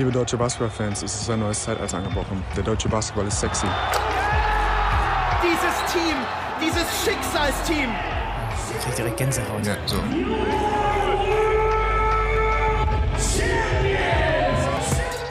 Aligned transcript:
Liebe 0.00 0.12
deutsche 0.12 0.38
Basketballfans, 0.38 1.02
es 1.02 1.14
ist 1.20 1.28
ein 1.28 1.40
neues 1.40 1.62
Zeitalter 1.62 1.98
angebrochen. 1.98 2.42
Der 2.56 2.62
deutsche 2.62 2.88
Basketball 2.88 3.26
ist 3.26 3.38
sexy. 3.38 3.66
Dieses 5.42 5.92
Team, 5.92 6.16
dieses 6.58 7.04
Schicksalsteam. 7.04 7.90
Ich 8.78 8.82
krieg 8.82 8.96
direkt 8.96 9.16
Gänsehaut. 9.18 9.66
Ja, 9.66 9.76
so. 9.84 9.98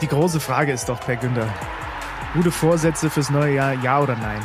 Die 0.00 0.06
große 0.06 0.38
Frage 0.38 0.70
ist 0.70 0.88
doch, 0.88 1.00
Per 1.00 1.16
Günther. 1.16 1.48
Gute 2.34 2.52
Vorsätze 2.52 3.10
fürs 3.10 3.28
neue 3.28 3.56
Jahr, 3.56 3.72
ja 3.72 3.98
oder 3.98 4.14
nein? 4.14 4.40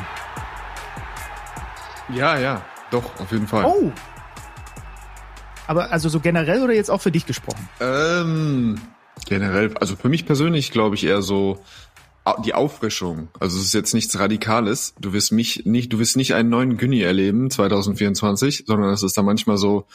Ja, 2.10 2.40
ja, 2.40 2.62
doch, 2.90 3.20
auf 3.20 3.32
jeden 3.32 3.46
Fall. 3.46 3.64
Oh! 3.66 3.92
Aber 5.68 5.92
also 5.92 6.10
so 6.10 6.20
generell 6.20 6.64
oder 6.64 6.74
jetzt 6.74 6.90
auch 6.90 7.02
für 7.02 7.12
dich 7.12 7.28
gesprochen? 7.28 7.70
Ähm, 7.80 8.82
generell, 9.26 9.76
also 9.78 9.96
für 9.96 10.10
mich 10.10 10.26
persönlich 10.26 10.72
glaube 10.72 10.96
ich 10.96 11.04
eher 11.06 11.22
so 11.22 11.60
au- 12.24 12.42
die 12.42 12.54
Auffrischung. 12.54 13.28
Also 13.40 13.58
es 13.60 13.66
ist 13.66 13.74
jetzt 13.74 13.94
nichts 13.94 14.18
Radikales. 14.20 14.94
Du 15.00 15.14
wirst 15.14 15.32
mich 15.32 15.66
nicht, 15.66 15.92
du 15.94 16.00
wirst 16.00 16.18
nicht 16.18 16.34
einen 16.34 16.50
neuen 16.50 16.78
Günni 16.78 17.02
erleben 17.02 17.50
2024, 17.52 18.64
sondern 18.66 18.92
es 18.92 19.04
ist 19.04 19.18
da 19.18 19.22
manchmal 19.24 19.58
so 19.58 19.86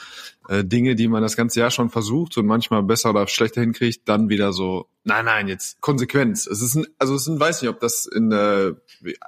äh, 0.48 0.64
Dinge, 0.64 0.94
die 0.94 1.08
man 1.08 1.22
das 1.22 1.36
ganze 1.36 1.60
Jahr 1.60 1.70
schon 1.70 1.90
versucht 1.90 2.36
und 2.38 2.46
manchmal 2.46 2.82
besser 2.82 3.10
oder 3.10 3.26
schlechter 3.26 3.60
hinkriegt, 3.60 4.08
dann 4.08 4.28
wieder 4.28 4.52
so, 4.52 4.86
nein, 5.04 5.24
nein, 5.24 5.48
jetzt 5.48 5.80
Konsequenz. 5.80 6.46
Es 6.46 6.62
ist 6.62 6.74
ein, 6.76 6.86
also 6.98 7.14
es 7.14 7.22
ist 7.22 7.28
ein, 7.28 7.40
weiß 7.40 7.62
nicht, 7.62 7.70
ob 7.70 7.80
das 7.80 8.06
in 8.06 8.30
äh, 8.32 8.72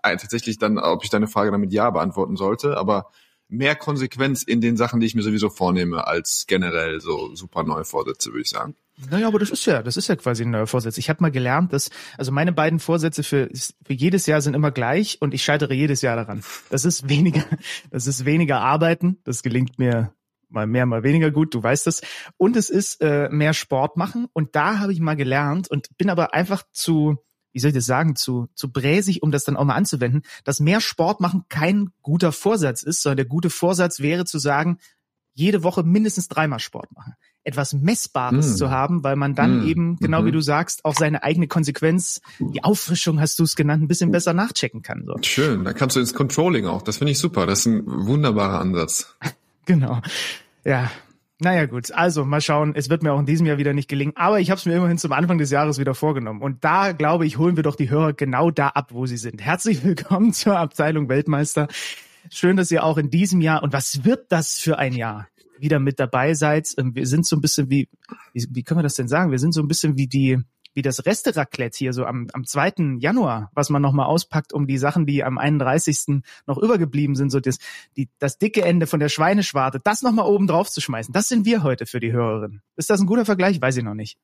tatsächlich 0.03 0.59
dann, 0.59 0.79
ob 0.79 1.05
ich 1.05 1.11
deine 1.11 1.29
Frage 1.29 1.51
damit 1.51 1.73
ja 1.73 1.91
beantworten 1.91 2.37
sollte, 2.37 2.77
aber 2.77 3.11
mehr 3.49 3.77
Konsequenz 3.77 4.43
in 4.43 4.61
den 4.63 4.77
Sachen, 4.79 5.01
die 5.01 5.07
ich 5.07 5.15
mir 5.15 5.23
sowieso 5.23 5.51
vornehme, 5.51 6.07
als 6.07 6.47
generell 6.47 7.01
so 7.01 7.35
super 7.35 7.65
neue 7.65 7.85
Vorsätze, 7.85 8.31
würde 8.31 8.41
ich 8.43 8.49
sagen. 8.49 8.75
Naja, 9.11 9.27
aber 9.27 9.39
das 9.39 9.51
ist 9.51 9.65
ja, 9.65 9.83
das 9.83 9.97
ist 9.97 10.09
ja 10.09 10.17
quasi 10.17 10.45
ein 10.45 10.51
neuer 10.51 10.67
Vorsatz. 10.67 10.99
Ich 10.99 11.09
habe 11.09 11.23
mal 11.23 11.31
gelernt, 11.31 11.73
dass, 11.73 11.91
also 12.19 12.31
meine 12.31 12.53
beiden 12.53 12.79
Vorsätze 12.79 13.23
für, 13.23 13.49
für 13.85 13.93
jedes 13.93 14.27
Jahr 14.27 14.41
sind 14.41 14.55
immer 14.55 14.71
gleich 14.71 15.19
und 15.21 15.35
ich 15.35 15.43
scheitere 15.43 15.73
jedes 15.73 16.03
Jahr 16.03 16.17
daran. 16.17 16.43
Das 16.71 16.85
ist 16.85 17.09
weniger, 17.09 17.45
das 17.91 18.07
ist 18.07 18.25
weniger 18.25 18.61
arbeiten. 18.61 19.19
Das 19.25 19.43
gelingt 19.43 19.79
mir 19.79 20.13
mal 20.53 20.67
mehr, 20.67 20.87
mal 20.87 21.03
weniger 21.03 21.31
gut, 21.31 21.55
du 21.55 21.63
weißt 21.63 21.87
es. 21.87 22.03
Und 22.37 22.57
es 22.57 22.69
ist 22.69 23.01
äh, 23.01 23.29
mehr 23.31 23.55
Sport 23.55 23.97
machen. 23.97 24.27
Und 24.33 24.55
da 24.55 24.79
habe 24.79 24.93
ich 24.93 25.01
mal 25.01 25.17
gelernt 25.17 25.71
und 25.71 25.97
bin 25.97 26.11
aber 26.11 26.35
einfach 26.35 26.63
zu, 26.73 27.17
wie 27.53 27.59
soll 27.59 27.71
ich 27.71 27.75
das 27.75 27.87
sagen, 27.87 28.15
zu, 28.15 28.49
zu 28.55 28.71
bräsig, 28.71 29.23
um 29.23 29.31
das 29.31 29.45
dann 29.45 29.57
auch 29.57 29.65
mal 29.65 29.75
anzuwenden, 29.75 30.23
dass 30.45 30.61
mehr 30.61 30.81
Sport 30.81 31.21
machen 31.21 31.45
kein 31.49 31.91
guter 32.03 32.33
Vorsatz 32.33 32.83
ist, 32.83 33.03
sondern 33.03 33.17
der 33.17 33.27
gute 33.27 33.51
Vorsatz 33.51 34.01
wäre 34.01 34.27
zu 34.27 34.39
sagen, 34.39 34.79
jede 35.35 35.63
Woche 35.63 35.83
mindestens 35.83 36.29
dreimal 36.29 36.61
Sport 36.61 36.93
machen. 36.93 37.15
Etwas 37.45 37.73
Messbares 37.73 38.53
Mm. 38.53 38.57
zu 38.57 38.71
haben, 38.71 39.03
weil 39.05 39.17
man 39.17 39.35
dann 39.35 39.65
Mm. 39.65 39.69
eben, 39.69 39.97
genau 39.97 40.23
Mhm. 40.23 40.27
wie 40.27 40.33
du 40.33 40.41
sagst, 40.41 40.85
auch 40.85 40.95
seine 40.95 41.23
eigene 41.23 41.49
Konsequenz, 41.49 42.21
die 42.39 42.63
Auffrischung 42.63 43.21
hast 43.21 43.39
du 43.39 43.43
es 43.45 43.57
genannt, 43.57 43.83
ein 43.83 43.89
bisschen 43.89 44.11
besser 44.13 44.33
nachchecken 44.33 44.83
kann. 44.83 45.05
So. 45.07 45.17
Schön, 45.23 45.65
da 45.65 45.73
kannst 45.73 45.97
du 45.97 46.01
ins 46.01 46.15
Controlling 46.15 46.67
auch. 46.67 46.83
Das 46.83 46.99
finde 46.99 47.11
ich 47.13 47.19
super. 47.19 47.47
Das 47.47 47.61
ist 47.61 47.67
ein 47.67 47.83
wunderbarer 47.87 48.61
Ansatz. 48.61 49.17
Genau. 49.65 50.01
Ja. 50.65 50.91
Naja 51.39 51.67
gut, 51.67 51.91
also 51.93 52.25
mal 52.25 52.41
schauen, 52.41 52.73
es 52.77 52.89
wird 52.91 53.03
mir 53.05 53.13
auch 53.13 53.19
in 53.21 53.27
diesem 53.27 53.47
Jahr 53.47 53.59
wieder 53.59 53.73
nicht 53.75 53.89
gelingen, 53.89 54.13
aber 54.17 54.39
ich 54.41 54.51
habe 54.51 54.59
es 54.59 54.67
mir 54.67 54.77
immerhin 54.77 54.99
zum 54.99 55.11
Anfang 55.13 55.39
des 55.39 55.51
Jahres 55.51 55.79
wieder 55.79 55.95
vorgenommen. 55.95 56.41
Und 56.43 56.63
da, 56.65 56.93
glaube 56.93 57.27
ich, 57.27 57.39
holen 57.39 57.55
wir 57.57 57.63
doch 57.65 57.75
die 57.77 57.89
Hörer 57.91 58.13
genau 58.13 58.51
da 58.53 58.69
ab, 58.69 58.91
wo 58.93 59.07
sie 59.07 59.17
sind. 59.17 59.41
Herzlich 59.41 59.83
willkommen 59.85 60.33
zur 60.33 60.57
Abteilung 60.59 61.09
Weltmeister. 61.09 61.67
Schön, 62.31 62.57
dass 62.57 62.71
ihr 62.71 62.85
auch 62.85 62.97
in 62.99 63.11
diesem 63.11 63.41
Jahr, 63.41 63.63
und 63.65 63.73
was 63.73 64.05
wird 64.05 64.27
das 64.31 64.59
für 64.59 64.79
ein 64.79 64.93
Jahr, 64.95 65.27
wieder 65.63 65.79
mit 65.79 65.99
dabei 65.99 66.35
seid. 66.35 66.69
Ähm, 66.77 66.95
Wir 66.95 67.07
sind 67.07 67.27
so 67.27 67.37
ein 67.37 67.41
bisschen 67.41 67.71
wie, 67.71 67.89
wie, 68.33 68.47
wie 68.51 68.63
können 68.63 68.79
wir 68.79 68.85
das 68.85 68.95
denn 68.95 69.09
sagen? 69.09 69.31
Wir 69.31 69.39
sind 69.39 69.53
so 69.53 69.63
ein 69.63 69.69
bisschen 69.69 69.97
wie 69.97 70.07
die, 70.07 70.39
wie 70.75 70.83
das 70.83 71.05
Reste-Raclette 71.07 71.79
hier 71.79 71.93
so 71.93 72.05
am, 72.05 72.29
am 72.33 72.45
2. 72.45 72.99
Januar, 72.99 73.51
was 73.55 73.71
man 73.71 73.83
nochmal 73.83 74.07
auspackt, 74.07 74.53
um 74.53 74.67
die 74.67 74.79
Sachen, 74.79 75.07
die 75.07 75.25
am 75.25 75.39
31. 75.39 76.23
noch 76.47 76.59
übergeblieben 76.59 77.15
sind, 77.15 77.31
so 77.31 77.41
das, 77.41 77.59
die, 77.97 78.09
das 78.19 78.39
dicke 78.39 78.63
Ende 78.63 78.87
von 78.87 79.01
der 79.01 79.09
Schweineschwarte, 79.09 79.81
das 79.83 80.03
nochmal 80.03 80.27
oben 80.27 80.47
drauf 80.47 80.71
zu 80.71 80.81
schmeißen. 80.81 81.13
Das 81.13 81.29
sind 81.29 81.47
wir 81.47 81.63
heute 81.63 81.87
für 81.87 82.01
die 82.01 82.13
Hörerin. 82.13 82.61
Ist 82.77 82.91
das 82.91 83.01
ein 83.01 83.07
guter 83.07 83.25
Vergleich? 83.25 83.61
Weiß 83.61 83.77
ich 83.77 83.85
noch 83.85 83.95
nicht. 83.95 84.19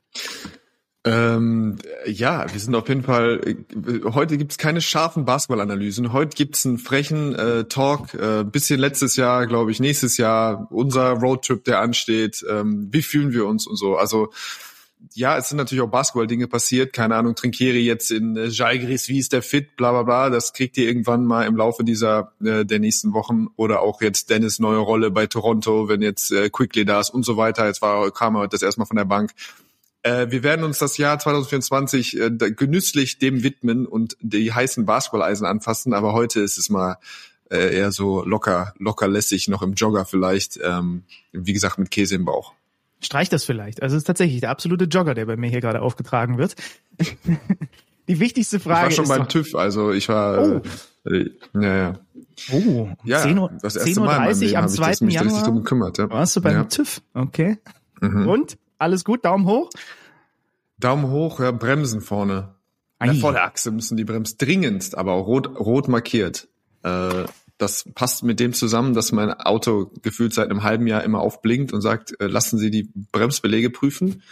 Ähm, 1.08 1.78
ja, 2.04 2.52
wir 2.52 2.60
sind 2.60 2.74
auf 2.74 2.86
jeden 2.88 3.02
Fall, 3.02 3.40
äh, 3.46 4.00
heute 4.12 4.36
gibt's 4.36 4.58
keine 4.58 4.82
scharfen 4.82 5.24
Basketballanalysen. 5.24 6.12
Heute 6.12 6.36
gibt's 6.36 6.66
einen 6.66 6.76
frechen 6.76 7.34
äh, 7.34 7.64
Talk, 7.64 8.12
äh, 8.12 8.44
bisschen 8.44 8.78
letztes 8.78 9.16
Jahr, 9.16 9.46
glaube 9.46 9.70
ich, 9.70 9.80
nächstes 9.80 10.18
Jahr, 10.18 10.68
unser 10.70 11.12
Roadtrip, 11.12 11.64
der 11.64 11.80
ansteht. 11.80 12.44
Ähm, 12.48 12.88
wie 12.90 13.00
fühlen 13.00 13.32
wir 13.32 13.46
uns 13.46 13.66
und 13.66 13.76
so. 13.76 13.96
Also 13.96 14.30
ja, 15.14 15.38
es 15.38 15.48
sind 15.48 15.58
natürlich 15.58 15.82
auch 15.82 15.88
Basketball-Dinge 15.88 16.48
passiert. 16.48 16.92
Keine 16.92 17.14
Ahnung, 17.16 17.34
Trinkieri 17.34 17.80
jetzt 17.80 18.10
in 18.10 18.36
äh, 18.36 18.46
Jalgiris, 18.46 19.08
wie 19.08 19.18
ist 19.18 19.32
der 19.32 19.42
fit, 19.42 19.76
bla 19.76 19.92
bla 19.92 20.02
bla. 20.02 20.30
Das 20.30 20.52
kriegt 20.52 20.76
ihr 20.76 20.86
irgendwann 20.88 21.24
mal 21.24 21.46
im 21.46 21.56
Laufe 21.56 21.84
dieser 21.84 22.32
äh, 22.44 22.64
der 22.64 22.80
nächsten 22.80 23.14
Wochen. 23.14 23.46
Oder 23.56 23.80
auch 23.80 24.02
jetzt 24.02 24.28
Dennis 24.28 24.58
neue 24.58 24.78
Rolle 24.78 25.10
bei 25.10 25.26
Toronto, 25.26 25.88
wenn 25.88 26.02
jetzt 26.02 26.32
äh, 26.32 26.50
Quickly 26.50 26.84
da 26.84 27.00
ist 27.00 27.10
und 27.10 27.24
so 27.24 27.36
weiter. 27.36 27.66
Jetzt 27.66 27.80
war 27.80 28.10
kam 28.10 28.34
er 28.34 28.40
heute 28.40 28.50
das 28.50 28.62
erstmal 28.62 28.86
von 28.86 28.96
der 28.96 29.04
Bank. 29.04 29.32
Äh, 30.08 30.30
wir 30.30 30.42
werden 30.42 30.64
uns 30.64 30.78
das 30.78 30.96
Jahr 30.98 31.18
2024 31.18 32.18
äh, 32.20 32.30
genüsslich 32.52 33.18
dem 33.18 33.42
widmen 33.42 33.86
und 33.86 34.16
die 34.20 34.52
heißen 34.52 34.86
Basketballeisen 34.86 35.46
anfassen. 35.46 35.92
Aber 35.94 36.12
heute 36.12 36.40
ist 36.40 36.58
es 36.58 36.70
mal 36.70 36.96
äh, 37.50 37.74
eher 37.76 37.92
so 37.92 38.24
locker, 38.24 38.72
locker 38.78 39.08
lässig, 39.08 39.48
noch 39.48 39.62
im 39.62 39.74
Jogger 39.74 40.04
vielleicht. 40.04 40.58
Ähm, 40.62 41.02
wie 41.32 41.52
gesagt, 41.52 41.78
mit 41.78 41.90
Käse 41.90 42.14
im 42.14 42.24
Bauch. 42.24 42.52
Streich 43.00 43.28
das 43.28 43.44
vielleicht. 43.44 43.82
Also 43.82 43.96
es 43.96 44.02
ist 44.02 44.06
tatsächlich 44.06 44.40
der 44.40 44.50
absolute 44.50 44.84
Jogger, 44.86 45.14
der 45.14 45.26
bei 45.26 45.36
mir 45.36 45.48
hier 45.50 45.60
gerade 45.60 45.82
aufgetragen 45.82 46.36
wird. 46.38 46.56
Die 48.08 48.20
wichtigste 48.20 48.56
Ich 48.56 48.66
war 48.66 48.76
Frage 48.80 48.94
schon 48.94 49.06
beim 49.06 49.20
doch, 49.20 49.28
TÜV, 49.28 49.54
also 49.54 49.92
ich 49.92 50.08
war, 50.08 50.38
Oh. 50.42 50.62
äh, 51.10 51.30
ja, 51.54 51.76
ja. 51.76 51.92
oh, 52.52 52.88
Ja, 53.04 53.20
10 53.20 53.38
Uhr, 53.38 53.50
das 53.60 53.76
10.30 53.76 53.78
erste 53.86 54.00
Mal 54.00 54.06
in 54.06 54.22
meinem 54.22 54.28
Uhr 54.28 54.40
Leben 54.40 54.56
am 54.56 54.62
habe 54.62 54.70
ich 54.72 54.76
2. 54.78 54.86
das, 54.90 55.00
richtig 55.02 55.14
Januar. 55.14 55.44
drum 55.44 55.56
gekümmert. 55.58 55.98
Ja. 55.98 56.10
Warst 56.10 56.36
du 56.36 56.40
beim 56.40 56.54
Ja. 56.54 56.64
TÜV? 56.64 57.02
Okay. 57.12 57.58
Mhm. 58.00 58.26
Und? 58.28 58.58
Alles 58.78 59.04
gut? 59.04 59.24
Daumen 59.26 59.44
hoch? 59.46 59.68
Daumen 60.78 61.10
hoch, 61.10 61.40
ja, 61.40 61.50
Bremsen 61.50 62.00
vorne. 62.00 62.54
Ei. 62.98 63.06
An 63.08 63.12
der 63.14 63.20
Vorderachse 63.20 63.70
müssen 63.70 63.96
die 63.96 64.04
Bremsen 64.04 64.38
dringendst, 64.38 64.96
aber 64.96 65.12
auch 65.12 65.26
rot, 65.26 65.58
rot 65.58 65.88
markiert. 65.88 66.48
Äh, 66.82 67.24
das 67.58 67.88
passt 67.94 68.22
mit 68.22 68.38
dem 68.38 68.52
zusammen, 68.52 68.94
dass 68.94 69.10
mein 69.12 69.32
Auto 69.32 69.90
gefühlt 70.02 70.32
seit 70.32 70.50
einem 70.50 70.62
halben 70.62 70.86
Jahr 70.86 71.02
immer 71.02 71.20
aufblinkt 71.20 71.72
und 71.72 71.80
sagt, 71.80 72.20
äh, 72.20 72.26
lassen 72.26 72.58
Sie 72.58 72.70
die 72.70 72.88
Bremsbelege 73.12 73.70
prüfen. 73.70 74.22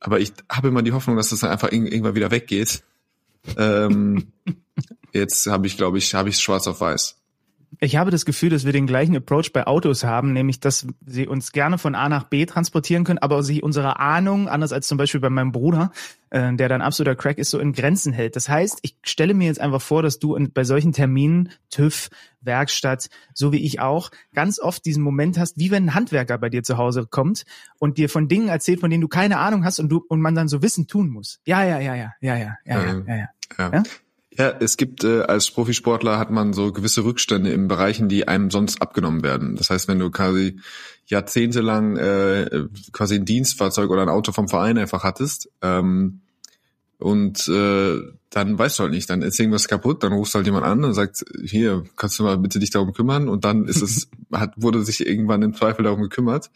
Aber 0.00 0.20
ich 0.20 0.32
habe 0.50 0.68
immer 0.68 0.82
die 0.82 0.92
Hoffnung, 0.92 1.16
dass 1.16 1.30
das 1.30 1.40
dann 1.40 1.50
einfach 1.50 1.70
irg- 1.70 1.86
irgendwann 1.86 2.14
wieder 2.16 2.30
weggeht. 2.30 2.82
Ähm, 3.56 4.32
jetzt 5.12 5.46
habe 5.46 5.66
ich, 5.66 5.76
glaube 5.76 5.98
ich, 5.98 6.14
habe 6.14 6.28
ich 6.28 6.38
schwarz 6.40 6.66
auf 6.66 6.80
weiß. 6.80 7.16
Ich 7.80 7.96
habe 7.96 8.10
das 8.10 8.24
Gefühl, 8.24 8.50
dass 8.50 8.64
wir 8.64 8.72
den 8.72 8.88
gleichen 8.88 9.16
Approach 9.16 9.52
bei 9.52 9.66
Autos 9.66 10.02
haben, 10.02 10.32
nämlich, 10.32 10.58
dass 10.58 10.86
sie 11.06 11.28
uns 11.28 11.52
gerne 11.52 11.78
von 11.78 11.94
A 11.94 12.08
nach 12.08 12.24
B 12.24 12.44
transportieren 12.44 13.04
können, 13.04 13.20
aber 13.20 13.44
sich 13.44 13.62
unsere 13.62 14.00
Ahnung, 14.00 14.48
anders 14.48 14.72
als 14.72 14.88
zum 14.88 14.98
Beispiel 14.98 15.20
bei 15.20 15.30
meinem 15.30 15.52
Bruder, 15.52 15.92
äh, 16.30 16.52
der 16.54 16.68
dann 16.68 16.82
absoluter 16.82 17.14
Crack 17.14 17.38
ist, 17.38 17.50
so 17.50 17.60
in 17.60 17.72
Grenzen 17.72 18.12
hält. 18.12 18.34
Das 18.34 18.48
heißt, 18.48 18.80
ich 18.82 18.96
stelle 19.04 19.32
mir 19.32 19.46
jetzt 19.46 19.60
einfach 19.60 19.80
vor, 19.80 20.02
dass 20.02 20.18
du 20.18 20.34
in, 20.34 20.52
bei 20.52 20.64
solchen 20.64 20.92
Terminen, 20.92 21.50
TÜV, 21.70 22.10
Werkstatt, 22.40 23.10
so 23.32 23.52
wie 23.52 23.64
ich 23.64 23.78
auch, 23.78 24.10
ganz 24.34 24.58
oft 24.58 24.84
diesen 24.84 25.04
Moment 25.04 25.38
hast, 25.38 25.56
wie 25.56 25.70
wenn 25.70 25.86
ein 25.86 25.94
Handwerker 25.94 26.36
bei 26.38 26.48
dir 26.48 26.64
zu 26.64 26.78
Hause 26.78 27.06
kommt 27.06 27.44
und 27.78 27.96
dir 27.96 28.08
von 28.08 28.26
Dingen 28.26 28.48
erzählt, 28.48 28.80
von 28.80 28.90
denen 28.90 29.02
du 29.02 29.08
keine 29.08 29.38
Ahnung 29.38 29.64
hast 29.64 29.78
und 29.78 29.88
du 29.88 30.04
und 30.08 30.20
man 30.20 30.34
dann 30.34 30.48
so 30.48 30.62
Wissen 30.62 30.88
tun 30.88 31.10
muss. 31.10 31.40
Ja, 31.46 31.62
ja, 31.62 31.78
ja, 31.78 31.94
ja, 31.94 32.12
ja, 32.20 32.36
ja, 32.36 32.56
ja, 32.64 32.84
ja, 32.84 33.02
ja, 33.06 33.16
ja. 33.16 33.28
Ja. 33.72 33.82
Ja? 34.38 34.54
Es 34.60 34.76
gibt 34.76 35.04
äh, 35.04 35.22
als 35.22 35.50
Profisportler 35.50 36.18
hat 36.18 36.30
man 36.30 36.52
so 36.52 36.72
gewisse 36.72 37.04
Rückstände 37.04 37.50
in 37.50 37.68
Bereichen, 37.68 38.08
die 38.08 38.28
einem 38.28 38.50
sonst 38.50 38.80
abgenommen 38.80 39.22
werden. 39.22 39.56
Das 39.56 39.68
heißt, 39.70 39.88
wenn 39.88 39.98
du 39.98 40.10
quasi 40.10 40.60
jahrzehntelang 41.06 41.96
äh, 41.96 42.66
quasi 42.92 43.16
ein 43.16 43.24
Dienstfahrzeug 43.24 43.90
oder 43.90 44.02
ein 44.02 44.08
Auto 44.08 44.32
vom 44.32 44.48
Verein 44.48 44.78
einfach 44.78 45.02
hattest 45.02 45.50
ähm, 45.60 46.20
und 46.98 47.48
äh, 47.48 47.96
dann 48.30 48.58
weißt 48.58 48.78
du 48.78 48.82
halt 48.84 48.92
nicht, 48.92 49.08
dann 49.10 49.22
ist 49.22 49.40
irgendwas 49.40 49.68
kaputt, 49.68 50.02
dann 50.02 50.12
rufst 50.12 50.34
halt 50.34 50.46
jemand 50.46 50.66
an 50.66 50.84
und 50.84 50.94
sagt, 50.94 51.24
hier, 51.42 51.84
kannst 51.96 52.18
du 52.18 52.24
mal 52.24 52.38
bitte 52.38 52.58
dich 52.58 52.70
darum 52.70 52.92
kümmern 52.92 53.28
und 53.28 53.44
dann 53.44 53.66
ist 53.66 53.82
es, 53.82 54.08
hat, 54.32 54.52
wurde 54.56 54.84
sich 54.84 55.04
irgendwann 55.06 55.42
im 55.42 55.54
Zweifel 55.54 55.82
darum 55.82 56.02
gekümmert. 56.02 56.50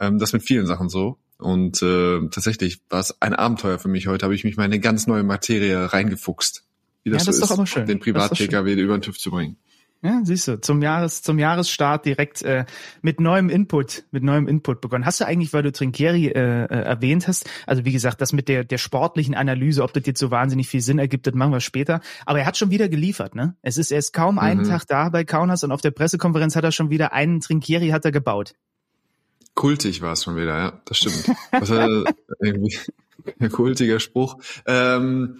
Ähm, 0.00 0.18
das 0.18 0.32
mit 0.32 0.42
vielen 0.42 0.66
Sachen 0.66 0.88
so. 0.88 1.18
Und 1.38 1.82
äh, 1.82 2.20
tatsächlich 2.28 2.80
war 2.88 3.00
es 3.00 3.20
ein 3.20 3.34
Abenteuer 3.34 3.78
für 3.78 3.88
mich. 3.88 4.06
Heute 4.06 4.24
habe 4.24 4.34
ich 4.34 4.44
mich 4.44 4.56
mal 4.56 4.64
in 4.64 4.72
eine 4.72 4.80
ganz 4.80 5.06
neue 5.06 5.24
Materie 5.24 5.92
reingefuchst. 5.92 6.64
Wie 7.04 7.10
das, 7.10 7.22
Ja, 7.22 7.26
das 7.26 7.36
so 7.36 7.42
ist 7.42 7.50
doch 7.50 7.56
aber 7.56 7.66
schön. 7.66 7.86
den 7.86 7.98
Privat-PKW 8.00 8.74
über 8.74 8.96
den 8.98 9.02
TÜV 9.02 9.18
zu 9.18 9.30
bringen. 9.30 9.56
Ja, 10.04 10.20
siehst 10.24 10.48
du, 10.48 10.60
zum 10.60 10.82
Jahres, 10.82 11.22
zum 11.22 11.38
Jahresstart 11.38 12.04
direkt 12.04 12.42
äh, 12.42 12.64
mit 13.02 13.20
neuem 13.20 13.48
Input, 13.48 14.02
mit 14.10 14.24
neuem 14.24 14.48
Input 14.48 14.80
begonnen. 14.80 15.06
Hast 15.06 15.20
du 15.20 15.26
eigentlich, 15.26 15.52
weil 15.52 15.62
du 15.62 15.70
Trinkieri 15.70 16.26
äh, 16.26 16.64
äh, 16.64 16.66
erwähnt 16.66 17.28
hast, 17.28 17.48
also 17.68 17.84
wie 17.84 17.92
gesagt, 17.92 18.20
das 18.20 18.32
mit 18.32 18.48
der 18.48 18.64
der 18.64 18.78
sportlichen 18.78 19.36
Analyse, 19.36 19.80
ob 19.84 19.92
das 19.92 20.02
jetzt 20.04 20.18
so 20.18 20.32
wahnsinnig 20.32 20.68
viel 20.68 20.80
Sinn 20.80 20.98
ergibt, 20.98 21.28
das 21.28 21.34
machen 21.34 21.52
wir 21.52 21.60
später. 21.60 22.00
Aber 22.26 22.40
er 22.40 22.46
hat 22.46 22.56
schon 22.56 22.70
wieder 22.72 22.88
geliefert, 22.88 23.36
ne? 23.36 23.54
Es 23.62 23.78
ist 23.78 23.92
erst 23.92 24.12
kaum 24.12 24.40
einen 24.40 24.62
Mhm. 24.62 24.68
Tag 24.70 24.86
da 24.88 25.08
bei 25.08 25.22
Kaunas 25.22 25.62
und 25.62 25.70
auf 25.70 25.82
der 25.82 25.92
Pressekonferenz 25.92 26.56
hat 26.56 26.64
er 26.64 26.72
schon 26.72 26.90
wieder 26.90 27.12
einen 27.12 27.38
Trinkieri 27.40 27.90
hat 27.90 28.04
er 28.04 28.10
gebaut. 28.10 28.54
Kultig 29.54 30.02
war 30.02 30.14
es 30.14 30.24
schon 30.24 30.34
wieder, 30.34 30.58
ja, 30.58 30.82
das 30.86 30.96
stimmt. 30.98 31.30
Das 31.52 31.70
war 31.70 31.86
irgendwie 32.40 32.76
ein 33.38 33.50
kultiger 33.52 34.00
Spruch. 34.00 34.38
Ähm, 34.66 35.36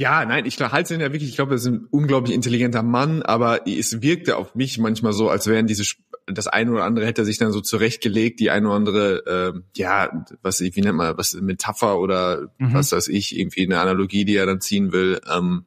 ja, 0.00 0.24
nein, 0.24 0.46
ich 0.46 0.58
halte 0.58 0.94
ihn 0.94 1.00
ja 1.00 1.12
wirklich, 1.12 1.28
ich 1.28 1.36
glaube, 1.36 1.52
er 1.52 1.56
ist 1.56 1.66
ein 1.66 1.86
unglaublich 1.90 2.34
intelligenter 2.34 2.82
Mann, 2.82 3.20
aber 3.20 3.68
es 3.68 4.00
wirkte 4.00 4.38
auf 4.38 4.54
mich 4.54 4.78
manchmal 4.78 5.12
so, 5.12 5.28
als 5.28 5.46
wären 5.46 5.66
diese, 5.66 5.84
das 6.24 6.46
eine 6.46 6.72
oder 6.72 6.84
andere 6.84 7.04
hätte 7.04 7.20
er 7.20 7.26
sich 7.26 7.36
dann 7.36 7.52
so 7.52 7.60
zurechtgelegt, 7.60 8.40
die 8.40 8.48
eine 8.50 8.68
oder 8.68 8.76
andere, 8.76 9.26
äh, 9.26 9.60
ja, 9.76 10.24
was, 10.40 10.62
wie 10.62 10.80
nennt 10.80 10.96
man, 10.96 11.18
was, 11.18 11.34
Metapher 11.34 11.98
oder 11.98 12.50
mhm. 12.56 12.72
was 12.72 12.92
weiß 12.92 13.08
ich, 13.08 13.38
irgendwie 13.38 13.66
eine 13.66 13.78
Analogie, 13.78 14.24
die 14.24 14.36
er 14.36 14.46
dann 14.46 14.62
ziehen 14.62 14.90
will. 14.90 15.20
Ähm, 15.30 15.66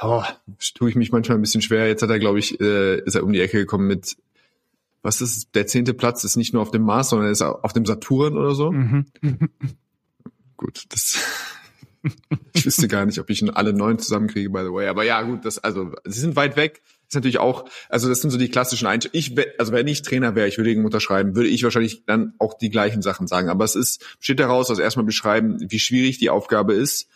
oh, 0.00 0.22
tue 0.76 0.88
ich 0.88 0.94
mich 0.94 1.10
manchmal 1.10 1.38
ein 1.38 1.42
bisschen 1.42 1.60
schwer. 1.60 1.88
Jetzt 1.88 2.02
hat 2.02 2.10
er, 2.10 2.20
glaube 2.20 2.38
ich, 2.38 2.60
äh, 2.60 3.00
ist 3.00 3.16
er 3.16 3.24
um 3.24 3.32
die 3.32 3.40
Ecke 3.40 3.58
gekommen 3.58 3.88
mit, 3.88 4.16
was 5.02 5.20
ist, 5.20 5.56
der 5.56 5.66
zehnte 5.66 5.92
Platz 5.92 6.22
ist 6.22 6.36
nicht 6.36 6.52
nur 6.52 6.62
auf 6.62 6.70
dem 6.70 6.82
Mars, 6.82 7.08
sondern 7.08 7.26
er 7.26 7.32
ist 7.32 7.42
auf 7.42 7.72
dem 7.72 7.84
Saturn 7.84 8.38
oder 8.38 8.54
so. 8.54 8.70
Mhm. 8.70 9.06
Gut, 10.56 10.84
das 10.90 11.18
ich 12.52 12.66
wüsste 12.66 12.88
gar 12.88 13.06
nicht, 13.06 13.18
ob 13.18 13.30
ich 13.30 13.44
alle 13.54 13.72
neun 13.72 13.98
zusammenkriege, 13.98 14.50
by 14.50 14.60
the 14.60 14.72
way. 14.72 14.88
Aber 14.88 15.04
ja, 15.04 15.22
gut, 15.22 15.44
das, 15.44 15.58
also, 15.58 15.92
sie 16.04 16.20
sind 16.20 16.36
weit 16.36 16.56
weg. 16.56 16.82
Ist 17.08 17.14
natürlich 17.14 17.38
auch, 17.38 17.66
also 17.88 18.08
das 18.08 18.20
sind 18.22 18.30
so 18.30 18.38
die 18.38 18.48
klassischen 18.48 18.86
Einstellungen. 18.86 19.18
Ich, 19.18 19.58
also 19.58 19.72
wenn 19.72 19.86
ich 19.86 20.02
Trainer 20.02 20.34
wäre, 20.34 20.48
ich 20.48 20.56
würde 20.56 20.72
ihn 20.72 20.84
unterschreiben, 20.84 21.36
würde 21.36 21.48
ich 21.48 21.62
wahrscheinlich 21.62 22.04
dann 22.06 22.34
auch 22.38 22.54
die 22.54 22.70
gleichen 22.70 23.02
Sachen 23.02 23.26
sagen. 23.26 23.50
Aber 23.50 23.64
es 23.64 23.74
ist, 23.74 24.16
steht 24.18 24.40
daraus, 24.40 24.70
also 24.70 24.80
erstmal 24.80 25.04
beschreiben, 25.04 25.58
wie 25.60 25.78
schwierig 25.78 26.18
die 26.18 26.30
Aufgabe 26.30 26.72
ist. 26.72 27.08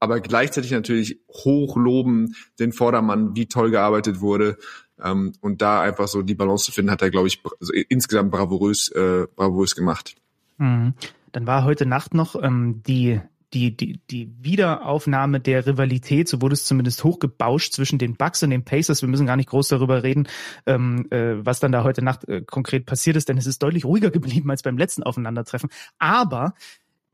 Aber 0.00 0.20
gleichzeitig 0.20 0.70
natürlich 0.70 1.20
hochloben 1.30 2.34
den 2.58 2.72
Vordermann, 2.72 3.36
wie 3.36 3.46
toll 3.46 3.70
gearbeitet 3.70 4.20
wurde. 4.20 4.58
Ähm, 5.02 5.32
und 5.40 5.62
da 5.62 5.80
einfach 5.80 6.08
so 6.08 6.22
die 6.22 6.34
Balance 6.34 6.66
zu 6.66 6.72
finden, 6.72 6.90
hat 6.90 7.02
er, 7.02 7.10
glaube 7.10 7.28
ich, 7.28 7.42
also 7.60 7.72
insgesamt 7.72 8.30
bravourös, 8.30 8.88
äh, 8.90 9.26
bravourös 9.34 9.74
gemacht. 9.74 10.14
Mhm. 10.58 10.94
Dann 11.32 11.46
war 11.46 11.64
heute 11.64 11.84
Nacht 11.84 12.14
noch 12.14 12.40
ähm, 12.40 12.82
die 12.86 13.20
die, 13.54 13.76
die, 13.76 14.00
die 14.10 14.34
Wiederaufnahme 14.40 15.40
der 15.40 15.66
Rivalität, 15.66 16.28
so 16.28 16.42
wurde 16.42 16.54
es 16.54 16.64
zumindest 16.64 17.04
hochgebauscht 17.04 17.72
zwischen 17.72 17.98
den 17.98 18.16
Bucks 18.16 18.42
und 18.42 18.50
den 18.50 18.64
Pacers. 18.64 19.00
Wir 19.00 19.08
müssen 19.08 19.26
gar 19.26 19.36
nicht 19.36 19.48
groß 19.48 19.68
darüber 19.68 20.02
reden, 20.02 20.26
ähm, 20.66 21.06
äh, 21.10 21.44
was 21.44 21.60
dann 21.60 21.72
da 21.72 21.84
heute 21.84 22.02
Nacht 22.02 22.28
äh, 22.28 22.42
konkret 22.42 22.84
passiert 22.84 23.16
ist, 23.16 23.28
denn 23.28 23.38
es 23.38 23.46
ist 23.46 23.62
deutlich 23.62 23.84
ruhiger 23.84 24.10
geblieben 24.10 24.50
als 24.50 24.62
beim 24.62 24.76
letzten 24.76 25.04
Aufeinandertreffen. 25.04 25.70
Aber 25.98 26.54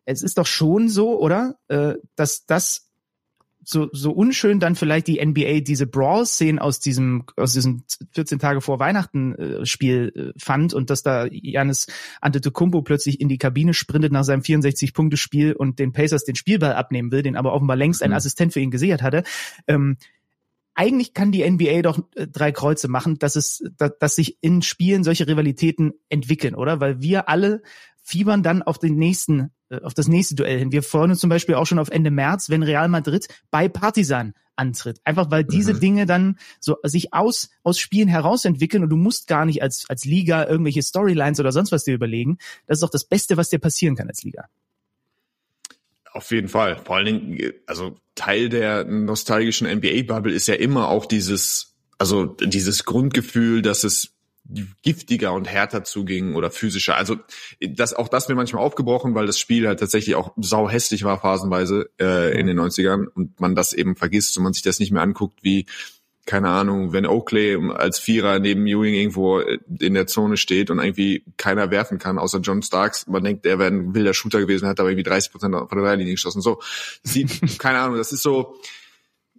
es 0.06 0.22
ist 0.22 0.38
doch 0.38 0.46
schon 0.46 0.88
so, 0.88 1.20
oder, 1.20 1.56
äh, 1.69 1.94
dass 2.16 2.46
das 2.46 2.89
so, 3.70 3.88
so 3.93 4.11
unschön 4.11 4.58
dann 4.58 4.75
vielleicht 4.75 5.06
die 5.06 5.25
NBA 5.25 5.61
diese 5.61 5.87
Brawl-Szenen 5.87 6.58
aus 6.58 6.81
diesem, 6.81 7.25
aus 7.37 7.52
diesem 7.52 7.84
14 8.12 8.40
Tage 8.40 8.61
vor 8.61 8.81
Weihnachten 8.81 9.34
äh, 9.37 9.67
Spiel 9.67 10.12
äh, 10.14 10.38
fand 10.38 10.75
und 10.75 10.90
dass 10.90 11.02
da 11.02 11.26
Janis 11.31 11.87
Antetokounmpo 12.20 12.82
plötzlich 12.82 13.20
in 13.20 13.28
die 13.28 13.38
Kabine 13.38 13.72
sprintet 13.72 14.12
nach 14.12 14.25
seinem 14.25 14.43
64-Punkte-Spiel 14.43 15.52
und 15.52 15.78
den 15.78 15.93
Pacers 15.93 16.25
den 16.25 16.34
Spielball 16.34 16.72
abnehmen 16.72 17.12
will, 17.12 17.22
den 17.22 17.37
aber 17.37 17.52
offenbar 17.52 17.76
längst 17.76 18.02
ein 18.02 18.11
mhm. 18.11 18.17
Assistent 18.17 18.52
für 18.52 18.61
ihn 18.61 18.72
gesichert 18.72 19.02
hatte. 19.02 19.22
Ähm, 19.69 19.96
eigentlich 20.75 21.14
kann 21.14 21.31
die 21.31 21.49
NBA 21.49 21.82
doch 21.82 22.00
äh, 22.14 22.26
drei 22.26 22.52
Kreuze 22.52 22.88
machen, 22.88 23.19
dass 23.19 23.37
es, 23.37 23.62
dass, 23.76 23.93
dass 23.99 24.14
sich 24.14 24.38
in 24.40 24.62
Spielen 24.62 25.05
solche 25.05 25.28
Rivalitäten 25.28 25.93
entwickeln, 26.08 26.55
oder? 26.55 26.81
Weil 26.81 27.00
wir 27.00 27.28
alle 27.28 27.62
fiebern 28.02 28.43
dann 28.43 28.62
auf 28.62 28.79
den 28.79 28.97
nächsten, 28.97 29.50
äh, 29.69 29.81
auf 29.82 29.94
das 29.94 30.08
nächste 30.08 30.35
Duell 30.35 30.58
hin. 30.58 30.73
Wir 30.73 30.82
freuen 30.82 31.11
uns 31.11 31.20
zum 31.20 31.31
Beispiel 31.31 31.55
auch 31.55 31.67
schon 31.67 31.79
auf 31.79 31.91
Ende 31.91 32.11
März, 32.11 32.50
wenn 32.50 32.62
Real 32.62 32.88
Madrid 32.88 33.29
bei 33.50 33.69
Partisan 33.69 34.35
antritt. 34.56 35.00
Einfach 35.05 35.31
weil 35.31 35.44
diese 35.44 35.75
mhm. 35.75 35.81
Dinge 35.81 36.06
dann 36.06 36.38
so 36.61 36.76
sich 36.82 37.12
aus, 37.14 37.50
aus 37.62 37.79
Spielen 37.79 38.08
herausentwickeln 38.08 38.82
und 38.82 38.91
du 38.91 38.97
musst 38.97 39.26
gar 39.26 39.47
nicht 39.47 39.62
als, 39.62 39.87
als 39.88 40.05
Liga 40.05 40.47
irgendwelche 40.47 40.82
Storylines 40.82 41.41
oder 41.41 41.52
sonst 41.52 41.73
was 41.73 41.85
dir 41.85 41.94
überlegen. 41.94 42.38
Das 42.67 42.76
ist 42.76 42.82
doch 42.82 42.91
das 42.91 43.05
Beste, 43.05 43.37
was 43.37 43.49
dir 43.49 43.58
passieren 43.58 43.97
kann 43.97 44.08
als 44.08 44.23
Liga. 44.23 44.44
Auf 46.12 46.31
jeden 46.31 46.49
Fall. 46.49 46.76
Vor 46.85 46.97
allen 46.97 47.06
Dingen, 47.06 47.52
also 47.67 47.97
Teil 48.14 48.49
der 48.49 48.85
nostalgischen 48.85 49.67
NBA-Bubble 49.67 50.32
ist 50.32 50.49
ja 50.49 50.55
immer 50.55 50.88
auch 50.88 51.06
dieses, 51.06 51.76
also 51.99 52.26
dieses 52.26 52.85
Grundgefühl, 52.85 53.62
dass 53.62 53.85
es 53.85 54.14
giftiger 54.82 55.32
und 55.32 55.47
härter 55.47 55.85
zuging 55.85 56.35
oder 56.35 56.50
physischer. 56.50 56.97
Also 56.97 57.17
das 57.61 57.94
auch 57.94 58.08
das 58.08 58.29
wird 58.29 58.37
manchmal 58.37 58.62
aufgebrochen, 58.62 59.14
weil 59.14 59.26
das 59.26 59.38
Spiel 59.38 59.67
halt 59.67 59.81
tatsächlich 59.81 60.14
auch 60.14 60.32
sau 60.37 60.69
hässlich 60.69 61.05
war 61.05 61.20
phasenweise 61.20 61.91
äh, 62.00 62.38
in 62.38 62.47
den 62.47 62.58
90ern 62.58 63.06
und 63.06 63.41
man 63.41 63.55
das 63.55 63.73
eben 63.73 63.97
vergisst 63.97 64.37
und 64.37 64.44
man 64.44 64.52
sich 64.52 64.62
das 64.62 64.81
nicht 64.81 64.93
mehr 64.93 65.02
anguckt, 65.02 65.38
wie 65.43 65.67
keine 66.26 66.50
Ahnung, 66.50 66.93
wenn 66.93 67.06
Oakley 67.06 67.58
als 67.73 67.99
Vierer 67.99 68.38
neben 68.38 68.67
Ewing 68.67 68.94
irgendwo 68.94 69.41
in 69.41 69.94
der 69.94 70.06
Zone 70.06 70.37
steht 70.37 70.70
und 70.70 70.79
irgendwie 70.79 71.25
keiner 71.37 71.70
werfen 71.73 71.99
kann, 71.99 72.19
außer 72.19 72.38
John 72.38 72.62
Starks. 72.62 73.06
Man 73.08 73.25
denkt, 73.25 73.47
er 73.47 73.58
wäre 73.58 73.70
ein 73.70 73.94
wilder 73.94 74.14
Shooter 74.14 74.38
gewesen, 74.38 74.69
hat 74.69 74.79
aber 74.79 74.91
irgendwie 74.91 75.08
30 75.08 75.32
Prozent 75.32 75.55
von 75.56 75.69
der 75.69 75.82
Dreilinie 75.82 76.14
geschossen. 76.14 76.41
So, 76.41 76.61
sieht, 77.02 77.41
keine 77.58 77.81
Ahnung, 77.81 77.97
das 77.97 78.12
ist 78.12 78.23
so. 78.23 78.55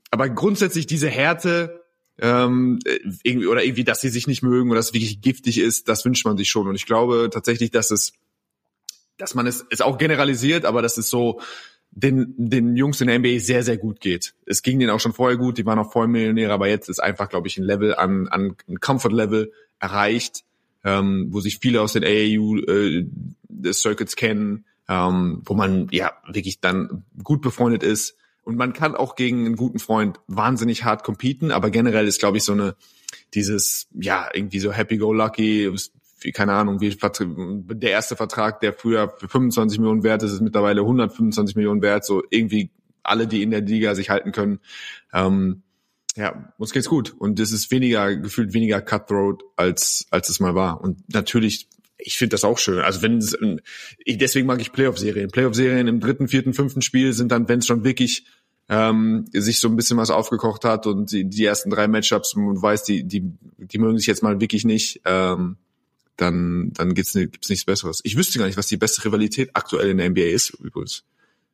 Aber 0.10 0.28
grundsätzlich 0.28 0.88
diese 0.88 1.08
Härte, 1.08 1.81
ähm, 2.20 2.80
irgendwie 3.24 3.48
oder 3.48 3.64
irgendwie, 3.64 3.84
dass 3.84 4.02
sie 4.02 4.10
sich 4.10 4.28
nicht 4.28 4.44
mögen 4.44 4.70
oder 4.70 4.78
dass 4.78 4.88
es 4.88 4.94
wirklich 4.94 5.22
giftig 5.22 5.58
ist, 5.58 5.88
das 5.88 6.06
wünscht 6.06 6.26
man 6.26 6.38
sich 6.38 6.50
schon. 6.50 6.68
Und 6.68 6.76
ich 6.76 6.86
glaube 6.86 7.30
tatsächlich, 7.32 7.72
dass 7.72 7.92
es, 7.92 8.14
dass 9.18 9.36
man 9.36 9.48
es, 9.48 9.66
es 9.70 9.82
auch 9.82 9.98
generalisiert, 9.98 10.66
aber 10.66 10.82
dass 10.82 10.98
es 10.98 11.10
so 11.10 11.42
den, 11.92 12.34
den 12.38 12.76
Jungs 12.78 13.02
in 13.02 13.08
der 13.08 13.20
NBA 13.20 13.40
sehr, 13.40 13.64
sehr 13.64 13.78
gut 13.78 14.00
geht. 14.00 14.34
Es 14.46 14.62
ging 14.62 14.80
denen 14.80 14.92
auch 14.92 15.00
schon 15.00 15.14
vorher 15.14 15.38
gut, 15.38 15.58
die 15.58 15.66
waren 15.66 15.80
auch 15.80 15.92
vorher 15.92 16.08
Millionäre, 16.08 16.54
aber 16.54 16.68
jetzt 16.68 16.90
ist 16.90 17.00
einfach, 17.00 17.28
glaube 17.30 17.48
ich, 17.48 17.58
ein 17.58 17.64
Level 17.64 17.96
an, 17.96 18.28
an 18.30 18.56
ein 18.68 18.80
Comfort-Level 18.80 19.52
erreicht, 19.80 20.44
ähm, 20.84 21.28
wo 21.32 21.42
sich 21.42 21.60
viele 21.60 21.82
aus 21.82 21.94
den 21.94 22.04
AAU 22.04 22.58
äh, 22.60 23.74
Circuits 23.74 24.16
kennen, 24.16 24.66
ähm, 24.88 25.42
wo 25.46 25.54
man 25.54 25.90
ja 25.92 26.14
wirklich 26.28 26.60
dann 26.62 27.04
gut 27.24 27.42
befreundet 27.42 27.84
ist 27.84 28.16
und 28.52 28.58
man 28.58 28.74
kann 28.74 28.96
auch 28.96 29.16
gegen 29.16 29.46
einen 29.46 29.56
guten 29.56 29.80
Freund 29.80 30.20
wahnsinnig 30.28 30.84
hart 30.84 31.06
competen, 31.06 31.52
aber 31.52 31.70
generell 31.70 32.06
ist, 32.06 32.20
glaube 32.20 32.36
ich, 32.36 32.44
so 32.44 32.52
eine, 32.52 32.76
dieses, 33.34 33.88
ja, 33.94 34.28
irgendwie 34.34 34.60
so 34.60 34.74
happy-go-lucky, 34.74 35.74
keine 36.34 36.52
Ahnung, 36.52 36.82
wie 36.82 36.90
der 36.90 37.92
erste 37.92 38.18
Vertrag, 38.18 38.60
der 38.60 38.74
früher 38.74 39.16
für 39.18 39.30
25 39.30 39.80
Millionen 39.80 40.04
wert 40.04 40.22
ist, 40.22 40.34
ist 40.34 40.42
mittlerweile 40.42 40.82
125 40.82 41.56
Millionen 41.56 41.82
wert, 41.82 42.04
so 42.04 42.24
irgendwie 42.30 42.72
alle, 43.04 43.26
die 43.26 43.42
in 43.42 43.52
der 43.52 43.62
Liga 43.62 43.96
sich 43.96 44.10
halten 44.10 44.34
können. 44.34 44.60
Ähm, 45.14 45.64
ja, 46.18 46.54
uns 46.58 46.74
geht's 46.74 46.90
gut. 46.90 47.16
Und 47.18 47.40
es 47.40 47.54
ist 47.54 47.72
weniger, 47.72 48.18
gefühlt 48.18 48.54
weniger 48.54 48.82
cutthroat, 48.82 49.44
als, 49.56 50.08
als 50.12 50.28
es 50.28 50.42
mal 50.42 50.56
war. 50.56 50.82
Und 50.82 51.12
natürlich 51.14 51.70
ich 52.04 52.18
finde 52.18 52.34
das 52.34 52.44
auch 52.44 52.58
schön. 52.58 52.80
Also 52.80 53.02
wenn 53.02 53.18
es, 53.18 53.38
deswegen 54.08 54.48
mag 54.48 54.62
ich 54.62 54.72
Playoff-Serien. 54.72 55.30
Playoff-Serien 55.30 55.88
im 55.88 56.00
dritten, 56.00 56.28
vierten, 56.28 56.54
fünften 56.54 56.82
Spiel 56.82 57.14
sind 57.14 57.32
dann, 57.32 57.48
wenn 57.48 57.60
es 57.60 57.68
schon 57.68 57.84
wirklich 57.84 58.26
ähm, 58.72 59.26
sich 59.34 59.60
so 59.60 59.68
ein 59.68 59.76
bisschen 59.76 59.98
was 59.98 60.10
aufgekocht 60.10 60.64
hat 60.64 60.88
und 60.88 61.12
die, 61.12 61.26
die 61.26 61.44
ersten 61.44 61.70
drei 61.70 61.90
Matchups 61.90 62.36
und 62.36 62.62
weiß, 62.62 62.86
die, 62.86 63.04
die, 63.04 63.22
die 63.58 63.78
mögen 63.78 63.98
sich 63.98 64.08
jetzt 64.08 64.24
mal 64.24 64.40
wirklich 64.40 64.64
nicht, 64.64 65.02
ähm, 65.04 65.58
dann, 66.16 66.72
dann 66.72 66.94
gibt's, 66.94 67.12
gibt's 67.12 67.50
nichts 67.50 67.66
Besseres. 67.66 68.00
Ich 68.04 68.16
wüsste 68.16 68.40
gar 68.40 68.46
nicht, 68.46 68.58
was 68.58 68.68
die 68.68 68.78
beste 68.78 69.04
Rivalität 69.04 69.50
aktuell 69.56 69.90
in 69.90 69.98
der 69.98 70.10
NBA 70.10 70.22
ist, 70.22 70.52
übrigens. 70.52 71.04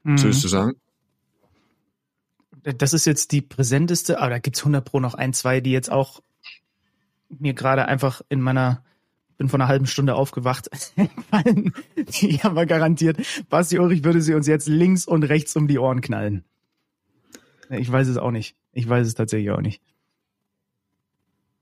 Mhm. 0.04 0.14
Was 0.14 0.24
würdest 0.24 0.44
du 0.44 0.48
sagen? 0.48 0.76
Das 2.62 2.94
ist 2.94 3.06
jetzt 3.06 3.32
die 3.32 3.42
präsenteste, 3.42 4.20
aber 4.20 4.30
da 4.30 4.40
gibt's 4.40 4.60
100 4.60 4.86
pro 4.86 5.00
noch 5.00 5.16
ein, 5.16 5.34
zwei, 5.34 5.60
die 5.60 5.72
jetzt 5.72 5.92
auch 5.92 6.22
mir 7.30 7.56
gerade 7.56 7.88
einfach 7.88 8.22
in 8.30 8.42
meiner 8.42 8.84
bin 9.38 9.50
vor 9.50 9.60
einer 9.60 9.68
halben 9.68 9.86
Stunde 9.88 10.16
aufgewacht. 10.16 10.70
die 10.98 12.40
haben 12.44 12.56
wir 12.56 12.66
garantiert. 12.66 13.18
Basti 13.50 13.80
Ulrich 13.80 14.04
würde 14.04 14.22
sie 14.22 14.34
uns 14.34 14.48
jetzt 14.48 14.68
links 14.68 15.06
und 15.06 15.24
rechts 15.24 15.56
um 15.56 15.68
die 15.68 15.78
Ohren 15.80 16.02
knallen. 16.02 16.44
Ich 17.70 17.92
weiß 17.92 18.08
es 18.08 18.18
auch 18.18 18.32
nicht. 18.32 18.56
Ich 18.74 18.88
weiß 18.88 19.08
es 19.08 19.16
tatsächlich 19.16 19.52
auch 19.52 19.62
nicht. 19.62 19.82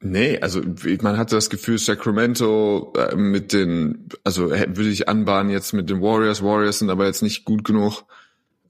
Nee, 0.02 0.40
also 0.40 0.62
man 1.02 1.18
hatte 1.18 1.36
das 1.36 1.50
Gefühl, 1.50 1.80
Sacramento 1.80 2.94
äh, 2.96 3.16
mit 3.16 3.54
den, 3.54 4.10
also 4.24 4.52
würde 4.52 4.90
ich 4.90 5.10
anbahnen 5.10 5.52
jetzt 5.52 5.74
mit 5.74 5.90
den 5.90 6.02
Warriors. 6.02 6.44
Warriors 6.44 6.80
sind 6.80 6.90
aber 6.90 7.06
jetzt 7.06 7.24
nicht 7.24 7.46
gut 7.46 7.64
genug. 7.64 8.04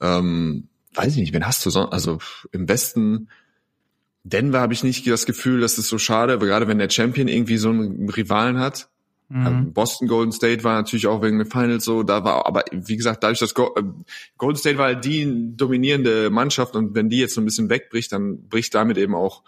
Ähm, 0.02 0.70
weiß 0.94 1.14
ich 1.14 1.18
nicht, 1.18 1.34
wen 1.34 1.46
hast 1.46 1.66
du 1.66 1.70
so? 1.70 1.90
Also 1.90 2.20
im 2.52 2.70
Westen 2.70 3.28
Denver 4.24 4.60
habe 4.60 4.74
ich 4.74 4.84
nicht 4.84 5.06
das 5.08 5.26
Gefühl, 5.26 5.62
dass 5.62 5.78
es 5.78 5.88
so 5.88 5.98
schade, 5.98 6.40
gerade 6.40 6.68
wenn 6.68 6.80
der 6.80 6.90
Champion 6.90 7.28
irgendwie 7.28 7.58
so 7.58 7.70
einen 7.70 8.10
Rivalen 8.10 8.60
hat. 8.60 8.90
Mhm. 9.30 9.46
Also 9.46 9.72
Boston 9.72 10.08
Golden 10.08 10.32
State 10.32 10.64
war 10.64 10.76
natürlich 10.76 11.08
auch 11.08 11.22
wegen 11.22 11.38
den 11.38 11.48
Finals 11.50 11.86
so, 11.86 12.04
da 12.04 12.24
war, 12.24 12.46
aber 12.46 12.64
wie 12.72 12.96
gesagt, 12.96 13.24
dadurch, 13.24 13.40
dass 13.40 13.52
äh, 13.52 13.84
Golden 14.38 14.58
State 14.58 14.78
war 14.78 14.86
halt 14.86 15.06
die 15.06 15.56
dominierende 15.56 16.30
Mannschaft 16.30 16.76
und 16.76 16.96
wenn 16.96 17.10
die 17.10 17.18
jetzt 17.18 17.36
so 17.36 17.42
ein 17.42 17.46
bisschen 17.46 17.70
wegbricht, 17.70 18.12
dann 18.12 18.48
bricht 18.48 18.76
damit 18.76 18.98
eben 18.98 19.16
auch 19.16 19.44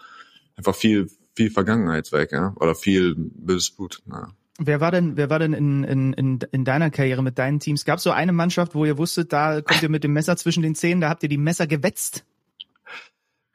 einfach 0.56 0.74
viel, 0.74 1.08
viel 1.36 1.50
Vergangenheit 1.50 2.10
weg, 2.12 2.32
ja, 2.32 2.54
oder 2.56 2.74
viel 2.74 3.14
böses 3.16 3.70
Blut. 3.70 4.02
Ja. 4.10 4.28
Wer 4.60 4.80
war 4.80 4.90
denn, 4.90 5.16
wer 5.16 5.30
war 5.30 5.38
denn 5.38 5.52
in, 5.52 5.84
in, 5.84 6.12
in, 6.14 6.40
in 6.50 6.64
deiner 6.64 6.90
Karriere 6.90 7.22
mit 7.22 7.38
deinen 7.38 7.60
Teams? 7.60 7.84
Gab 7.84 7.98
es 7.98 8.02
so 8.02 8.10
eine 8.10 8.32
Mannschaft, 8.32 8.74
wo 8.74 8.84
ihr 8.84 8.98
wusstet, 8.98 9.32
da 9.32 9.60
kommt 9.60 9.82
ihr 9.84 9.88
mit 9.88 10.02
dem 10.02 10.12
Messer 10.12 10.36
zwischen 10.36 10.64
den 10.64 10.74
Zähnen, 10.74 11.00
da 11.00 11.08
habt 11.08 11.22
ihr 11.22 11.28
die 11.28 11.38
Messer 11.38 11.68
gewetzt? 11.68 12.24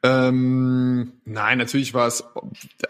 Ähm, 0.06 1.14
nein, 1.24 1.56
natürlich 1.56 1.94
war 1.94 2.06
es, 2.06 2.22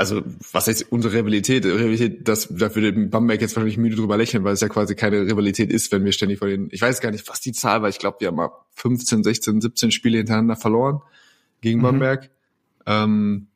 also 0.00 0.22
was 0.50 0.66
heißt 0.66 0.90
unsere 0.90 1.14
Rivalität? 1.14 1.64
Rivalität, 1.64 2.26
das, 2.26 2.48
da 2.50 2.74
würde 2.74 2.92
Bamberg 2.92 3.40
jetzt 3.40 3.54
wahrscheinlich 3.54 3.78
müde 3.78 3.94
drüber 3.94 4.16
lächeln, 4.16 4.42
weil 4.42 4.54
es 4.54 4.60
ja 4.60 4.68
quasi 4.68 4.96
keine 4.96 5.20
Rivalität 5.20 5.72
ist, 5.72 5.92
wenn 5.92 6.04
wir 6.04 6.10
ständig 6.10 6.40
vor 6.40 6.48
den, 6.48 6.70
ich 6.72 6.82
weiß 6.82 7.00
gar 7.00 7.12
nicht, 7.12 7.28
was 7.28 7.40
die 7.40 7.52
Zahl 7.52 7.82
war, 7.82 7.88
ich 7.88 8.00
glaube, 8.00 8.16
wir 8.18 8.28
haben 8.28 8.34
mal 8.34 8.50
15, 8.74 9.22
16, 9.22 9.60
17 9.60 9.90
Spiele 9.92 10.18
hintereinander 10.18 10.56
verloren 10.56 11.02
gegen 11.60 11.78
mhm. 11.78 11.82
Bamberg. 11.84 12.30
Ähm, 12.84 13.46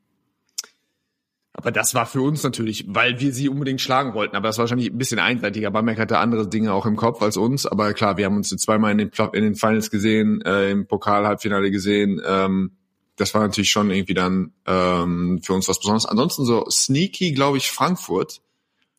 aber 1.52 1.72
das 1.72 1.92
war 1.96 2.06
für 2.06 2.22
uns 2.22 2.44
natürlich, 2.44 2.84
weil 2.86 3.18
wir 3.18 3.32
sie 3.32 3.48
unbedingt 3.48 3.80
schlagen 3.80 4.14
wollten. 4.14 4.36
Aber 4.36 4.46
das 4.46 4.58
war 4.58 4.62
wahrscheinlich 4.62 4.92
ein 4.92 4.98
bisschen 4.98 5.18
einseitiger. 5.18 5.72
Bamberg 5.72 5.98
hatte 5.98 6.18
andere 6.18 6.48
Dinge 6.48 6.72
auch 6.72 6.86
im 6.86 6.94
Kopf 6.94 7.20
als 7.22 7.36
uns. 7.36 7.66
Aber 7.66 7.92
klar, 7.94 8.16
wir 8.16 8.26
haben 8.26 8.36
uns 8.36 8.50
zweimal 8.50 8.92
in 8.92 8.98
den, 8.98 9.10
in 9.32 9.42
den 9.42 9.56
Finals 9.56 9.90
gesehen, 9.90 10.42
äh, 10.42 10.70
im 10.70 10.86
Pokal-Halbfinale 10.86 11.72
gesehen. 11.72 12.22
Ähm, 12.24 12.70
das 13.18 13.34
war 13.34 13.42
natürlich 13.42 13.70
schon 13.70 13.90
irgendwie 13.90 14.14
dann 14.14 14.52
ähm, 14.66 15.40
für 15.42 15.52
uns 15.52 15.68
was 15.68 15.78
Besonderes. 15.78 16.06
Ansonsten 16.06 16.44
so 16.44 16.64
sneaky, 16.70 17.32
glaube 17.32 17.58
ich, 17.58 17.70
Frankfurt. 17.70 18.40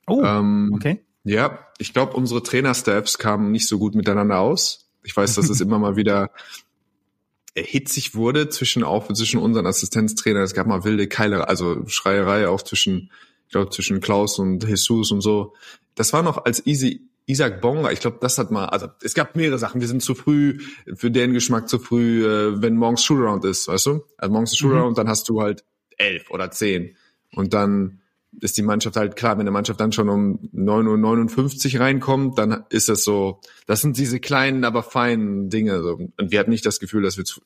Oh, 0.08 0.22
ähm, 0.22 0.72
okay. 0.76 1.02
Ja, 1.24 1.68
ich 1.78 1.94
glaube, 1.94 2.14
unsere 2.14 2.44
Trainerstaffs 2.44 3.18
kamen 3.18 3.52
nicht 3.52 3.68
so 3.68 3.80
gut 3.80 3.96
miteinander 3.96 4.40
aus. 4.40 4.90
Ich 5.04 5.16
weiß, 5.16 5.36
dass 5.36 5.50
es 5.50 5.62
immer 5.62 5.80
mal 5.80 5.96
wieder 5.96 6.32
hitzig 7.56 8.16
wurde 8.16 8.50
zwischen 8.50 8.84
auch 8.84 9.12
zwischen 9.14 9.40
unseren 9.40 9.66
Assistenztrainern. 9.66 10.44
Es 10.44 10.54
gab 10.54 10.68
mal 10.68 10.84
wilde 10.84 11.08
Keile, 11.08 11.48
also 11.48 11.88
Schreierei 11.88 12.48
auch 12.48 12.62
zwischen, 12.62 13.12
ich 13.48 13.52
glaube, 13.52 13.72
zwischen 13.72 14.02
Klaus 14.02 14.38
und 14.38 14.64
Jesus 14.68 15.12
und 15.12 15.22
so. 15.22 15.54
Das 15.96 16.14
war 16.14 16.24
noch 16.24 16.46
als 16.46 16.66
Easy 16.66 17.10
Isaac 17.30 17.62
Bonga, 17.62 17.92
ich 17.92 18.00
glaube, 18.00 18.18
das 18.22 18.40
hat 18.40 18.50
mal, 18.50 18.66
also 18.66 18.88
es 19.04 19.14
gab 19.14 19.36
mehrere 19.36 19.60
Sachen. 19.60 19.82
Wir 19.82 19.88
sind 19.88 20.02
zu 20.02 20.16
früh, 20.16 20.58
für 20.96 21.12
deren 21.12 21.34
Geschmack 21.34 21.70
zu 21.70 21.78
früh, 21.78 22.26
äh, 22.26 22.60
wenn 22.60 22.76
morgens 22.76 23.04
Shootaround 23.04 23.46
ist, 23.46 23.68
weißt 23.68 23.86
du? 23.86 24.04
Also 24.18 24.34
morgens 24.34 24.58
Shootaround, 24.58 24.92
mhm. 24.92 24.96
dann 24.96 25.10
hast 25.10 25.30
du 25.30 25.40
halt 25.40 25.64
elf 25.98 26.32
oder 26.32 26.50
zehn. 26.50 26.96
Und 27.36 27.54
dann 27.54 28.02
ist 28.42 28.58
die 28.58 28.64
Mannschaft 28.64 28.96
halt 28.96 29.16
klar, 29.16 29.34
wenn 29.34 29.42
eine 29.42 29.52
Mannschaft 29.52 29.80
dann 29.80 29.92
schon 29.92 30.10
um 30.10 30.40
9.59 30.56 31.76
Uhr 31.76 31.82
reinkommt, 31.82 32.40
dann 32.40 32.66
ist 32.70 32.90
das 32.90 33.04
so, 33.04 33.42
das 33.68 33.82
sind 33.82 33.98
diese 34.00 34.20
kleinen, 34.20 34.64
aber 34.64 34.82
feinen 34.82 35.52
Dinge. 35.52 35.84
So. 35.84 36.00
Und 36.18 36.32
wir 36.32 36.40
hatten 36.40 36.50
nicht 36.50 36.66
das 36.66 36.80
Gefühl, 36.80 37.04
dass 37.04 37.18
wir 37.18 37.26
zu, 37.26 37.42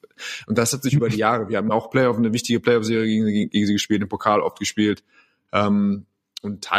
und 0.47 0.57
das 0.57 0.71
hat 0.71 0.83
sich 0.83 0.93
über 0.93 1.09
die 1.09 1.17
Jahre, 1.19 1.49
wir 1.49 1.57
haben 1.57 1.71
auch 1.71 1.89
Playoff, 1.89 2.17
eine 2.17 2.31
wichtige 2.31 2.61
Playoff-Serie 2.61 3.05
gegen, 3.05 3.49
gegen, 3.49 3.65
sie 3.67 3.73
gespielt, 3.73 4.01
im 4.01 4.07
Pokal 4.07 4.39
oft 4.39 4.59
gespielt. 4.59 5.03
Ähm, 5.51 6.05
und 6.43 6.69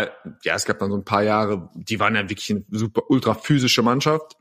ja, 0.42 0.54
es 0.54 0.64
gab 0.64 0.78
dann 0.78 0.90
so 0.90 0.96
ein 0.96 1.04
paar 1.04 1.22
Jahre, 1.22 1.70
die 1.74 1.98
waren 1.98 2.14
ja 2.14 2.28
wirklich 2.28 2.50
eine 2.50 2.64
super 2.70 3.02
ultra 3.08 3.34
physische 3.34 3.82
Mannschaft. 3.82 4.36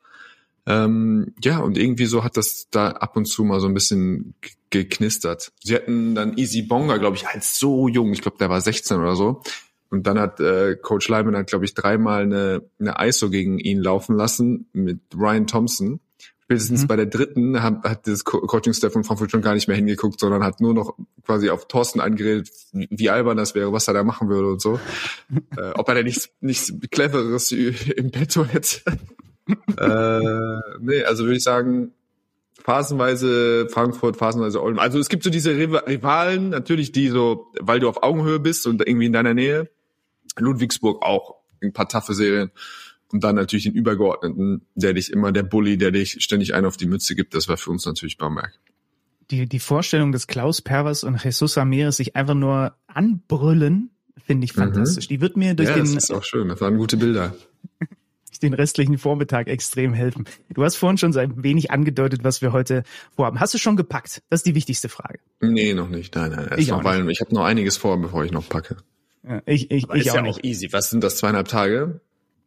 Ähm, 0.65 1.33
ja, 1.43 1.59
und 1.59 1.77
irgendwie 1.77 2.05
so 2.05 2.23
hat 2.23 2.37
das 2.37 2.67
da 2.71 2.89
ab 2.89 3.17
und 3.17 3.25
zu 3.25 3.43
mal 3.43 3.59
so 3.59 3.67
ein 3.67 3.73
bisschen 3.73 4.33
geknistert. 4.69 5.51
Sie 5.61 5.75
hatten 5.75 6.15
dann 6.15 6.37
Easy 6.37 6.61
Bonga, 6.61 6.97
glaube 6.97 7.17
ich, 7.17 7.27
als 7.27 7.59
so 7.59 7.87
jung, 7.87 8.13
ich 8.13 8.21
glaube, 8.21 8.37
der 8.37 8.49
war 8.49 8.61
16 8.61 8.99
oder 8.99 9.15
so. 9.15 9.41
Und 9.89 10.07
dann 10.07 10.19
hat 10.19 10.39
äh, 10.39 10.75
Coach 10.75 11.07
Lyman 11.07 11.35
hat, 11.37 11.47
glaube 11.47 11.65
ich, 11.65 11.73
dreimal 11.73 12.23
eine, 12.23 12.63
eine 12.79 12.95
ISO 12.99 13.29
gegen 13.29 13.59
ihn 13.59 13.79
laufen 13.79 14.15
lassen 14.15 14.67
mit 14.73 14.99
Ryan 15.15 15.47
Thompson. 15.47 15.99
Spätestens 16.53 16.83
mhm. 16.83 16.87
bei 16.87 16.95
der 16.95 17.05
dritten 17.07 17.63
hat, 17.63 17.83
hat 17.83 18.07
das 18.07 18.23
Coaching-Staff 18.23 18.93
von 18.93 19.03
Frankfurt 19.03 19.31
schon 19.31 19.41
gar 19.41 19.55
nicht 19.55 19.67
mehr 19.67 19.75
hingeguckt, 19.75 20.19
sondern 20.19 20.43
hat 20.43 20.61
nur 20.61 20.73
noch 20.73 20.95
quasi 21.25 21.49
auf 21.49 21.67
Thorsten 21.67 21.99
angeredet, 21.99 22.49
wie, 22.71 22.87
wie 22.91 23.09
albern 23.09 23.37
das 23.37 23.55
wäre, 23.55 23.73
was 23.73 23.87
er 23.87 23.95
da 23.95 24.03
machen 24.03 24.29
würde 24.29 24.49
und 24.49 24.61
so. 24.61 24.79
äh, 25.57 25.71
ob 25.75 25.89
er 25.89 25.95
da 25.95 26.03
nichts, 26.03 26.29
nichts 26.41 26.71
Cleveres 26.91 27.51
im 27.51 28.11
Petto 28.11 28.45
hätte. 28.45 28.81
äh, 29.77 30.75
nee, 30.79 31.03
also 31.03 31.23
würde 31.23 31.37
ich 31.37 31.43
sagen, 31.43 31.91
phasenweise 32.63 33.67
Frankfurt, 33.69 34.17
phasenweise 34.17 34.61
Olden. 34.61 34.77
Also 34.77 34.99
es 34.99 35.09
gibt 35.09 35.23
so 35.23 35.31
diese 35.31 35.57
Rivalen, 35.57 36.49
natürlich 36.49 36.91
die 36.91 37.09
so, 37.09 37.47
weil 37.59 37.79
du 37.79 37.89
auf 37.89 38.03
Augenhöhe 38.03 38.39
bist 38.39 38.67
und 38.67 38.87
irgendwie 38.87 39.07
in 39.07 39.13
deiner 39.13 39.33
Nähe. 39.33 39.69
Ludwigsburg 40.37 41.03
auch 41.03 41.35
ein 41.63 41.73
paar 41.73 41.87
taffe 41.87 42.13
Serien. 42.13 42.51
Und 43.13 43.23
dann 43.23 43.35
natürlich 43.35 43.65
den 43.65 43.73
Übergeordneten, 43.73 44.65
der 44.73 44.93
dich 44.93 45.11
immer, 45.11 45.31
der 45.31 45.43
Bully, 45.43 45.77
der 45.77 45.91
dich 45.91 46.17
ständig 46.23 46.55
einen 46.55 46.65
auf 46.65 46.77
die 46.77 46.87
Mütze 46.87 47.13
gibt, 47.13 47.35
das 47.35 47.47
war 47.47 47.57
für 47.57 47.69
uns 47.69 47.85
natürlich 47.85 48.17
Bamberg. 48.17 48.53
Die, 49.29 49.47
die 49.47 49.59
Vorstellung 49.59 50.11
des 50.11 50.25
Klaus 50.25 50.63
Pervers 50.63 51.03
und 51.03 51.23
Jesus 51.23 51.55
Ramirez 51.55 51.97
sich 51.97 52.15
einfach 52.15 52.33
nur 52.33 52.75
anbrüllen, 52.87 53.91
finde 54.25 54.45
ich 54.45 54.55
mhm. 54.55 54.61
fantastisch. 54.61 55.05
Mhm. 55.05 55.09
Die 55.09 55.21
wird 55.21 55.37
mir 55.37 55.53
durch 55.53 55.69
ja, 55.69 55.75
den. 55.75 55.93
Das 55.93 56.05
ist 56.05 56.11
auch 56.11 56.23
schön, 56.23 56.47
das 56.47 56.59
waren 56.59 56.75
gute 56.75 56.97
Bilder. 56.97 57.35
den 58.41 58.53
restlichen 58.53 58.97
Vormittag 58.97 59.47
extrem 59.47 59.93
helfen. 59.93 60.25
Du 60.49 60.63
hast 60.63 60.75
vorhin 60.75 60.97
schon 60.97 61.13
so 61.13 61.19
ein 61.19 61.43
wenig 61.43 61.71
angedeutet, 61.71 62.23
was 62.23 62.41
wir 62.41 62.51
heute 62.51 62.83
vorhaben. 63.15 63.39
Hast 63.39 63.53
du 63.53 63.57
schon 63.59 63.77
gepackt? 63.77 64.21
Das 64.29 64.39
ist 64.39 64.45
die 64.45 64.55
wichtigste 64.55 64.89
Frage. 64.89 65.19
Nee, 65.39 65.73
noch 65.75 65.87
nicht. 65.87 66.13
Nein, 66.15 66.31
nein. 66.31 66.49
Ich, 66.57 66.67
noch, 66.67 66.83
weil 66.83 67.09
ich 67.09 67.21
habe 67.21 67.33
noch 67.33 67.45
einiges 67.45 67.77
vor, 67.77 68.01
bevor 68.01 68.25
ich 68.25 68.31
noch 68.31 68.49
packe. 68.49 68.77
Ja, 69.23 69.41
ich 69.45 69.71
ich, 69.71 69.85
Aber 69.85 69.95
ich 69.95 70.07
ist 70.07 70.11
auch 70.11 70.15
ja 70.15 70.21
nicht. 70.23 70.39
auch 70.39 70.43
easy. 70.43 70.73
Was 70.73 70.89
sind 70.89 71.03
das, 71.03 71.17
zweieinhalb 71.17 71.47
Tage? 71.47 72.01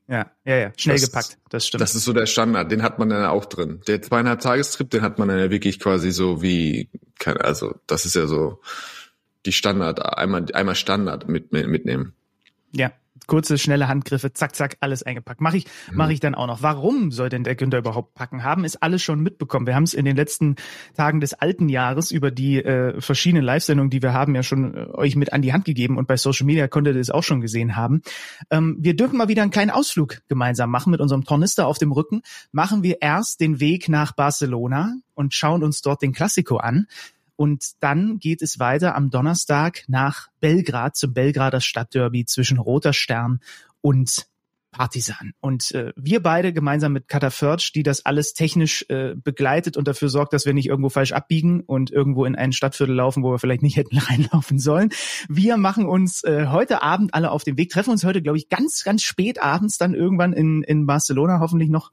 Ja, 0.09 0.31
ja, 0.45 0.57
ja, 0.57 0.73
schnell 0.77 0.97
das, 0.97 1.07
gepackt, 1.07 1.39
das 1.51 1.67
stimmt. 1.67 1.81
Das 1.81 1.95
ist 1.97 2.05
so 2.05 2.13
der 2.13 2.27
Standard, 2.27 2.71
den 2.71 2.83
hat 2.83 2.99
man 2.99 3.09
dann 3.09 3.25
auch 3.25 3.45
drin. 3.45 3.81
Der 3.89 4.01
zweieinhalb 4.01 4.41
Tagestrip, 4.41 4.89
den 4.91 5.03
hat 5.03 5.19
man 5.19 5.29
dann 5.29 5.39
ja 5.39 5.51
wirklich 5.51 5.81
quasi 5.81 6.13
so 6.13 6.43
wie, 6.43 6.91
also 7.25 7.75
das 7.89 8.07
ist 8.07 8.15
ja 8.15 8.27
so 8.27 8.61
die 9.47 9.53
Standard, 9.53 10.01
einmal, 10.17 10.47
einmal 10.53 10.77
Standard 10.77 11.29
mit, 11.29 11.51
mitnehmen. 11.53 12.13
Ja, 12.73 12.93
kurze, 13.27 13.59
schnelle 13.59 13.89
Handgriffe, 13.89 14.33
zack, 14.33 14.55
zack, 14.55 14.77
alles 14.81 15.03
eingepackt. 15.03 15.41
Mache 15.41 15.59
ich, 15.59 15.67
mhm. 15.91 15.97
mache 15.97 16.13
ich 16.13 16.21
dann 16.21 16.35
auch 16.35 16.47
noch. 16.47 16.63
Warum 16.63 17.11
soll 17.11 17.29
denn 17.29 17.45
der 17.45 17.55
Günther 17.55 17.79
überhaupt 17.79 18.15
packen? 18.15 18.45
Haben 18.45 18.65
es 18.65 18.77
alles 18.77 19.03
schon 19.03 19.21
mitbekommen. 19.21 19.67
Wir 19.67 19.75
haben 19.75 19.85
es 19.85 19.95
in 19.95 20.05
den 20.05 20.17
letzten 20.17 20.57
Tagen 20.97 21.21
des 21.21 21.35
alten 21.35 21.69
Jahres 21.69 22.11
über 22.11 22.31
die 22.31 22.63
äh, 22.63 23.01
verschiedenen 23.01 23.45
Live-Sendungen, 23.45 23.91
die 23.91 24.03
wir 24.03 24.13
haben, 24.13 24.35
ja 24.35 24.43
schon 24.43 24.75
äh, 24.75 24.87
euch 24.95 25.17
mit 25.17 25.33
an 25.33 25.43
die 25.43 25.53
Hand 25.53 25.65
gegeben 25.65 25.99
und 25.99 26.09
bei 26.09 26.17
Social 26.17 26.47
Media 26.47 26.69
konntet 26.69 26.95
ihr 26.95 27.01
es 27.01 27.11
auch 27.11 27.23
schon 27.23 27.41
gesehen 27.41 27.77
haben. 27.77 28.03
Ähm, 28.51 28.77
wir 28.81 28.95
dürfen 28.97 29.19
mal 29.19 29.29
wieder 29.29 29.43
einen 29.43 29.51
kleinen 29.51 29.71
Ausflug 29.71 30.23
gemeinsam 30.29 30.71
machen 30.71 30.91
mit 30.91 31.01
unserem 31.01 31.25
Tornister 31.25 31.67
auf 31.67 31.79
dem 31.79 31.93
Rücken. 31.93 32.23
Machen 32.53 32.83
wir 32.83 33.03
erst 33.03 33.41
den 33.41 33.61
Weg 33.61 33.89
nach 33.89 34.13
Barcelona 34.13 34.95
und 35.15 35.35
schauen 35.35 35.63
uns 35.63 35.81
dort 35.81 36.03
den 36.03 36.13
Klassiko 36.13 36.59
an. 36.59 36.87
Und 37.37 37.73
dann 37.81 38.19
geht 38.19 38.43
es 38.43 38.59
weiter 38.59 38.95
am 38.95 39.11
Donnerstag 39.11 39.85
nach 39.89 40.29
Belgrad 40.41 40.97
zum 40.97 41.13
Belgrader 41.13 41.61
Stadtderby 41.61 42.25
zwischen 42.25 42.59
Roter 42.59 42.93
Stern 42.93 43.41
und 43.81 44.27
Partisan. 44.77 45.33
Und 45.41 45.73
äh, 45.73 45.93
wir 45.97 46.23
beide 46.23 46.53
gemeinsam 46.53 46.93
mit 46.93 47.09
Kata 47.09 47.31
Förtsch, 47.31 47.73
die 47.75 47.83
das 47.83 48.05
alles 48.05 48.35
technisch 48.35 48.85
äh, 48.91 49.15
begleitet 49.15 49.79
und 49.79 49.89
dafür 49.89 50.11
sorgt, 50.11 50.35
dass 50.35 50.45
wir 50.45 50.53
nicht 50.53 50.67
irgendwo 50.67 50.91
falsch 50.91 51.13
abbiegen 51.13 51.61
und 51.61 51.91
irgendwo 51.91 52.27
in 52.27 52.37
ein 52.37 52.53
Stadtviertel 52.53 52.95
laufen, 52.95 53.23
wo 53.23 53.31
wir 53.31 53.39
vielleicht 53.39 53.63
nicht 53.63 53.77
hätten 53.77 53.97
reinlaufen 53.99 54.59
sollen. 54.59 54.91
Wir 55.29 55.57
machen 55.57 55.87
uns 55.87 56.25
äh, 56.25 56.49
heute 56.49 56.83
Abend 56.83 57.15
alle 57.15 57.31
auf 57.31 57.43
den 57.43 57.57
Weg, 57.57 57.71
treffen 57.71 57.91
uns 57.91 58.05
heute, 58.05 58.21
glaube 58.21 58.37
ich, 58.37 58.51
ganz, 58.51 58.85
ganz 58.85 59.03
spät 59.03 59.43
abends 59.43 59.79
dann 59.79 59.95
irgendwann 59.95 60.35
in, 60.35 60.63
in 60.63 60.85
Barcelona, 60.87 61.41
hoffentlich 61.41 61.71
noch 61.71 61.91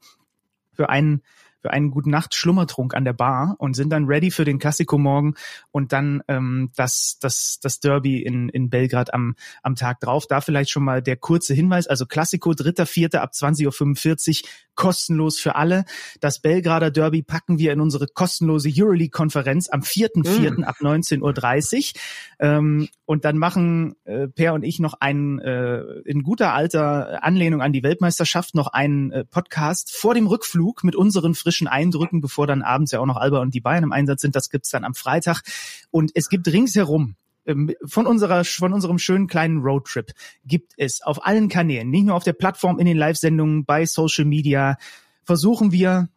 für 0.74 0.90
einen 0.90 1.22
für 1.64 1.70
einen 1.70 1.90
guten 1.90 2.10
Nacht 2.10 2.34
Schlummertrunk 2.34 2.92
an 2.92 3.06
der 3.06 3.14
Bar 3.14 3.54
und 3.56 3.74
sind 3.74 3.88
dann 3.88 4.04
ready 4.04 4.30
für 4.30 4.44
den 4.44 4.58
Klassiko 4.58 4.98
morgen 4.98 5.32
und 5.70 5.94
dann 5.94 6.22
ähm, 6.28 6.70
das, 6.76 7.16
das, 7.22 7.58
das 7.62 7.80
Derby 7.80 8.20
in, 8.20 8.50
in 8.50 8.68
Belgrad 8.68 9.14
am, 9.14 9.34
am 9.62 9.74
Tag 9.74 10.00
drauf. 10.00 10.26
Da 10.26 10.42
vielleicht 10.42 10.68
schon 10.68 10.84
mal 10.84 11.00
der 11.00 11.16
kurze 11.16 11.54
Hinweis. 11.54 11.86
Also 11.86 12.04
Klassiko, 12.04 12.52
dritter, 12.52 12.84
vierter 12.84 13.22
ab 13.22 13.30
20.45 13.32 14.42
Uhr, 14.42 14.48
kostenlos 14.74 15.38
für 15.38 15.54
alle. 15.54 15.86
Das 16.20 16.40
Belgrader 16.40 16.90
Derby 16.90 17.22
packen 17.22 17.58
wir 17.58 17.72
in 17.72 17.80
unsere 17.80 18.08
kostenlose 18.08 18.70
Euroleague-Konferenz 18.70 19.70
am 19.70 19.80
4.4. 19.80 20.60
Mm. 20.60 20.64
ab 20.64 20.76
19.30 20.80 21.94
Uhr. 21.94 22.00
Ähm, 22.40 22.88
und 23.06 23.24
dann 23.24 23.38
machen 23.38 23.94
äh, 24.04 24.28
Per 24.28 24.52
und 24.52 24.64
ich 24.64 24.80
noch 24.80 24.94
einen 25.00 25.38
äh, 25.38 25.80
in 26.04 26.22
guter 26.22 26.52
alter 26.52 27.24
Anlehnung 27.24 27.62
an 27.62 27.72
die 27.72 27.82
Weltmeisterschaft 27.82 28.54
noch 28.54 28.66
einen 28.66 29.12
äh, 29.12 29.24
Podcast 29.24 29.96
vor 29.96 30.12
dem 30.12 30.26
Rückflug 30.26 30.84
mit 30.84 30.94
unseren 30.94 31.34
frischen 31.34 31.53
frischen 31.54 31.68
Eindrücken, 31.68 32.20
bevor 32.20 32.46
dann 32.46 32.62
abends 32.62 32.90
ja 32.90 33.00
auch 33.00 33.06
noch 33.06 33.16
Alba 33.16 33.40
und 33.40 33.54
die 33.54 33.60
Bayern 33.60 33.84
im 33.84 33.92
Einsatz 33.92 34.22
sind. 34.22 34.34
Das 34.34 34.50
gibt's 34.50 34.70
dann 34.70 34.84
am 34.84 34.94
Freitag. 34.94 35.42
Und 35.90 36.10
es 36.14 36.28
gibt 36.28 36.48
ringsherum 36.48 37.14
ähm, 37.46 37.72
von 37.84 38.06
unserer 38.06 38.44
von 38.44 38.72
unserem 38.72 38.98
schönen 38.98 39.28
kleinen 39.28 39.60
Roadtrip 39.60 40.12
gibt 40.44 40.72
es 40.76 41.02
auf 41.02 41.24
allen 41.24 41.48
Kanälen, 41.48 41.90
nicht 41.90 42.06
nur 42.06 42.16
auf 42.16 42.24
der 42.24 42.32
Plattform, 42.32 42.78
in 42.78 42.86
den 42.86 42.96
Live-Sendungen, 42.96 43.64
bei 43.64 43.86
Social 43.86 44.24
Media, 44.24 44.78
versuchen 45.22 45.70
wir 45.70 46.08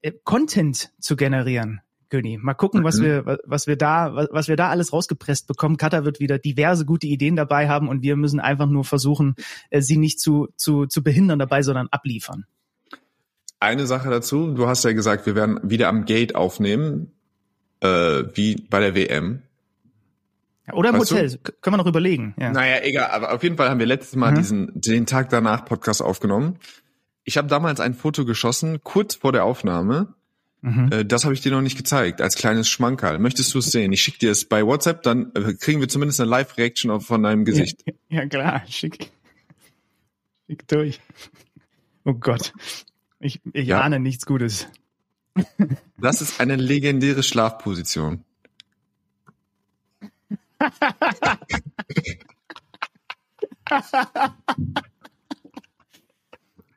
äh, 0.00 0.12
Content 0.24 0.92
zu 1.00 1.16
generieren. 1.16 1.80
Göni. 2.08 2.38
Mal 2.38 2.54
gucken, 2.54 2.84
was 2.84 2.98
mhm. 3.00 3.04
wir, 3.04 3.38
was 3.44 3.66
wir 3.66 3.76
da, 3.76 4.28
was 4.30 4.46
wir 4.46 4.54
da 4.54 4.68
alles 4.68 4.92
rausgepresst 4.92 5.48
bekommen. 5.48 5.76
Kata 5.76 6.04
wird 6.04 6.20
wieder 6.20 6.38
diverse 6.38 6.84
gute 6.84 7.08
Ideen 7.08 7.34
dabei 7.34 7.68
haben 7.68 7.88
und 7.88 8.02
wir 8.02 8.14
müssen 8.14 8.38
einfach 8.38 8.68
nur 8.68 8.84
versuchen, 8.84 9.34
äh, 9.70 9.80
sie 9.80 9.96
nicht 9.96 10.20
zu, 10.20 10.48
zu, 10.56 10.86
zu 10.86 11.02
behindern 11.02 11.40
dabei, 11.40 11.62
sondern 11.62 11.88
abliefern. 11.88 12.46
Eine 13.64 13.86
Sache 13.86 14.10
dazu, 14.10 14.52
du 14.52 14.66
hast 14.66 14.84
ja 14.84 14.92
gesagt, 14.92 15.26
wir 15.26 15.34
werden 15.34 15.58
wieder 15.62 15.88
am 15.88 16.04
Gate 16.04 16.34
aufnehmen, 16.34 17.10
äh, 17.80 18.24
wie 18.34 18.56
bei 18.56 18.80
der 18.80 18.94
WM. 18.94 19.42
Oder 20.72 20.90
im 20.90 20.96
weißt 20.96 21.10
Hotel, 21.10 21.30
du? 21.30 21.52
können 21.60 21.74
wir 21.74 21.78
noch 21.78 21.86
überlegen. 21.86 22.34
Ja. 22.38 22.52
Naja, 22.52 22.82
egal, 22.82 23.10
aber 23.10 23.34
auf 23.34 23.42
jeden 23.42 23.56
Fall 23.56 23.68
haben 23.68 23.78
wir 23.78 23.86
letztes 23.86 24.16
Mal 24.16 24.32
mhm. 24.32 24.36
diesen, 24.36 24.72
den 24.74 25.06
Tag 25.06 25.28
danach 25.30 25.64
Podcast 25.64 26.02
aufgenommen. 26.02 26.58
Ich 27.24 27.36
habe 27.36 27.48
damals 27.48 27.80
ein 27.80 27.94
Foto 27.94 28.24
geschossen, 28.24 28.80
kurz 28.82 29.14
vor 29.14 29.32
der 29.32 29.44
Aufnahme, 29.44 30.14
Mhm. 30.64 30.88
Äh, 30.90 31.04
das 31.04 31.24
habe 31.24 31.34
ich 31.34 31.42
dir 31.42 31.52
noch 31.52 31.60
nicht 31.60 31.76
gezeigt, 31.76 32.22
als 32.22 32.36
kleines 32.36 32.70
Schmankerl. 32.70 33.18
Möchtest 33.18 33.52
du 33.52 33.58
es 33.58 33.66
sehen? 33.70 33.92
Ich 33.92 34.00
schicke 34.00 34.18
dir 34.18 34.30
es 34.30 34.48
bei 34.48 34.64
WhatsApp, 34.64 35.02
dann 35.02 35.30
äh, 35.34 35.52
kriegen 35.52 35.80
wir 35.80 35.90
zumindest 35.90 36.22
eine 36.22 36.30
Live-Reaction 36.30 37.02
von 37.02 37.22
deinem 37.22 37.44
Gesicht. 37.44 37.82
Ja, 38.08 38.20
ja, 38.20 38.26
klar, 38.26 38.62
schick. 38.66 39.10
Schick 40.46 40.66
durch. 40.66 41.00
Oh 42.06 42.14
Gott. 42.14 42.54
Ich, 43.24 43.40
ich 43.54 43.68
ja. 43.68 43.80
ahne 43.80 43.98
nichts 44.00 44.26
Gutes. 44.26 44.68
Das 45.96 46.20
ist 46.20 46.38
eine 46.40 46.56
legendäre 46.56 47.22
Schlafposition. 47.22 48.22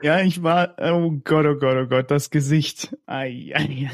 ja, 0.02 0.22
ich 0.22 0.42
war, 0.42 0.76
oh 0.80 1.12
Gott, 1.24 1.46
oh 1.46 1.56
Gott, 1.56 1.76
oh 1.78 1.88
Gott, 1.88 2.10
das 2.10 2.30
Gesicht. 2.30 2.96
Ai, 3.06 3.52
ai, 3.54 3.92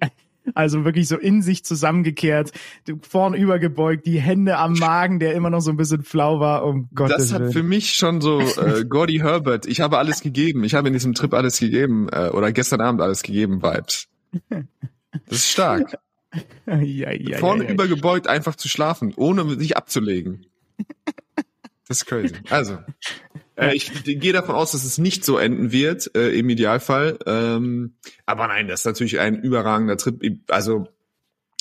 ai. 0.00 0.10
Also 0.52 0.84
wirklich 0.84 1.08
so 1.08 1.16
in 1.16 1.40
sich 1.40 1.64
zusammengekehrt, 1.64 2.52
vorn 3.00 3.34
übergebeugt, 3.34 4.04
die 4.06 4.20
Hände 4.20 4.58
am 4.58 4.74
Magen, 4.74 5.18
der 5.18 5.34
immer 5.34 5.48
noch 5.48 5.60
so 5.60 5.70
ein 5.70 5.76
bisschen 5.78 6.02
flau 6.02 6.38
war. 6.38 6.64
Um 6.66 6.88
Gottes 6.94 7.16
Das 7.16 7.32
hat 7.32 7.40
Willen. 7.40 7.52
für 7.52 7.62
mich 7.62 7.94
schon 7.94 8.20
so 8.20 8.40
äh, 8.40 8.84
Gordy 8.84 9.18
Herbert. 9.18 9.64
Ich 9.66 9.80
habe 9.80 9.98
alles 9.98 10.20
gegeben. 10.20 10.62
Ich 10.64 10.74
habe 10.74 10.88
in 10.88 10.92
diesem 10.94 11.14
Trip 11.14 11.32
alles 11.32 11.58
gegeben 11.58 12.08
äh, 12.10 12.28
oder 12.28 12.52
gestern 12.52 12.80
Abend 12.82 13.00
alles 13.00 13.22
gegeben 13.22 13.62
Vibes. 13.62 14.08
Das 14.50 15.38
ist 15.38 15.50
stark. 15.50 15.96
ja, 16.66 17.12
ja, 17.12 17.38
Vorne 17.38 17.64
ja, 17.64 17.70
übergebeugt 17.70 18.26
einfach 18.26 18.56
zu 18.56 18.68
schlafen, 18.68 19.14
ohne 19.16 19.48
sich 19.58 19.76
abzulegen. 19.76 20.46
Das 21.86 21.98
ist 21.98 22.06
crazy. 22.06 22.34
Also, 22.48 22.78
äh, 23.56 23.74
ich 23.74 24.04
gehe 24.04 24.32
davon 24.32 24.54
aus, 24.54 24.72
dass 24.72 24.84
es 24.84 24.98
nicht 24.98 25.24
so 25.24 25.36
enden 25.38 25.70
wird, 25.70 26.14
äh, 26.16 26.30
im 26.30 26.48
Idealfall. 26.48 27.18
Ähm, 27.26 27.94
aber 28.26 28.46
nein, 28.48 28.68
das 28.68 28.80
ist 28.80 28.86
natürlich 28.86 29.20
ein 29.20 29.40
überragender 29.40 29.96
Trip. 29.96 30.40
Also, 30.48 30.88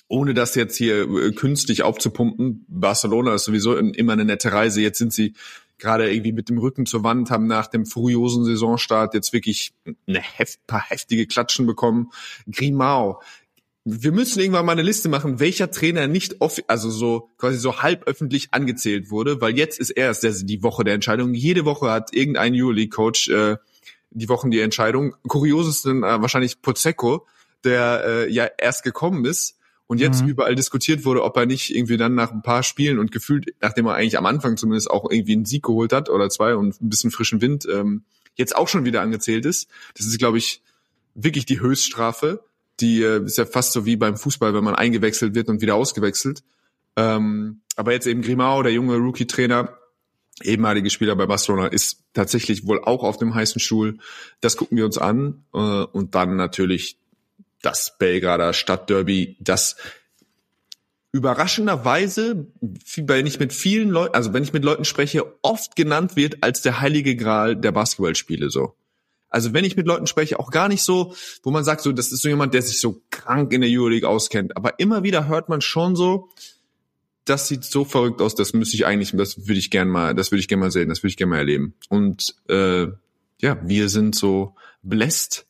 ohne 0.07 0.33
das 0.33 0.55
jetzt 0.55 0.77
hier 0.77 1.09
äh, 1.09 1.31
künstlich 1.31 1.83
aufzupumpen, 1.83 2.65
Barcelona 2.67 3.33
ist 3.33 3.45
sowieso 3.45 3.75
immer 3.75 4.13
eine 4.13 4.25
nette 4.25 4.51
Reise. 4.51 4.81
Jetzt 4.81 4.99
sind 4.99 5.13
sie 5.13 5.33
gerade 5.77 6.11
irgendwie 6.11 6.31
mit 6.31 6.49
dem 6.49 6.57
Rücken 6.57 6.85
zur 6.85 7.03
Wand, 7.03 7.29
haben 7.29 7.47
nach 7.47 7.67
dem 7.67 7.85
furiosen 7.85 8.45
Saisonstart 8.45 9.13
jetzt 9.13 9.33
wirklich 9.33 9.73
eine 10.07 10.21
heft, 10.21 10.65
paar 10.65 10.83
heftige 10.89 11.27
Klatschen 11.27 11.65
bekommen. 11.65 12.11
Grimao, 12.49 13.21
wir 13.85 14.13
müssen 14.13 14.39
irgendwann 14.39 14.65
mal 14.65 14.71
eine 14.71 14.81
Liste 14.81 15.09
machen, 15.09 15.39
welcher 15.39 15.69
Trainer 15.69 16.07
nicht 16.07 16.39
off 16.39 16.61
also 16.67 16.89
so 16.89 17.31
quasi 17.37 17.57
so 17.57 17.81
halb 17.81 18.07
öffentlich 18.07 18.49
angezählt 18.51 19.11
wurde, 19.11 19.41
weil 19.41 19.57
jetzt 19.57 19.79
ist 19.79 19.89
erst 19.89 20.23
der, 20.23 20.31
die 20.31 20.63
Woche 20.63 20.83
der 20.83 20.93
Entscheidung. 20.93 21.33
Jede 21.33 21.65
Woche 21.65 21.91
hat 21.91 22.13
irgendein 22.13 22.53
Euroleague-Coach 22.55 23.29
äh, 23.29 23.57
die 24.11 24.29
Wochen 24.29 24.51
die 24.51 24.61
Entscheidung. 24.61 25.15
Kuriosesten 25.27 26.03
äh, 26.03 26.21
wahrscheinlich 26.21 26.61
Pozecco, 26.61 27.27
der 27.65 28.03
äh, 28.05 28.31
ja 28.31 28.47
erst 28.57 28.83
gekommen 28.83 29.25
ist 29.25 29.57
und 29.87 29.99
jetzt 29.99 30.23
mhm. 30.23 30.29
überall 30.29 30.55
diskutiert 30.55 31.03
wurde, 31.03 31.23
ob 31.23 31.35
er 31.35 31.45
nicht 31.45 31.75
irgendwie 31.75 31.97
dann 31.97 32.15
nach 32.15 32.31
ein 32.31 32.41
paar 32.41 32.63
Spielen 32.63 32.99
und 32.99 33.11
gefühlt, 33.11 33.53
nachdem 33.59 33.87
er 33.87 33.95
eigentlich 33.95 34.17
am 34.17 34.25
Anfang 34.25 34.55
zumindest 34.55 34.89
auch 34.89 35.11
irgendwie 35.11 35.33
einen 35.33 35.45
Sieg 35.45 35.63
geholt 35.63 35.91
hat 35.91 36.09
oder 36.09 36.29
zwei 36.29 36.55
und 36.55 36.81
ein 36.81 36.89
bisschen 36.89 37.11
frischen 37.11 37.41
Wind, 37.41 37.67
ähm, 37.69 38.03
jetzt 38.35 38.55
auch 38.55 38.69
schon 38.69 38.85
wieder 38.85 39.01
angezählt 39.01 39.45
ist. 39.45 39.69
Das 39.97 40.05
ist, 40.05 40.17
glaube 40.19 40.37
ich, 40.37 40.61
wirklich 41.15 41.45
die 41.45 41.59
Höchststrafe 41.59 42.43
die 42.79 43.03
äh, 43.03 43.23
ist 43.23 43.37
ja 43.37 43.45
fast 43.45 43.73
so 43.73 43.85
wie 43.85 43.95
beim 43.95 44.17
Fußball, 44.17 44.53
wenn 44.53 44.63
man 44.63 44.75
eingewechselt 44.75 45.35
wird 45.35 45.49
und 45.49 45.61
wieder 45.61 45.75
ausgewechselt. 45.75 46.43
Ähm, 46.95 47.61
aber 47.75 47.93
jetzt 47.93 48.07
eben 48.07 48.21
Grimao, 48.21 48.63
der 48.63 48.73
junge 48.73 48.97
Rookie-Trainer, 48.97 49.77
ehemalige 50.41 50.89
Spieler 50.89 51.15
bei 51.15 51.25
Barcelona, 51.25 51.67
ist 51.67 52.03
tatsächlich 52.13 52.67
wohl 52.67 52.83
auch 52.83 53.03
auf 53.03 53.17
dem 53.17 53.33
heißen 53.33 53.59
Stuhl. 53.59 53.97
Das 54.41 54.57
gucken 54.57 54.77
wir 54.77 54.85
uns 54.85 54.97
an. 54.97 55.43
Äh, 55.53 55.57
und 55.57 56.15
dann 56.15 56.35
natürlich 56.35 56.97
das 57.61 57.97
Belgrader 57.97 58.53
Stadtderby, 58.53 59.37
das 59.39 59.77
überraschenderweise, 61.13 62.47
wenn 62.97 63.27
ich 63.27 63.39
mit 63.39 63.53
vielen 63.53 63.89
Leuten, 63.89 64.15
also 64.15 64.33
wenn 64.33 64.43
ich 64.43 64.51
mit 64.51 64.65
Leuten 64.65 64.83
spreche, 64.83 65.33
oft 65.43 65.75
genannt 65.75 66.15
wird 66.15 66.43
als 66.43 66.61
der 66.61 66.81
heilige 66.81 67.15
Gral 67.15 67.55
der 67.55 67.71
Basketballspiele 67.71 68.49
so. 68.49 68.75
Also 69.33 69.51
wenn 69.51 69.65
ich 69.65 69.75
mit 69.75 69.87
Leuten 69.87 70.05
spreche, 70.05 70.39
auch 70.39 70.51
gar 70.51 70.69
nicht 70.69 70.83
so, 70.83 71.15
wo 71.41 71.49
man 71.49 71.63
sagt, 71.63 71.81
so, 71.81 71.91
das 71.91 72.11
ist 72.11 72.21
so 72.21 72.29
jemand, 72.29 72.53
der 72.53 72.61
sich 72.61 72.79
so 72.79 73.01
krank 73.09 73.51
in 73.51 73.61
der 73.61 73.69
Euroleague 73.69 74.07
auskennt. 74.07 74.55
Aber 74.55 74.79
immer 74.79 75.01
wieder 75.01 75.27
hört 75.27 75.49
man 75.49 75.59
schon 75.59 75.95
so, 75.95 76.29
das 77.25 77.47
sieht 77.47 77.63
so 77.63 77.83
verrückt 77.83 78.21
aus, 78.21 78.35
das 78.35 78.53
müsste 78.53 78.75
ich 78.75 78.85
eigentlich, 78.85 79.11
das 79.13 79.47
würde 79.47 79.59
ich 79.59 79.71
gerne 79.71 79.89
mal, 79.89 80.13
das 80.13 80.31
würde 80.31 80.39
ich 80.41 80.47
gerne 80.47 80.61
mal 80.61 80.71
sehen, 80.71 80.89
das 80.89 81.01
würde 81.01 81.09
ich 81.09 81.17
gerne 81.17 81.31
mal 81.31 81.37
erleben. 81.37 81.73
Und 81.89 82.35
äh, 82.47 82.87
ja, 83.41 83.57
wir 83.63 83.89
sind 83.89 84.13
so 84.13 84.55
bläst, 84.83 85.47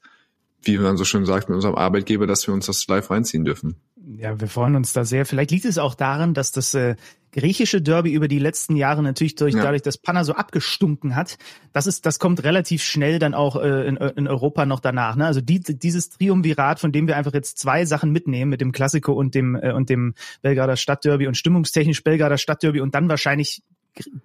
wie 0.61 0.77
man 0.77 0.95
so 0.95 1.03
schön 1.03 1.25
sagt, 1.25 1.49
mit 1.49 1.55
unserem 1.57 1.75
Arbeitgeber, 1.75 2.25
dass 2.25 2.47
wir 2.47 2.53
uns 2.53 2.67
das 2.67 2.87
live 2.87 3.11
reinziehen 3.11 3.43
dürfen. 3.43 3.75
Ja, 4.17 4.39
wir 4.39 4.47
freuen 4.47 4.77
uns 4.77 4.93
da 4.93 5.03
sehr. 5.03 5.25
Vielleicht 5.25 5.51
liegt 5.51 5.65
es 5.65 5.77
auch 5.77 5.95
daran, 5.95 6.33
dass 6.33 6.53
das 6.53 6.73
äh, 6.73 6.95
griechische 7.33 7.81
Derby 7.81 8.13
über 8.13 8.27
die 8.27 8.39
letzten 8.39 8.75
Jahre 8.75 9.03
natürlich 9.03 9.35
durch, 9.35 9.55
ja. 9.55 9.63
dadurch, 9.63 9.81
dass 9.81 9.97
Panna 9.97 10.23
so 10.23 10.33
abgestunken 10.33 11.15
hat. 11.15 11.37
Das 11.73 11.87
ist, 11.87 12.05
das 12.05 12.19
kommt 12.19 12.43
relativ 12.43 12.83
schnell 12.83 13.19
dann 13.19 13.33
auch 13.33 13.55
äh, 13.55 13.87
in, 13.87 13.97
in 13.97 14.27
Europa 14.27 14.65
noch 14.65 14.79
danach. 14.79 15.15
Ne? 15.15 15.25
Also 15.25 15.41
die, 15.41 15.59
dieses 15.59 16.09
Triumvirat, 16.09 16.79
von 16.79 16.91
dem 16.91 17.07
wir 17.07 17.17
einfach 17.17 17.33
jetzt 17.33 17.57
zwei 17.57 17.85
Sachen 17.85 18.11
mitnehmen, 18.11 18.49
mit 18.49 18.61
dem 18.61 18.71
Klassiko 18.71 19.13
und 19.13 19.35
dem 19.35 19.55
äh, 19.55 19.73
und 19.73 19.89
dem 19.89 20.13
Belgrader 20.41 20.77
Stadtderby 20.77 21.27
und 21.27 21.35
stimmungstechnisch 21.35 22.03
Belgrader 22.03 22.37
Stadtderby 22.37 22.79
und 22.79 22.95
dann 22.95 23.09
wahrscheinlich 23.09 23.63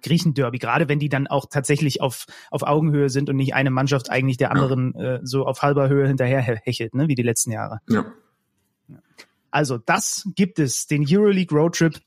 Griechenderby, 0.01 0.57
gerade 0.57 0.89
wenn 0.89 0.99
die 0.99 1.09
dann 1.09 1.27
auch 1.27 1.45
tatsächlich 1.49 2.01
auf, 2.01 2.25
auf 2.49 2.63
Augenhöhe 2.63 3.09
sind 3.09 3.29
und 3.29 3.35
nicht 3.35 3.53
eine 3.53 3.69
Mannschaft 3.69 4.09
eigentlich 4.09 4.37
der 4.37 4.51
anderen 4.51 4.93
ja. 4.97 5.15
äh, 5.15 5.19
so 5.23 5.45
auf 5.45 5.61
halber 5.61 5.89
Höhe 5.89 6.07
hinterher 6.07 6.41
hechelt, 6.41 6.95
ne, 6.95 7.07
wie 7.07 7.15
die 7.15 7.23
letzten 7.23 7.51
Jahre. 7.51 7.79
Ja. 7.89 8.05
Also 9.51 9.77
das 9.77 10.27
gibt 10.35 10.59
es, 10.59 10.87
den 10.87 11.05
Euroleague 11.07 11.57
Roadtrip 11.57 11.99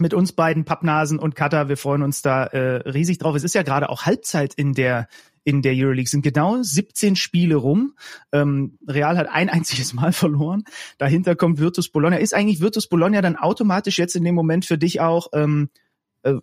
mit 0.00 0.14
uns 0.14 0.32
beiden 0.32 0.64
Pappnasen 0.64 1.18
und 1.18 1.34
Kata. 1.34 1.68
Wir 1.68 1.76
freuen 1.76 2.02
uns 2.02 2.22
da 2.22 2.44
äh, 2.44 2.88
riesig 2.88 3.18
drauf. 3.18 3.34
Es 3.34 3.44
ist 3.44 3.54
ja 3.54 3.62
gerade 3.62 3.88
auch 3.90 4.06
Halbzeit 4.06 4.54
in 4.54 4.74
der 4.74 5.08
in 5.44 5.62
der 5.62 5.72
Euroleague 5.74 6.08
sind 6.08 6.20
genau 6.20 6.62
17 6.62 7.16
Spiele 7.16 7.56
rum. 7.56 7.94
Ähm, 8.32 8.78
Real 8.86 9.16
hat 9.16 9.28
ein 9.28 9.48
einziges 9.48 9.94
Mal 9.94 10.12
verloren. 10.12 10.64
Dahinter 10.98 11.36
kommt 11.36 11.58
Virtus 11.58 11.88
Bologna. 11.88 12.18
Ist 12.18 12.34
eigentlich 12.34 12.60
Virtus 12.60 12.86
Bologna 12.86 13.22
dann 13.22 13.36
automatisch 13.36 13.98
jetzt 13.98 14.14
in 14.14 14.24
dem 14.24 14.34
Moment 14.34 14.66
für 14.66 14.76
dich 14.76 15.00
auch 15.00 15.28
ähm, 15.32 15.70
äh, 16.22 16.34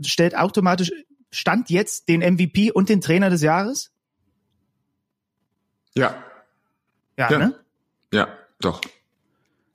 stellt 0.00 0.36
automatisch 0.36 0.90
stand 1.30 1.68
jetzt 1.68 2.08
den 2.08 2.20
MVP 2.20 2.70
und 2.70 2.88
den 2.88 3.02
Trainer 3.02 3.28
des 3.28 3.42
Jahres? 3.42 3.92
Ja. 5.94 6.22
Ja, 7.18 7.30
ja. 7.30 7.38
ne? 7.38 7.54
Ja, 8.12 8.28
doch. 8.60 8.80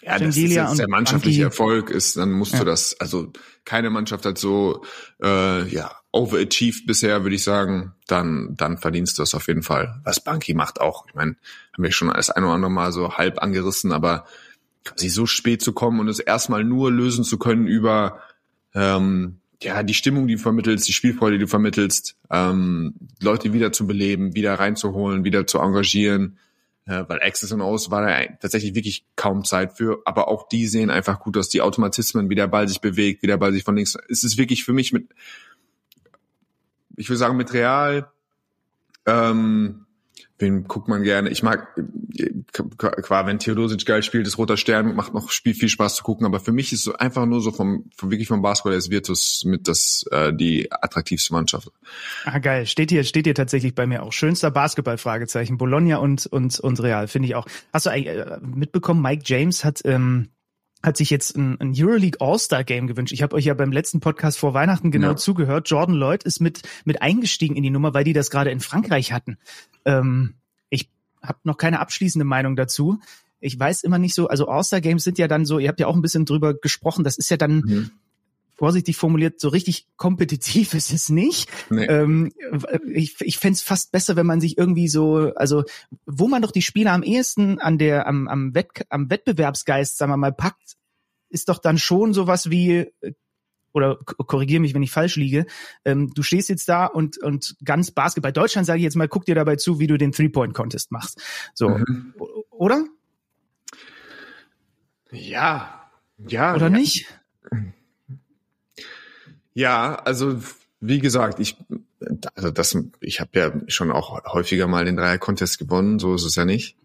Ja, 0.01 0.17
das 0.17 0.35
ist 0.35 0.51
jetzt 0.51 0.79
der 0.79 0.89
mannschaftliche. 0.89 1.43
Erfolg 1.43 1.89
ist, 1.91 2.17
dann 2.17 2.31
musst 2.31 2.53
ja. 2.53 2.59
du 2.59 2.65
das, 2.65 2.99
also 2.99 3.31
keine 3.65 3.89
Mannschaft 3.89 4.25
hat 4.25 4.37
so 4.37 4.83
äh, 5.21 5.67
ja 5.67 5.91
overachieved 6.11 6.87
bisher, 6.87 7.23
würde 7.23 7.35
ich 7.35 7.43
sagen, 7.43 7.93
dann 8.07 8.55
dann 8.55 8.77
verdienst 8.79 9.17
du 9.17 9.21
das 9.21 9.35
auf 9.35 9.47
jeden 9.47 9.63
Fall. 9.63 10.01
Was 10.03 10.23
Banky 10.23 10.53
macht 10.53 10.81
auch, 10.81 11.05
ich 11.07 11.13
meine, 11.13 11.35
haben 11.73 11.83
wir 11.83 11.91
schon 11.91 12.09
das 12.09 12.31
ein 12.31 12.43
oder 12.43 12.53
andere 12.53 12.71
Mal 12.71 12.91
so 12.91 13.13
halb 13.13 13.41
angerissen, 13.41 13.91
aber 13.91 14.25
quasi 14.83 15.09
so 15.09 15.27
spät 15.27 15.61
zu 15.61 15.73
kommen 15.73 15.99
und 15.99 16.07
es 16.07 16.19
erstmal 16.19 16.63
nur 16.63 16.91
lösen 16.91 17.23
zu 17.23 17.37
können 17.37 17.67
über 17.67 18.19
ähm, 18.73 19.37
ja 19.61 19.83
die 19.83 19.93
Stimmung, 19.93 20.27
die 20.27 20.35
du 20.35 20.41
vermittelst, 20.41 20.87
die 20.87 20.93
Spielfreude, 20.93 21.37
die 21.37 21.43
du 21.43 21.47
vermittelst, 21.47 22.15
ähm, 22.31 22.95
Leute 23.21 23.53
wieder 23.53 23.71
zu 23.71 23.85
beleben, 23.85 24.33
wieder 24.33 24.55
reinzuholen, 24.55 25.23
wieder 25.23 25.45
zu 25.45 25.59
engagieren 25.59 26.39
äh, 26.91 27.07
weil 27.07 27.21
Access 27.21 27.51
und 27.51 27.61
O's 27.61 27.89
war 27.89 28.05
da 28.05 28.25
tatsächlich 28.39 28.75
wirklich 28.75 29.05
kaum 29.15 29.43
Zeit 29.43 29.77
für, 29.77 30.01
aber 30.05 30.27
auch 30.27 30.47
die 30.47 30.67
sehen 30.67 30.89
einfach 30.89 31.19
gut 31.19 31.37
aus, 31.37 31.49
die 31.49 31.61
Automatismen, 31.61 32.29
wie 32.29 32.35
der 32.35 32.47
Ball 32.47 32.67
sich 32.67 32.81
bewegt, 32.81 33.23
wie 33.23 33.27
der 33.27 33.37
Ball 33.37 33.53
sich 33.53 33.63
von 33.63 33.75
links, 33.75 33.97
es 34.09 34.23
ist 34.23 34.37
wirklich 34.37 34.63
für 34.63 34.73
mich 34.73 34.91
mit, 34.91 35.07
ich 36.97 37.09
würde 37.09 37.17
sagen, 37.17 37.37
mit 37.37 37.53
Real, 37.53 38.11
ähm, 39.05 39.85
wen 40.41 40.65
guckt 40.65 40.87
man 40.87 41.03
gerne? 41.03 41.29
Ich 41.29 41.43
mag, 41.43 41.67
klar, 42.77 43.27
wenn 43.27 43.39
Theodosic 43.39 43.85
geil 43.85 44.03
spielt, 44.03 44.27
das 44.27 44.37
Roter 44.37 44.57
Stern 44.57 44.95
macht 44.95 45.13
noch 45.13 45.29
Spiel 45.29 45.53
viel 45.53 45.69
Spaß 45.69 45.95
zu 45.95 46.03
gucken, 46.03 46.25
aber 46.25 46.39
für 46.39 46.51
mich 46.51 46.73
ist 46.73 46.83
so 46.83 46.93
einfach 46.93 47.25
nur 47.25 47.41
so 47.41 47.51
vom, 47.51 47.89
vom 47.95 48.11
wirklich 48.11 48.27
vom 48.27 48.41
Basketball 48.41 48.73
ist 48.73 48.89
Virtus 48.89 49.43
mit 49.45 49.67
das 49.67 50.05
äh, 50.11 50.33
die 50.33 50.71
attraktivste 50.71 51.33
Mannschaft. 51.33 51.69
Ah 52.25 52.39
geil, 52.39 52.65
steht 52.65 52.89
hier 52.89 53.03
steht 53.03 53.25
hier 53.25 53.35
tatsächlich 53.35 53.75
bei 53.75 53.85
mir 53.85 54.03
auch 54.03 54.11
schönster 54.11 54.51
Basketball 54.51 54.97
Fragezeichen 54.97 55.57
Bologna 55.57 55.97
und 55.97 56.25
und 56.25 56.59
und 56.59 56.81
Real 56.81 57.07
finde 57.07 57.27
ich 57.27 57.35
auch. 57.35 57.45
Hast 57.71 57.85
du 57.85 57.91
eigentlich 57.91 58.17
äh, 58.17 58.37
mitbekommen? 58.41 59.01
Mike 59.01 59.23
James 59.25 59.63
hat 59.63 59.81
ähm, 59.85 60.29
hat 60.83 60.97
sich 60.97 61.09
jetzt 61.09 61.35
ein, 61.37 61.59
ein 61.59 61.73
Euroleague 61.75 62.19
All-Star 62.19 62.63
Game 62.63 62.87
gewünscht. 62.87 63.13
Ich 63.13 63.21
habe 63.21 63.35
euch 63.35 63.45
ja 63.45 63.53
beim 63.53 63.71
letzten 63.71 63.99
Podcast 63.99 64.39
vor 64.39 64.53
Weihnachten 64.53 64.91
genau 64.91 65.09
ja. 65.09 65.15
zugehört. 65.15 65.69
Jordan 65.69 65.95
Lloyd 65.95 66.23
ist 66.23 66.39
mit 66.39 66.61
mit 66.85 67.01
eingestiegen 67.01 67.55
in 67.55 67.63
die 67.63 67.69
Nummer, 67.69 67.93
weil 67.93 68.03
die 68.03 68.13
das 68.13 68.29
gerade 68.29 68.51
in 68.51 68.59
Frankreich 68.59 69.11
hatten. 69.11 69.37
Ähm, 69.85 70.35
ich 70.69 70.89
habe 71.21 71.39
noch 71.43 71.57
keine 71.57 71.79
abschließende 71.79 72.25
Meinung 72.25 72.55
dazu. 72.55 72.99
Ich 73.39 73.59
weiß 73.59 73.83
immer 73.83 73.97
nicht 73.97 74.13
so, 74.13 74.27
also 74.27 74.47
All-Star 74.47 74.81
Games 74.81 75.03
sind 75.03 75.17
ja 75.17 75.27
dann 75.27 75.45
so, 75.45 75.57
ihr 75.57 75.67
habt 75.67 75.79
ja 75.79 75.87
auch 75.87 75.95
ein 75.95 76.01
bisschen 76.01 76.25
drüber 76.25 76.53
gesprochen, 76.53 77.03
das 77.03 77.17
ist 77.17 77.31
ja 77.31 77.37
dann, 77.37 77.55
mhm. 77.65 77.91
Vorsichtig 78.61 78.95
formuliert, 78.95 79.39
so 79.39 79.49
richtig 79.49 79.87
kompetitiv 79.97 80.73
ist 80.75 80.93
es 80.93 81.09
nicht. 81.09 81.49
Nee. 81.71 81.85
Ähm, 81.85 82.31
ich 82.93 83.19
ich 83.21 83.39
fände 83.39 83.55
es 83.55 83.63
fast 83.63 83.91
besser, 83.91 84.15
wenn 84.15 84.27
man 84.27 84.39
sich 84.39 84.55
irgendwie 84.55 84.87
so, 84.87 85.33
also 85.35 85.63
wo 86.05 86.27
man 86.27 86.43
doch 86.43 86.51
die 86.51 86.61
Spieler 86.61 86.91
am 86.91 87.01
ehesten 87.01 87.57
an 87.57 87.79
der, 87.79 88.05
am, 88.05 88.27
am, 88.27 88.53
Wett, 88.53 88.85
am 88.89 89.09
Wettbewerbsgeist, 89.09 89.97
sagen 89.97 90.11
wir 90.11 90.17
mal, 90.17 90.31
packt, 90.31 90.75
ist 91.29 91.49
doch 91.49 91.57
dann 91.57 91.79
schon 91.79 92.13
sowas 92.13 92.51
wie 92.51 92.91
oder 93.73 93.95
korrigiere 93.95 94.61
mich, 94.61 94.75
wenn 94.75 94.83
ich 94.83 94.91
falsch 94.91 95.15
liege. 95.15 95.47
Ähm, 95.83 96.11
du 96.13 96.21
stehst 96.21 96.49
jetzt 96.49 96.69
da 96.69 96.85
und 96.85 97.17
und 97.17 97.55
ganz 97.65 97.89
Basketball 97.89 98.31
Deutschland 98.31 98.67
sage 98.67 98.77
ich 98.77 98.83
jetzt 98.83 98.95
mal, 98.95 99.07
guck 99.07 99.25
dir 99.25 99.33
dabei 99.33 99.55
zu, 99.55 99.79
wie 99.79 99.87
du 99.87 99.97
den 99.97 100.11
Three 100.11 100.29
Point 100.29 100.53
Contest 100.53 100.91
machst. 100.91 101.19
So, 101.55 101.69
mhm. 101.69 102.13
oder? 102.51 102.85
Ja, 105.11 105.89
ja. 106.19 106.53
Oder 106.53 106.69
ja. 106.69 106.77
nicht? 106.77 107.20
Ja, 109.53 109.95
also 109.95 110.39
wie 110.79 110.99
gesagt, 110.99 111.39
ich 111.39 111.57
also 112.35 112.51
das 112.51 112.77
ich 112.99 113.19
habe 113.19 113.39
ja 113.39 113.51
schon 113.67 113.91
auch 113.91 114.23
häufiger 114.25 114.67
mal 114.67 114.85
den 114.85 114.97
Dreier 114.97 115.17
Contest 115.17 115.59
gewonnen, 115.59 115.99
so 115.99 116.15
ist 116.15 116.25
es 116.25 116.35
ja 116.35 116.45
nicht. 116.45 116.75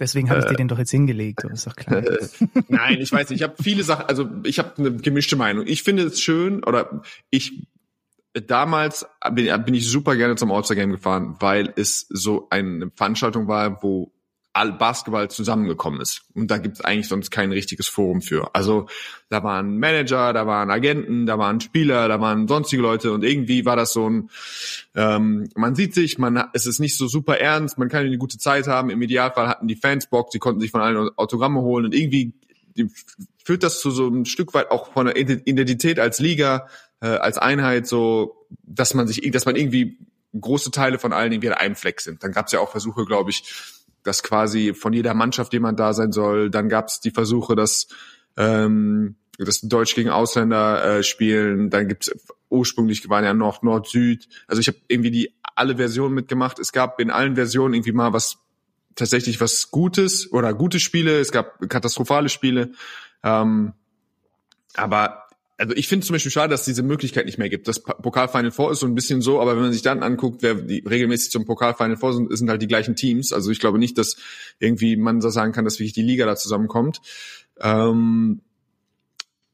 Deswegen 0.00 0.30
habe 0.30 0.40
ich 0.40 0.46
dir 0.46 0.54
den 0.54 0.68
doch 0.68 0.78
jetzt 0.78 0.92
hingelegt, 0.92 1.42
ist 1.44 1.66
doch 1.66 1.74
klar. 1.74 2.04
Nein, 2.68 3.00
ich 3.00 3.10
weiß 3.10 3.30
nicht. 3.30 3.40
Ich 3.40 3.42
habe 3.42 3.60
viele 3.60 3.82
Sachen, 3.82 4.06
also 4.06 4.28
ich 4.44 4.60
habe 4.60 4.72
eine 4.78 4.96
gemischte 4.96 5.34
Meinung. 5.34 5.66
Ich 5.66 5.82
finde 5.82 6.04
es 6.04 6.20
schön, 6.20 6.62
oder 6.62 7.02
ich 7.30 7.66
damals 8.32 9.06
bin, 9.32 9.64
bin 9.64 9.74
ich 9.74 9.88
super 9.88 10.14
gerne 10.14 10.36
zum 10.36 10.52
All-Star 10.52 10.76
Game 10.76 10.92
gefahren, 10.92 11.36
weil 11.40 11.72
es 11.74 12.06
so 12.10 12.46
eine 12.50 12.92
Veranstaltung 12.94 13.48
war, 13.48 13.82
wo 13.82 14.12
all 14.52 14.72
Basketball 14.72 15.30
zusammengekommen 15.30 16.00
ist. 16.00 16.22
Und 16.34 16.50
da 16.50 16.58
gibt 16.58 16.76
es 16.76 16.80
eigentlich 16.80 17.08
sonst 17.08 17.30
kein 17.30 17.52
richtiges 17.52 17.86
Forum 17.88 18.22
für. 18.22 18.54
Also 18.54 18.88
da 19.28 19.44
waren 19.44 19.78
Manager, 19.78 20.32
da 20.32 20.46
waren 20.46 20.70
Agenten, 20.70 21.26
da 21.26 21.38
waren 21.38 21.60
Spieler, 21.60 22.08
da 22.08 22.20
waren 22.20 22.48
sonstige 22.48 22.82
Leute 22.82 23.12
und 23.12 23.24
irgendwie 23.24 23.64
war 23.64 23.76
das 23.76 23.92
so 23.92 24.08
ein, 24.08 24.30
ähm, 24.94 25.48
man 25.54 25.74
sieht 25.74 25.94
sich, 25.94 26.18
man 26.18 26.48
es 26.54 26.66
ist 26.66 26.80
nicht 26.80 26.96
so 26.96 27.06
super 27.08 27.38
ernst, 27.38 27.78
man 27.78 27.88
kann 27.88 28.04
eine 28.04 28.18
gute 28.18 28.38
Zeit 28.38 28.66
haben. 28.66 28.90
Im 28.90 29.02
Idealfall 29.02 29.48
hatten 29.48 29.68
die 29.68 29.76
Fans 29.76 30.08
Bock, 30.08 30.32
sie 30.32 30.38
konnten 30.38 30.60
sich 30.60 30.70
von 30.70 30.80
allen 30.80 31.10
Autogramme 31.16 31.60
holen 31.60 31.84
und 31.84 31.94
irgendwie 31.94 32.32
führt 33.44 33.62
das 33.62 33.80
zu 33.80 33.90
so 33.90 34.08
ein 34.08 34.24
Stück 34.24 34.54
weit 34.54 34.70
auch 34.70 34.92
von 34.92 35.06
der 35.06 35.16
Identität 35.16 35.98
als 35.98 36.18
Liga, 36.18 36.68
äh, 37.00 37.06
als 37.06 37.38
Einheit, 37.38 37.86
so 37.86 38.46
dass 38.62 38.94
man 38.94 39.06
sich, 39.06 39.30
dass 39.30 39.46
man 39.46 39.56
irgendwie 39.56 39.98
große 40.38 40.70
Teile 40.70 40.98
von 40.98 41.12
allen 41.12 41.32
irgendwie 41.32 41.48
an 41.48 41.54
einem 41.54 41.76
Fleck 41.76 42.00
sind. 42.00 42.22
Dann 42.22 42.32
gab 42.32 42.46
es 42.46 42.52
ja 42.52 42.60
auch 42.60 42.70
Versuche, 42.70 43.04
glaube 43.04 43.30
ich, 43.30 43.42
dass 44.02 44.22
quasi 44.22 44.74
von 44.74 44.92
jeder 44.92 45.14
Mannschaft 45.14 45.52
jemand 45.52 45.78
da 45.80 45.92
sein 45.92 46.12
soll. 46.12 46.50
Dann 46.50 46.68
gab 46.68 46.88
es 46.88 47.00
die 47.00 47.10
Versuche, 47.10 47.56
dass 47.56 47.88
ähm, 48.36 49.16
das 49.38 49.60
Deutsch 49.60 49.94
gegen 49.94 50.10
Ausländer 50.10 50.98
äh, 50.98 51.02
spielen. 51.02 51.70
Dann 51.70 51.88
gibt's 51.88 52.10
ursprünglich 52.50 53.08
waren 53.08 53.24
ja 53.24 53.34
Nord, 53.34 53.62
Nord, 53.62 53.88
Süd. 53.88 54.28
Also 54.46 54.60
ich 54.60 54.68
habe 54.68 54.78
irgendwie 54.88 55.10
die 55.10 55.34
alle 55.54 55.76
Versionen 55.76 56.14
mitgemacht. 56.14 56.58
Es 56.58 56.72
gab 56.72 57.00
in 57.00 57.10
allen 57.10 57.34
Versionen 57.34 57.74
irgendwie 57.74 57.92
mal 57.92 58.12
was 58.12 58.38
tatsächlich 58.94 59.40
was 59.40 59.70
Gutes 59.70 60.32
oder 60.32 60.54
gute 60.54 60.80
Spiele. 60.80 61.20
Es 61.20 61.30
gab 61.30 61.60
katastrophale 61.68 62.28
Spiele. 62.28 62.72
Ähm, 63.22 63.72
aber 64.74 65.27
also 65.58 65.74
ich 65.74 65.88
finde 65.88 66.06
zum 66.06 66.14
Beispiel 66.14 66.30
schade, 66.30 66.50
dass 66.50 66.60
es 66.60 66.66
diese 66.66 66.84
Möglichkeit 66.84 67.26
nicht 67.26 67.36
mehr 67.36 67.48
gibt. 67.48 67.66
Das 67.66 67.82
Pokalfinal 67.82 68.52
Four 68.52 68.70
ist 68.70 68.78
so 68.78 68.86
ein 68.86 68.94
bisschen 68.94 69.20
so, 69.20 69.40
aber 69.40 69.56
wenn 69.56 69.64
man 69.64 69.72
sich 69.72 69.82
dann 69.82 70.04
anguckt, 70.04 70.42
wer 70.42 70.54
die 70.54 70.84
regelmäßig 70.88 71.32
zum 71.32 71.44
Pokalfinal 71.44 71.96
Four 71.96 72.14
sind, 72.14 72.36
sind 72.36 72.48
halt 72.48 72.62
die 72.62 72.68
gleichen 72.68 72.94
Teams. 72.94 73.32
Also 73.32 73.50
ich 73.50 73.58
glaube 73.58 73.78
nicht, 73.78 73.98
dass 73.98 74.16
irgendwie 74.60 74.96
man 74.96 75.20
so 75.20 75.30
sagen 75.30 75.52
kann, 75.52 75.64
dass 75.64 75.80
wirklich 75.80 75.92
die 75.92 76.02
Liga 76.02 76.26
da 76.26 76.36
zusammenkommt. 76.36 77.00
Ähm, 77.60 78.40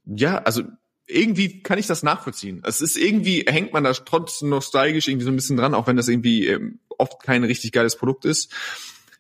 ja, 0.05 0.37
also 0.38 0.62
irgendwie 1.07 1.62
kann 1.62 1.79
ich 1.79 1.87
das 1.87 2.03
nachvollziehen. 2.03 2.62
Es 2.67 2.83
ist 2.83 2.99
irgendwie, 2.99 3.47
hängt 3.49 3.73
man 3.73 3.85
da 3.85 3.95
trotzdem 3.95 4.51
nostalgisch 4.51 5.09
irgendwie 5.09 5.25
so 5.25 5.33
ein 5.33 5.37
bisschen 5.37 5.57
dran, 5.57 5.75
auch 5.75 5.87
wenn 5.87 5.97
das 5.97 6.09
irgendwie 6.09 6.49
ähm, 6.49 6.81
oft 6.99 7.23
kein 7.23 7.45
richtig 7.45 7.73
geiles 7.73 7.97
Produkt 7.97 8.27
ist. 8.27 8.53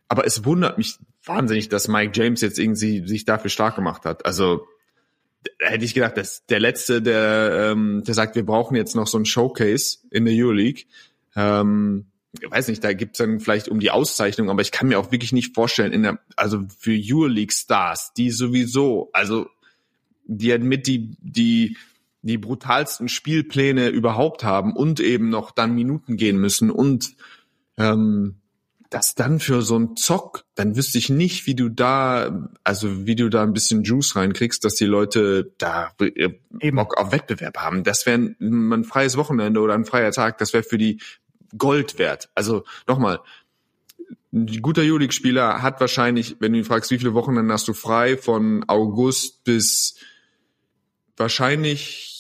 Aber 0.08 0.26
es 0.26 0.44
wundert 0.44 0.76
mich 0.76 0.98
wahnsinnig, 1.24 1.70
dass 1.70 1.88
Mike 1.88 2.12
James 2.14 2.42
jetzt 2.42 2.58
irgendwie 2.58 3.06
sich 3.08 3.24
dafür 3.24 3.48
stark 3.48 3.74
gemacht 3.74 4.04
hat. 4.04 4.26
Also 4.26 4.66
hätte 5.60 5.84
ich 5.84 5.94
gedacht, 5.94 6.16
dass 6.16 6.46
der 6.46 6.60
letzte, 6.60 7.02
der, 7.02 7.70
ähm, 7.72 8.02
der 8.06 8.14
sagt, 8.14 8.36
wir 8.36 8.44
brauchen 8.44 8.76
jetzt 8.76 8.94
noch 8.94 9.06
so 9.06 9.18
ein 9.18 9.24
Showcase 9.24 9.98
in 10.10 10.24
der 10.24 10.34
Euroleague. 10.34 10.84
Ähm, 11.36 12.06
ich 12.40 12.50
weiß 12.50 12.68
nicht, 12.68 12.82
da 12.82 12.92
gibt's 12.92 13.18
dann 13.18 13.40
vielleicht 13.40 13.68
um 13.68 13.80
die 13.80 13.90
Auszeichnung, 13.90 14.50
aber 14.50 14.62
ich 14.62 14.72
kann 14.72 14.88
mir 14.88 14.98
auch 14.98 15.12
wirklich 15.12 15.32
nicht 15.32 15.54
vorstellen, 15.54 15.92
in 15.92 16.02
der, 16.02 16.18
also 16.36 16.64
für 16.78 16.98
Euroleague 16.98 17.52
Stars, 17.52 18.12
die 18.16 18.30
sowieso, 18.30 19.10
also 19.12 19.46
die 20.26 20.50
halt 20.50 20.64
mit 20.64 20.86
die, 20.86 21.16
die, 21.20 21.76
die 22.22 22.38
brutalsten 22.38 23.08
Spielpläne 23.08 23.88
überhaupt 23.88 24.42
haben 24.42 24.74
und 24.74 24.98
eben 25.00 25.28
noch 25.28 25.50
dann 25.50 25.74
Minuten 25.74 26.16
gehen 26.16 26.38
müssen 26.38 26.70
und 26.70 27.14
ähm, 27.76 28.36
das 28.90 29.14
dann 29.14 29.40
für 29.40 29.62
so 29.62 29.78
ein 29.78 29.96
Zock, 29.96 30.44
dann 30.54 30.76
wüsste 30.76 30.98
ich 30.98 31.08
nicht, 31.08 31.46
wie 31.46 31.54
du 31.54 31.68
da, 31.68 32.50
also 32.62 33.06
wie 33.06 33.16
du 33.16 33.28
da 33.28 33.42
ein 33.42 33.52
bisschen 33.52 33.82
Juice 33.82 34.14
reinkriegst, 34.14 34.64
dass 34.64 34.74
die 34.74 34.84
Leute 34.84 35.52
da 35.58 35.92
äh, 36.00 36.30
Eben. 36.60 36.76
Bock 36.76 36.96
auf 36.96 37.12
Wettbewerb 37.12 37.58
haben. 37.58 37.84
Das 37.84 38.06
wäre 38.06 38.34
ein, 38.40 38.84
freies 38.84 39.16
Wochenende 39.16 39.60
oder 39.60 39.74
ein 39.74 39.84
freier 39.84 40.12
Tag, 40.12 40.38
das 40.38 40.52
wäre 40.52 40.62
für 40.62 40.78
die 40.78 41.00
Gold 41.56 41.98
wert. 41.98 42.30
Also 42.34 42.64
nochmal, 42.86 43.20
ein 44.32 44.46
guter 44.62 44.82
Julik-Spieler 44.82 45.62
hat 45.62 45.80
wahrscheinlich, 45.80 46.36
wenn 46.40 46.52
du 46.52 46.58
ihn 46.58 46.64
fragst, 46.64 46.90
wie 46.90 46.98
viele 46.98 47.14
Wochenende 47.14 47.52
hast 47.52 47.68
du 47.68 47.72
frei, 47.72 48.16
von 48.16 48.64
August 48.68 49.44
bis 49.44 49.96
wahrscheinlich 51.16 52.14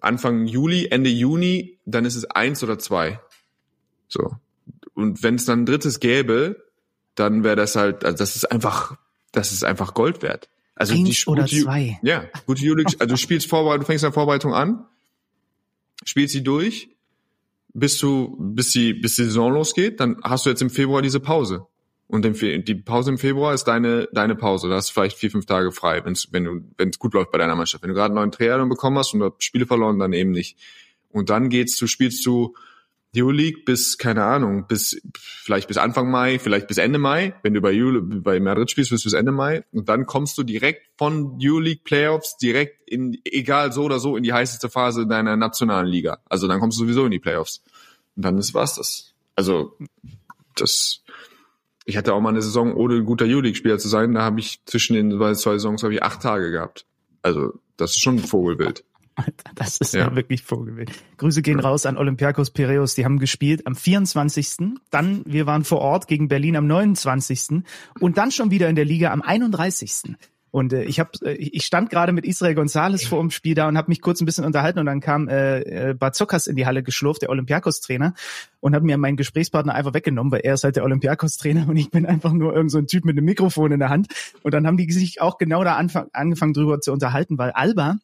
Anfang 0.00 0.46
Juli, 0.46 0.88
Ende 0.90 1.10
Juni, 1.10 1.78
dann 1.84 2.04
ist 2.04 2.16
es 2.16 2.24
eins 2.24 2.62
oder 2.62 2.78
zwei. 2.78 3.20
So. 4.08 4.32
Und 4.94 5.22
wenn 5.22 5.36
es 5.36 5.44
dann 5.44 5.62
ein 5.62 5.66
drittes 5.66 6.00
gäbe, 6.00 6.62
dann 7.14 7.44
wäre 7.44 7.56
das 7.56 7.76
halt, 7.76 8.04
also 8.04 8.16
das 8.16 8.36
ist 8.36 8.50
einfach, 8.50 8.96
das 9.32 9.52
ist 9.52 9.64
einfach 9.64 9.94
Gold 9.94 10.22
wert. 10.22 10.48
Also 10.74 10.94
Eins 10.94 11.24
die 11.24 11.26
oder 11.30 11.46
zwei. 11.46 11.98
Ja, 12.02 12.24
gute 12.46 12.62
Juli, 12.62 12.84
also 12.84 13.06
du 13.06 13.16
spielst 13.16 13.48
Vorbereitung, 13.48 13.80
du 13.80 13.86
fängst 13.86 14.04
eine 14.04 14.12
Vorbereitung 14.12 14.54
an, 14.54 14.86
spielst 16.04 16.32
sie 16.32 16.42
durch, 16.42 16.88
bis 17.74 17.98
du, 17.98 18.36
bis 18.38 18.72
die, 18.72 18.94
bis 18.94 19.16
die 19.16 19.24
Saison 19.24 19.52
losgeht, 19.52 20.00
dann 20.00 20.16
hast 20.22 20.46
du 20.46 20.50
jetzt 20.50 20.62
im 20.62 20.70
Februar 20.70 21.02
diese 21.02 21.20
Pause. 21.20 21.66
Und 22.08 22.24
die 22.24 22.74
Pause 22.74 23.10
im 23.10 23.16
Februar 23.16 23.54
ist 23.54 23.64
deine, 23.64 24.06
deine 24.12 24.34
Pause. 24.34 24.68
Da 24.68 24.74
hast 24.74 24.90
du 24.90 24.92
vielleicht 24.92 25.16
vier, 25.16 25.30
fünf 25.30 25.46
Tage 25.46 25.72
frei, 25.72 26.04
wenn's, 26.04 26.28
wenn 26.30 26.44
du, 26.44 26.60
wenn 26.76 26.90
es 26.90 26.98
gut 26.98 27.14
läuft 27.14 27.30
bei 27.30 27.38
deiner 27.38 27.56
Mannschaft. 27.56 27.82
Wenn 27.82 27.88
du 27.88 27.94
gerade 27.94 28.08
einen 28.08 28.16
neuen 28.16 28.32
Trainer 28.32 28.66
bekommen 28.66 28.98
hast 28.98 29.14
und 29.14 29.20
du 29.20 29.32
Spiele 29.38 29.64
verloren, 29.64 29.98
dann 29.98 30.12
eben 30.12 30.30
nicht. 30.30 30.58
Und 31.08 31.30
dann 31.30 31.48
geht's, 31.48 31.74
du 31.78 31.86
spielst 31.86 32.26
du 32.26 32.54
Euroleague 33.14 33.64
bis, 33.64 33.98
keine 33.98 34.24
Ahnung, 34.24 34.66
bis, 34.66 35.00
vielleicht 35.14 35.68
bis 35.68 35.76
Anfang 35.76 36.10
Mai, 36.10 36.38
vielleicht 36.38 36.66
bis 36.66 36.78
Ende 36.78 36.98
Mai. 36.98 37.34
Wenn 37.42 37.52
du 37.52 37.60
bei, 37.60 37.72
Euro, 37.78 38.00
bei 38.02 38.40
Madrid 38.40 38.70
spielst, 38.70 38.90
bis 38.90 39.04
bis 39.04 39.12
Ende 39.12 39.32
Mai. 39.32 39.64
Und 39.72 39.88
dann 39.88 40.06
kommst 40.06 40.38
du 40.38 40.42
direkt 40.42 40.88
von 40.96 41.38
Euroleague 41.42 41.82
Playoffs 41.84 42.38
direkt 42.38 42.88
in, 42.88 43.18
egal 43.24 43.72
so 43.72 43.84
oder 43.84 44.00
so, 44.00 44.16
in 44.16 44.22
die 44.22 44.32
heißeste 44.32 44.70
Phase 44.70 45.06
deiner 45.06 45.36
nationalen 45.36 45.88
Liga. 45.88 46.18
Also 46.28 46.48
dann 46.48 46.60
kommst 46.60 46.78
du 46.78 46.84
sowieso 46.84 47.04
in 47.04 47.10
die 47.10 47.18
Playoffs. 47.18 47.62
Und 48.16 48.24
dann 48.24 48.38
ist 48.38 48.54
was 48.54 48.76
das. 48.76 49.14
Also, 49.36 49.76
das, 50.56 51.02
ich 51.84 51.96
hatte 51.96 52.14
auch 52.14 52.20
mal 52.20 52.30
eine 52.30 52.42
Saison, 52.42 52.74
ohne 52.74 52.96
ein 52.96 53.04
guter 53.04 53.24
Euroleague-Spieler 53.26 53.78
zu 53.78 53.88
sein, 53.88 54.14
da 54.14 54.22
habe 54.22 54.40
ich 54.40 54.64
zwischen 54.66 54.94
den 54.94 55.10
zwei 55.10 55.34
Saisons 55.34 55.82
habe 55.82 55.94
ich 55.94 56.02
acht 56.02 56.22
Tage 56.22 56.50
gehabt. 56.50 56.86
Also, 57.22 57.54
das 57.76 57.92
ist 57.92 58.00
schon 58.00 58.16
ein 58.16 58.24
Vogelbild. 58.24 58.84
Das 59.54 59.78
ist 59.78 59.94
ja, 59.94 60.08
ja 60.08 60.16
wirklich 60.16 60.42
Vogelwild. 60.42 60.90
Grüße 61.18 61.42
gehen 61.42 61.60
raus 61.60 61.86
an 61.86 61.96
Olympiakos 61.96 62.50
Piraeus. 62.50 62.94
Die 62.94 63.04
haben 63.04 63.18
gespielt 63.18 63.66
am 63.66 63.74
24. 63.74 64.78
Dann, 64.90 65.22
wir 65.26 65.46
waren 65.46 65.64
vor 65.64 65.80
Ort 65.80 66.08
gegen 66.08 66.28
Berlin 66.28 66.56
am 66.56 66.66
29. 66.66 67.62
Und 68.00 68.18
dann 68.18 68.30
schon 68.30 68.50
wieder 68.50 68.68
in 68.68 68.76
der 68.76 68.84
Liga 68.84 69.12
am 69.12 69.22
31. 69.22 70.16
Und 70.52 70.74
äh, 70.74 70.84
ich 70.84 71.00
habe, 71.00 71.10
äh, 71.22 71.32
ich 71.32 71.64
stand 71.64 71.90
gerade 71.90 72.12
mit 72.12 72.26
Israel 72.26 72.54
González 72.54 73.08
vor 73.08 73.20
dem 73.20 73.30
Spiel 73.30 73.54
da 73.54 73.66
und 73.68 73.78
habe 73.78 73.90
mich 73.90 74.02
kurz 74.02 74.20
ein 74.20 74.26
bisschen 74.26 74.44
unterhalten 74.44 74.78
und 74.78 74.86
dann 74.86 75.00
kam 75.00 75.26
äh, 75.28 75.60
äh, 75.60 75.94
Bazokas 75.94 76.46
in 76.46 76.56
die 76.56 76.66
Halle 76.66 76.82
geschlurft, 76.82 77.22
der 77.22 77.30
Olympiakos-Trainer, 77.30 78.12
und 78.60 78.74
hat 78.74 78.82
mir 78.82 78.98
meinen 78.98 79.16
Gesprächspartner 79.16 79.74
einfach 79.74 79.94
weggenommen, 79.94 80.30
weil 80.30 80.40
er 80.40 80.54
ist 80.54 80.64
halt 80.64 80.76
der 80.76 80.84
Olympiakos-Trainer 80.84 81.66
und 81.68 81.76
ich 81.78 81.90
bin 81.90 82.04
einfach 82.04 82.32
nur 82.32 82.54
irgend 82.54 82.70
so 82.70 82.76
ein 82.76 82.86
Typ 82.86 83.06
mit 83.06 83.16
einem 83.16 83.24
Mikrofon 83.24 83.72
in 83.72 83.80
der 83.80 83.88
Hand. 83.88 84.08
Und 84.42 84.52
dann 84.52 84.66
haben 84.66 84.76
die 84.76 84.92
sich 84.92 85.22
auch 85.22 85.38
genau 85.38 85.64
da 85.64 85.76
anfang, 85.76 86.08
angefangen 86.12 86.52
drüber 86.52 86.80
zu 86.80 86.92
unterhalten, 86.92 87.38
weil 87.38 87.52
Alba, 87.52 87.96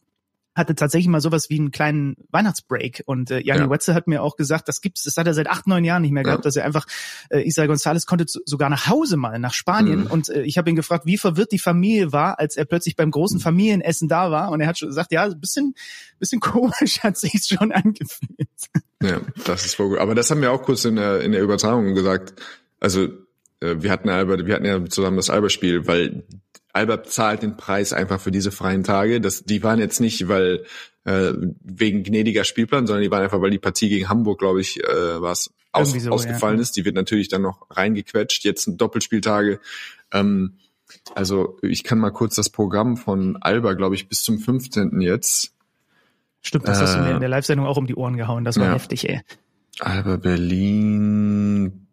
hatte 0.58 0.74
tatsächlich 0.74 1.08
mal 1.08 1.20
sowas 1.20 1.48
wie 1.48 1.58
einen 1.58 1.70
kleinen 1.70 2.16
Weihnachtsbreak. 2.30 3.02
Und 3.06 3.30
äh, 3.30 3.40
Janni 3.40 3.62
ja. 3.62 3.70
Wetzel 3.70 3.94
hat 3.94 4.06
mir 4.06 4.22
auch 4.22 4.36
gesagt, 4.36 4.68
das 4.68 4.80
gibt's, 4.80 5.04
das 5.04 5.16
hat 5.16 5.26
er 5.26 5.34
seit 5.34 5.48
acht, 5.48 5.66
neun 5.66 5.84
Jahren 5.84 6.02
nicht 6.02 6.12
mehr 6.12 6.24
gehabt, 6.24 6.44
ja. 6.44 6.48
dass 6.48 6.56
er 6.56 6.64
einfach, 6.64 6.86
äh, 7.30 7.40
Israel 7.40 7.70
González 7.70 8.06
konnte 8.06 8.26
sogar 8.26 8.68
nach 8.68 8.88
Hause 8.88 9.16
mal, 9.16 9.38
nach 9.38 9.54
Spanien. 9.54 10.00
Mhm. 10.00 10.06
Und 10.08 10.28
äh, 10.28 10.42
ich 10.42 10.58
habe 10.58 10.68
ihn 10.68 10.76
gefragt, 10.76 11.06
wie 11.06 11.16
verwirrt 11.16 11.52
die 11.52 11.58
Familie 11.58 12.12
war, 12.12 12.38
als 12.38 12.56
er 12.56 12.64
plötzlich 12.64 12.96
beim 12.96 13.10
großen 13.10 13.40
Familienessen 13.40 14.08
da 14.08 14.30
war. 14.30 14.50
Und 14.50 14.60
er 14.60 14.66
hat 14.66 14.78
schon 14.78 14.88
gesagt, 14.88 15.12
ja, 15.12 15.24
ein 15.24 15.40
bisschen, 15.40 15.74
bisschen 16.18 16.40
komisch 16.40 17.00
hat 17.02 17.16
sich's 17.16 17.48
schon 17.48 17.72
angefühlt. 17.72 18.48
Ja, 19.02 19.20
das 19.44 19.64
ist 19.64 19.76
voll 19.76 19.90
gut. 19.90 19.98
Aber 19.98 20.14
das 20.14 20.30
haben 20.30 20.40
wir 20.40 20.52
auch 20.52 20.62
kurz 20.62 20.84
in 20.84 20.96
der, 20.96 21.20
in 21.20 21.32
der 21.32 21.42
Übertragung 21.42 21.94
gesagt. 21.94 22.34
Also 22.80 23.08
wir 23.60 23.90
hatten 23.90 24.08
Albert, 24.08 24.46
wir 24.46 24.54
hatten 24.54 24.64
ja 24.64 24.84
zusammen 24.86 25.16
das 25.16 25.30
Alberspiel, 25.30 25.86
weil 25.86 26.24
Alba 26.72 27.02
zahlt 27.02 27.42
den 27.42 27.56
Preis 27.56 27.92
einfach 27.92 28.20
für 28.20 28.30
diese 28.30 28.52
freien 28.52 28.84
Tage. 28.84 29.20
Das, 29.20 29.44
die 29.44 29.62
waren 29.62 29.80
jetzt 29.80 30.00
nicht, 30.00 30.28
weil 30.28 30.64
äh, 31.04 31.32
wegen 31.62 32.04
gnädiger 32.04 32.44
Spielplan, 32.44 32.86
sondern 32.86 33.02
die 33.02 33.10
waren 33.10 33.22
einfach, 33.22 33.40
weil 33.40 33.50
die 33.50 33.58
Partie 33.58 33.88
gegen 33.88 34.08
Hamburg, 34.08 34.38
glaube 34.38 34.60
ich, 34.60 34.82
äh, 34.84 35.22
was 35.22 35.50
aus, 35.72 35.92
so, 35.92 36.10
ausgefallen 36.10 36.58
ja. 36.58 36.62
ist. 36.62 36.76
Die 36.76 36.84
wird 36.84 36.94
natürlich 36.94 37.28
dann 37.28 37.42
noch 37.42 37.66
reingequetscht. 37.70 38.44
Jetzt 38.44 38.64
sind 38.64 38.80
Doppelspieltage. 38.80 39.60
Ähm, 40.12 40.58
also 41.14 41.58
ich 41.62 41.84
kann 41.84 41.98
mal 41.98 42.10
kurz 42.10 42.34
das 42.34 42.50
Programm 42.50 42.96
von 42.96 43.36
Alba, 43.40 43.72
glaube 43.74 43.94
ich, 43.94 44.08
bis 44.08 44.22
zum 44.22 44.38
15. 44.38 45.00
jetzt. 45.00 45.54
Stimmt, 46.42 46.68
das 46.68 46.78
äh, 46.78 46.82
hast 46.82 46.94
du 46.94 47.00
mir 47.00 47.10
in 47.10 47.16
äh, 47.16 47.20
der 47.20 47.28
Live-Sendung 47.28 47.66
auch 47.66 47.76
um 47.76 47.86
die 47.86 47.96
Ohren 47.96 48.16
gehauen. 48.16 48.44
Das 48.44 48.58
war 48.58 48.66
ja. 48.66 48.74
heftig, 48.74 49.08
ey. 49.08 49.20
Alba 49.80 50.16
Berlin. 50.16 51.87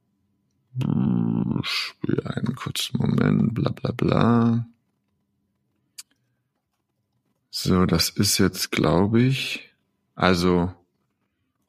Spiel 1.62 2.22
einen 2.26 2.56
kurzen 2.56 2.98
Moment, 2.98 3.54
bla 3.54 3.72
bla 3.72 3.92
bla. 3.92 4.68
So, 7.50 7.86
das 7.86 8.10
ist 8.10 8.38
jetzt, 8.38 8.72
glaube 8.72 9.22
ich, 9.22 9.72
also 10.16 10.74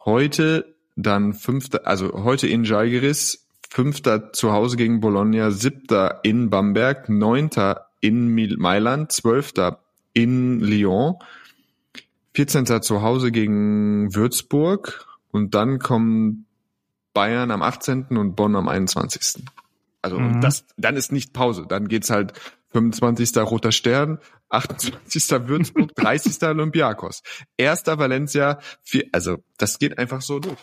heute 0.04 0.74
dann 0.96 1.34
fünfter, 1.34 1.86
also 1.86 2.24
heute 2.24 2.48
in 2.48 2.64
Jalgiris, 2.64 3.46
fünfter 3.68 4.32
zu 4.32 4.52
Hause 4.52 4.76
gegen 4.76 5.00
Bologna, 5.00 5.50
siebter 5.50 6.20
in 6.24 6.50
Bamberg, 6.50 7.08
neunter 7.08 7.86
in 8.00 8.34
Mailand, 8.58 9.12
zwölfter 9.12 9.80
in 10.12 10.60
Lyon, 10.60 11.16
vierzehnter 12.32 12.82
zu 12.82 13.02
Hause 13.02 13.30
gegen 13.30 14.14
Würzburg 14.14 15.06
und 15.30 15.54
dann 15.54 15.78
kommen 15.78 16.45
Bayern 17.16 17.50
am 17.50 17.62
18. 17.62 18.08
und 18.10 18.36
Bonn 18.36 18.54
am 18.56 18.68
21. 18.68 19.42
Also 20.02 20.20
mhm. 20.20 20.42
das, 20.42 20.66
dann 20.76 20.96
ist 20.96 21.12
nicht 21.12 21.32
Pause, 21.32 21.64
dann 21.66 21.88
geht's 21.88 22.10
halt 22.10 22.34
25. 22.72 23.34
Roter 23.38 23.72
Stern, 23.72 24.18
28. 24.50 25.30
Würzburg, 25.48 25.94
30. 25.96 26.42
Olympiakos, 26.42 27.22
1. 27.58 27.86
Valencia, 27.86 28.58
vier, 28.82 29.06
also 29.12 29.38
das 29.56 29.78
geht 29.78 29.96
einfach 29.96 30.20
so 30.20 30.40
durch. 30.40 30.58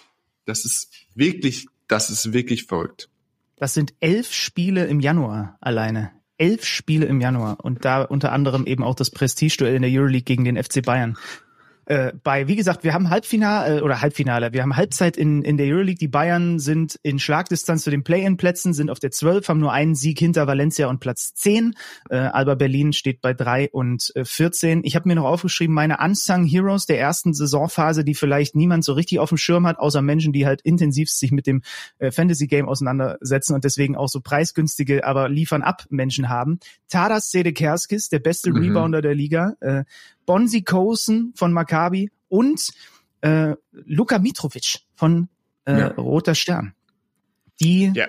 Das 0.45 0.63
ist 0.63 0.93
wirklich, 1.15 1.65
das 1.87 2.11
ist 2.11 2.33
wirklich 2.33 2.65
verrückt. 2.65 3.09
Das 3.55 3.73
sind 3.73 3.95
elf 3.99 4.31
Spiele 4.31 4.85
im 4.85 4.99
Januar 4.99 5.57
alleine. 5.59 6.11
Elf 6.37 6.65
Spiele 6.65 7.07
im 7.07 7.19
Januar 7.19 7.65
und 7.65 7.83
da 7.83 8.03
unter 8.03 8.31
anderem 8.31 8.67
eben 8.67 8.83
auch 8.83 8.95
das 8.95 9.09
Prestigeduell 9.09 9.73
in 9.73 9.81
der 9.81 9.91
Euroleague 9.91 10.25
gegen 10.25 10.43
den 10.43 10.61
FC 10.61 10.83
Bayern 10.83 11.17
äh, 11.85 12.13
bei, 12.23 12.47
wie 12.47 12.55
gesagt, 12.55 12.83
wir 12.83 12.93
haben 12.93 13.09
Halbfinale 13.09 13.79
äh, 13.79 13.81
oder 13.81 14.01
Halbfinale, 14.01 14.53
wir 14.53 14.61
haben 14.61 14.75
Halbzeit 14.75 15.17
in, 15.17 15.41
in 15.41 15.57
der 15.57 15.67
Euroleague. 15.67 15.97
Die 15.99 16.07
Bayern 16.07 16.59
sind 16.59 16.99
in 17.03 17.19
Schlagdistanz 17.19 17.83
zu 17.83 17.91
den 17.91 18.03
Play-in-Plätzen, 18.03 18.73
sind 18.73 18.89
auf 18.89 18.99
der 18.99 19.11
12, 19.11 19.49
haben 19.49 19.59
nur 19.59 19.73
einen 19.73 19.95
Sieg 19.95 20.19
hinter 20.19 20.47
Valencia 20.47 20.87
und 20.87 20.99
Platz 20.99 21.33
10. 21.33 21.75
Äh, 22.09 22.15
Alba 22.15 22.55
Berlin 22.55 22.93
steht 22.93 23.21
bei 23.21 23.33
3 23.33 23.69
und 23.71 24.11
äh, 24.15 24.23
14. 24.23 24.81
Ich 24.83 24.95
habe 24.95 25.07
mir 25.07 25.15
noch 25.15 25.25
aufgeschrieben, 25.25 25.73
meine 25.73 25.99
Unsung 25.99 26.45
Heroes 26.45 26.85
der 26.85 26.99
ersten 26.99 27.33
Saisonphase, 27.33 28.03
die 28.03 28.15
vielleicht 28.15 28.55
niemand 28.55 28.85
so 28.85 28.93
richtig 28.93 29.19
auf 29.19 29.29
dem 29.29 29.37
Schirm 29.37 29.67
hat, 29.67 29.79
außer 29.79 30.01
Menschen, 30.01 30.31
die 30.31 30.45
halt 30.45 30.61
intensiv 30.61 31.09
sich 31.09 31.31
mit 31.31 31.47
dem 31.47 31.61
äh, 31.99 32.11
Fantasy-Game 32.11 32.69
auseinandersetzen 32.69 33.53
und 33.53 33.63
deswegen 33.63 33.95
auch 33.95 34.07
so 34.07 34.21
preisgünstige, 34.21 35.05
aber 35.05 35.27
liefern 35.29 35.61
ab 35.61 35.85
Menschen 35.89 36.29
haben. 36.29 36.59
Tadas 36.87 37.31
Sedekerskis, 37.31 38.09
der 38.09 38.19
beste 38.19 38.51
mhm. 38.51 38.57
Rebounder 38.57 39.01
der 39.01 39.15
Liga, 39.15 39.55
äh, 39.59 39.83
Bonzi 40.25 40.63
Kosen 40.63 41.33
von 41.35 41.53
Maccabi 41.53 42.11
und 42.29 42.71
äh, 43.21 43.55
Luka 43.71 44.19
Mitrovic 44.19 44.79
von 44.95 45.29
äh, 45.65 45.79
ja. 45.79 45.87
Roter 45.89 46.35
Stern. 46.35 46.73
Die 47.61 47.91
ja. 47.93 48.07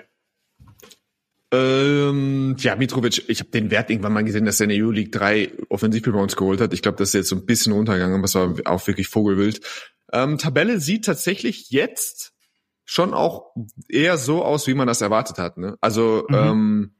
Ähm, 1.51 2.55
ja, 2.59 2.75
Mitrovic, 2.75 3.29
ich 3.29 3.39
habe 3.39 3.51
den 3.51 3.71
Wert 3.71 3.89
irgendwann 3.89 4.13
mal 4.13 4.23
gesehen, 4.23 4.45
dass 4.45 4.59
er 4.59 4.65
in 4.65 4.69
der 4.71 4.79
Euroleague 4.79 5.11
drei 5.11 5.51
Offensivrebounds 5.69 6.35
geholt 6.35 6.59
hat. 6.59 6.73
Ich 6.73 6.81
glaube, 6.81 6.97
das 6.97 7.09
ist 7.09 7.13
jetzt 7.13 7.29
so 7.29 7.35
ein 7.35 7.45
bisschen 7.45 7.71
runtergegangen, 7.71 8.17
aber 8.17 8.25
es 8.25 8.35
war 8.35 8.55
auch 8.65 8.85
wirklich 8.87 9.07
Vogelwild. 9.07 9.61
Ähm, 10.11 10.37
Tabelle 10.37 10.79
sieht 10.79 11.05
tatsächlich 11.05 11.69
jetzt 11.69 12.33
schon 12.83 13.13
auch 13.13 13.53
eher 13.87 14.17
so 14.17 14.43
aus, 14.43 14.67
wie 14.67 14.73
man 14.73 14.87
das 14.87 15.01
erwartet 15.01 15.37
hat. 15.37 15.57
Ne? 15.57 15.77
Also 15.81 16.25
mhm. 16.27 16.35
ähm, 16.35 16.91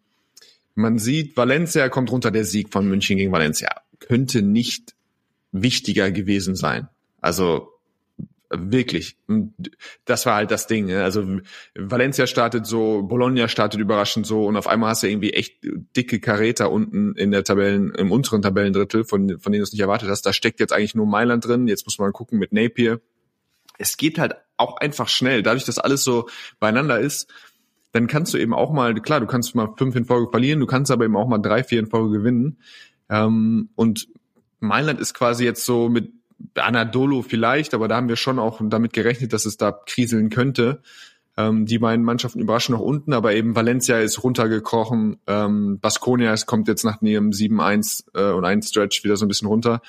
man 0.73 0.99
sieht, 0.99 1.35
Valencia 1.37 1.89
kommt 1.89 2.11
runter, 2.11 2.31
der 2.31 2.45
Sieg 2.45 2.71
von 2.71 2.87
München 2.87 3.17
gegen 3.17 3.31
Valencia. 3.31 3.69
Könnte 3.99 4.41
nicht 4.41 4.94
wichtiger 5.61 6.11
gewesen 6.11 6.55
sein. 6.55 6.87
Also 7.21 7.69
wirklich. 8.49 9.17
Das 10.05 10.25
war 10.25 10.35
halt 10.35 10.51
das 10.51 10.67
Ding. 10.67 10.85
Ne? 10.85 11.03
Also 11.03 11.39
Valencia 11.75 12.27
startet 12.27 12.65
so, 12.65 13.03
Bologna 13.03 13.47
startet 13.47 13.79
überraschend 13.79 14.25
so 14.25 14.45
und 14.45 14.55
auf 14.55 14.67
einmal 14.67 14.91
hast 14.91 15.03
du 15.03 15.07
irgendwie 15.07 15.33
echt 15.33 15.57
dicke 15.95 16.19
Karäter 16.19 16.71
unten 16.71 17.13
in 17.15 17.31
der 17.31 17.43
Tabellen, 17.43 17.93
im 17.95 18.11
unteren 18.11 18.41
Tabellendrittel, 18.41 19.03
von, 19.03 19.39
von 19.39 19.51
denen 19.51 19.61
du 19.61 19.63
es 19.63 19.71
nicht 19.71 19.81
erwartet 19.81 20.09
hast. 20.09 20.25
Da 20.25 20.33
steckt 20.33 20.59
jetzt 20.59 20.73
eigentlich 20.73 20.95
nur 20.95 21.07
Mailand 21.07 21.45
drin. 21.45 21.67
Jetzt 21.67 21.85
muss 21.85 21.97
man 21.97 22.13
gucken 22.13 22.39
mit 22.39 22.53
Napier. 22.53 23.01
Es 23.77 23.97
geht 23.97 24.19
halt 24.19 24.35
auch 24.57 24.77
einfach 24.77 25.09
schnell. 25.09 25.43
Dadurch, 25.43 25.65
dass 25.65 25.79
alles 25.79 26.03
so 26.03 26.29
beieinander 26.59 26.99
ist, 26.99 27.27
dann 27.91 28.07
kannst 28.07 28.33
du 28.33 28.37
eben 28.37 28.53
auch 28.53 28.71
mal, 28.71 28.93
klar, 28.95 29.19
du 29.19 29.25
kannst 29.25 29.55
mal 29.55 29.73
fünf 29.77 29.95
in 29.95 30.05
Folge 30.05 30.29
verlieren, 30.29 30.59
du 30.59 30.65
kannst 30.65 30.91
aber 30.91 31.05
eben 31.05 31.15
auch 31.15 31.27
mal 31.27 31.37
drei, 31.37 31.63
vier 31.63 31.79
in 31.79 31.87
Folge 31.87 32.19
gewinnen. 32.19 32.57
Ähm, 33.09 33.69
und 33.75 34.07
Mailand 34.65 34.99
ist 34.99 35.13
quasi 35.13 35.45
jetzt 35.45 35.65
so 35.65 35.89
mit 35.89 36.11
Anadolu 36.55 37.21
vielleicht, 37.21 37.73
aber 37.73 37.87
da 37.87 37.95
haben 37.95 38.09
wir 38.09 38.15
schon 38.15 38.39
auch 38.39 38.59
damit 38.63 38.93
gerechnet, 38.93 39.33
dass 39.33 39.45
es 39.45 39.57
da 39.57 39.71
kriseln 39.71 40.29
könnte. 40.29 40.81
Ähm, 41.37 41.65
die 41.65 41.79
beiden 41.79 42.05
Mannschaften 42.05 42.39
überraschen 42.39 42.73
noch 42.73 42.81
unten, 42.81 43.13
aber 43.13 43.33
eben 43.33 43.55
Valencia 43.55 43.99
ist 43.99 44.23
runtergekrochen. 44.23 45.17
Ähm, 45.27 45.79
Baskonia 45.79 46.35
kommt 46.45 46.67
jetzt 46.67 46.85
nach 46.85 47.01
ihrem 47.01 47.31
7-1 47.31 48.05
äh, 48.13 48.33
und 48.33 48.45
1 48.45 48.69
Stretch 48.69 49.03
wieder 49.03 49.17
so 49.17 49.25
ein 49.25 49.27
bisschen 49.27 49.47
runter. 49.47 49.81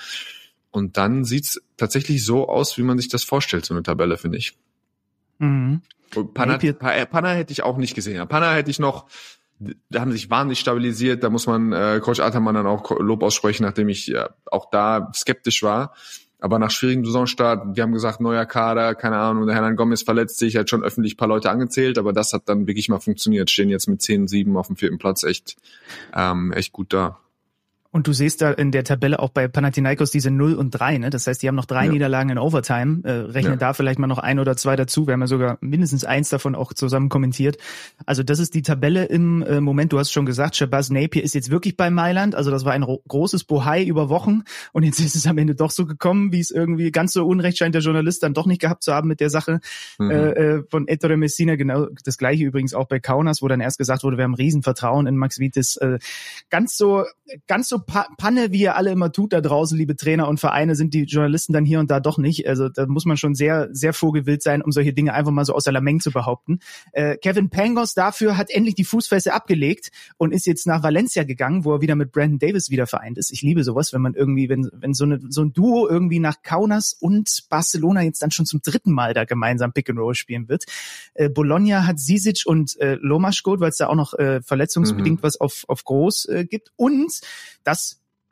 Und 0.71 0.97
dann 0.97 1.23
sieht's 1.23 1.61
tatsächlich 1.77 2.25
so 2.25 2.49
aus, 2.49 2.77
wie 2.77 2.83
man 2.83 2.97
sich 2.97 3.07
das 3.07 3.23
vorstellt, 3.23 3.65
so 3.65 3.73
eine 3.73 3.83
Tabelle, 3.83 4.17
finde 4.17 4.37
ich. 4.37 4.57
Mhm. 5.39 5.81
Panna, 6.33 6.57
Panna 6.57 7.29
hätte 7.31 7.51
ich 7.51 7.63
auch 7.63 7.77
nicht 7.77 7.95
gesehen. 7.95 8.25
Panna 8.27 8.53
hätte 8.53 8.71
ich 8.71 8.79
noch 8.79 9.07
da 9.59 10.01
haben 10.01 10.11
sich 10.11 10.29
wahnsinnig 10.29 10.59
stabilisiert. 10.59 11.23
Da 11.23 11.29
muss 11.29 11.47
man 11.47 11.73
äh, 11.73 11.99
Coach 12.01 12.19
Ataman 12.19 12.55
dann 12.55 12.67
auch 12.67 12.99
Lob 12.99 13.23
aussprechen, 13.23 13.63
nachdem 13.63 13.89
ich 13.89 14.07
ja, 14.07 14.29
auch 14.45 14.69
da 14.69 15.11
skeptisch 15.13 15.63
war. 15.63 15.93
Aber 16.39 16.59
nach 16.59 16.69
schwierigem 16.69 17.03
Saisonstart, 17.03 17.75
wir 17.75 17.81
haben 17.81 17.93
gesagt, 17.93 18.21
neuer 18.21 18.45
Kader, 18.45 18.93
keine 18.93 19.17
Ahnung, 19.17 19.47
der 19.47 19.55
Hernan 19.55 19.75
Gomez 19.75 20.03
verletzt 20.03 20.37
sich, 20.37 20.55
hat 20.55 20.69
schon 20.69 20.83
öffentlich 20.83 21.17
paar 21.17 21.27
Leute 21.27 21.49
angezählt, 21.49 21.97
aber 21.97 22.13
das 22.13 22.31
hat 22.31 22.43
dann 22.45 22.67
wirklich 22.67 22.89
mal 22.89 22.99
funktioniert. 22.99 23.49
Stehen 23.49 23.69
jetzt 23.69 23.87
mit 23.87 24.03
10, 24.03 24.27
7 24.27 24.55
auf 24.55 24.67
dem 24.67 24.75
vierten 24.75 24.99
Platz 24.99 25.23
echt, 25.23 25.57
ähm, 26.15 26.51
echt 26.51 26.73
gut 26.73 26.93
da. 26.93 27.17
Und 27.97 28.05
du 28.05 28.13
siehst 28.13 28.43
da 28.43 28.51
in 28.51 28.71
der 28.71 28.83
Tabelle 28.83 29.17
auch 29.17 29.29
bei 29.29 29.47
Panathinaikos 29.47 30.11
diese 30.11 30.29
0 30.29 30.53
und 30.53 30.69
3, 30.69 30.99
ne? 30.99 31.09
Das 31.09 31.25
heißt, 31.25 31.41
die 31.41 31.47
haben 31.47 31.55
noch 31.55 31.65
drei 31.65 31.85
ja. 31.85 31.91
Niederlagen 31.91 32.29
in 32.29 32.37
Overtime. 32.37 32.99
Äh, 33.03 33.11
rechnen 33.31 33.53
ja. 33.53 33.57
da 33.57 33.73
vielleicht 33.73 33.97
mal 33.97 34.05
noch 34.05 34.19
ein 34.19 34.37
oder 34.37 34.55
zwei 34.55 34.75
dazu. 34.75 35.07
Wir 35.07 35.13
haben 35.13 35.21
ja 35.21 35.25
sogar 35.25 35.57
mindestens 35.61 36.03
eins 36.03 36.29
davon 36.29 36.53
auch 36.53 36.75
zusammen 36.75 37.09
kommentiert. 37.09 37.57
Also 38.05 38.21
das 38.21 38.37
ist 38.37 38.53
die 38.53 38.61
Tabelle 38.61 39.05
im 39.05 39.41
äh, 39.41 39.61
Moment. 39.61 39.93
Du 39.93 39.97
hast 39.97 40.11
schon 40.11 40.27
gesagt, 40.27 40.55
Shabazz 40.55 40.91
Napier 40.91 41.23
ist 41.23 41.33
jetzt 41.33 41.49
wirklich 41.49 41.75
bei 41.75 41.89
Mailand. 41.89 42.35
Also 42.35 42.51
das 42.51 42.65
war 42.65 42.73
ein 42.73 42.85
großes 43.07 43.45
Bohai 43.45 43.83
über 43.83 44.09
Wochen. 44.09 44.43
Und 44.73 44.83
jetzt 44.83 44.99
ist 44.99 45.15
es 45.15 45.25
am 45.25 45.39
Ende 45.39 45.55
doch 45.55 45.71
so 45.71 45.87
gekommen, 45.87 46.31
wie 46.31 46.39
es 46.39 46.51
irgendwie 46.51 46.91
ganz 46.91 47.13
so 47.13 47.25
unrecht 47.25 47.57
scheint 47.57 47.73
der 47.73 47.81
Journalist 47.81 48.21
dann 48.21 48.35
doch 48.35 48.45
nicht 48.45 48.61
gehabt 48.61 48.83
zu 48.83 48.93
haben 48.93 49.07
mit 49.07 49.21
der 49.21 49.31
Sache 49.31 49.59
mhm. 49.97 50.11
äh, 50.11 50.29
äh 50.29 50.63
von 50.69 50.87
Ettore 50.87 51.17
Messina. 51.17 51.55
Genau 51.55 51.87
das 52.05 52.19
gleiche 52.19 52.43
übrigens 52.43 52.75
auch 52.75 52.85
bei 52.85 52.99
Kaunas, 52.99 53.41
wo 53.41 53.47
dann 53.47 53.59
erst 53.59 53.79
gesagt 53.79 54.03
wurde, 54.03 54.17
wir 54.17 54.23
haben 54.23 54.35
Riesenvertrauen 54.35 55.07
in 55.07 55.17
Max 55.17 55.39
Vitis. 55.39 55.77
Äh, 55.77 55.97
ganz 56.51 56.77
so, 56.77 57.03
ganz 57.47 57.69
so 57.69 57.86
Panne, 57.87 58.51
wie 58.51 58.61
ihr 58.61 58.75
alle 58.75 58.91
immer 58.91 59.11
tut 59.11 59.31
da 59.31 59.39
draußen, 59.39 59.77
liebe 59.77 59.95
Trainer 59.95 60.27
und 60.27 60.39
Vereine, 60.39 60.75
sind 60.75 60.93
die 60.93 61.03
Journalisten 61.03 61.53
dann 61.53 61.65
hier 61.65 61.79
und 61.79 61.89
da 61.89 61.99
doch 62.01 62.17
nicht. 62.17 62.47
Also 62.47 62.67
da 62.67 62.85
muss 62.85 63.05
man 63.05 63.15
schon 63.15 63.33
sehr, 63.33 63.69
sehr 63.71 63.93
vogelwild 63.93 64.43
sein, 64.43 64.61
um 64.61 64.71
solche 64.71 64.93
Dinge 64.93 65.13
einfach 65.13 65.31
mal 65.31 65.45
so 65.45 65.53
aus 65.53 65.63
der 65.63 65.73
Lameng 65.73 66.01
zu 66.01 66.11
behaupten. 66.11 66.59
Äh, 66.91 67.15
Kevin 67.17 67.49
Pangos 67.49 67.93
dafür 67.93 68.35
hat 68.35 68.49
endlich 68.49 68.75
die 68.75 68.83
Fußfeste 68.83 69.33
abgelegt 69.33 69.91
und 70.17 70.33
ist 70.33 70.45
jetzt 70.45 70.67
nach 70.67 70.83
Valencia 70.83 71.23
gegangen, 71.23 71.63
wo 71.63 71.73
er 71.73 71.81
wieder 71.81 71.95
mit 71.95 72.11
Brandon 72.11 72.39
Davis 72.39 72.69
wieder 72.69 72.87
vereint 72.87 73.17
ist. 73.17 73.31
Ich 73.31 73.41
liebe 73.41 73.63
sowas, 73.63 73.93
wenn 73.93 74.01
man 74.01 74.13
irgendwie, 74.15 74.49
wenn, 74.49 74.69
wenn 74.73 74.93
so, 74.93 75.05
eine, 75.05 75.19
so 75.29 75.41
ein 75.41 75.53
Duo 75.53 75.87
irgendwie 75.87 76.19
nach 76.19 76.41
Kaunas 76.43 76.93
und 76.99 77.45
Barcelona 77.49 78.01
jetzt 78.01 78.21
dann 78.21 78.31
schon 78.31 78.45
zum 78.45 78.61
dritten 78.61 78.91
Mal 78.91 79.13
da 79.13 79.23
gemeinsam 79.23 79.71
Pick 79.71 79.89
and 79.89 79.99
Roll 79.99 80.15
spielen 80.15 80.49
wird. 80.49 80.65
Äh, 81.13 81.29
Bologna 81.29 81.85
hat 81.85 81.99
Sisic 81.99 82.43
und 82.45 82.77
äh, 82.81 82.97
Lomaschkot, 83.01 83.61
weil 83.61 83.69
es 83.69 83.77
da 83.77 83.87
auch 83.87 83.95
noch 83.95 84.13
äh, 84.13 84.41
verletzungsbedingt 84.41 85.19
mhm. 85.19 85.23
was 85.23 85.39
auf, 85.39 85.63
auf 85.67 85.85
groß 85.85 86.25
äh, 86.25 86.45
gibt. 86.45 86.71
Und 86.75 87.21
das 87.63 87.76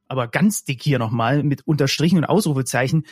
aber 0.07 0.27
ganz 0.27 0.63
dick 0.63 0.81
hier 0.81 0.99
nochmal 0.99 1.43
mit 1.43 1.67
Unterstrichen 1.67 2.17
und 2.17 2.25
Ausrufezeichen. 2.25 3.05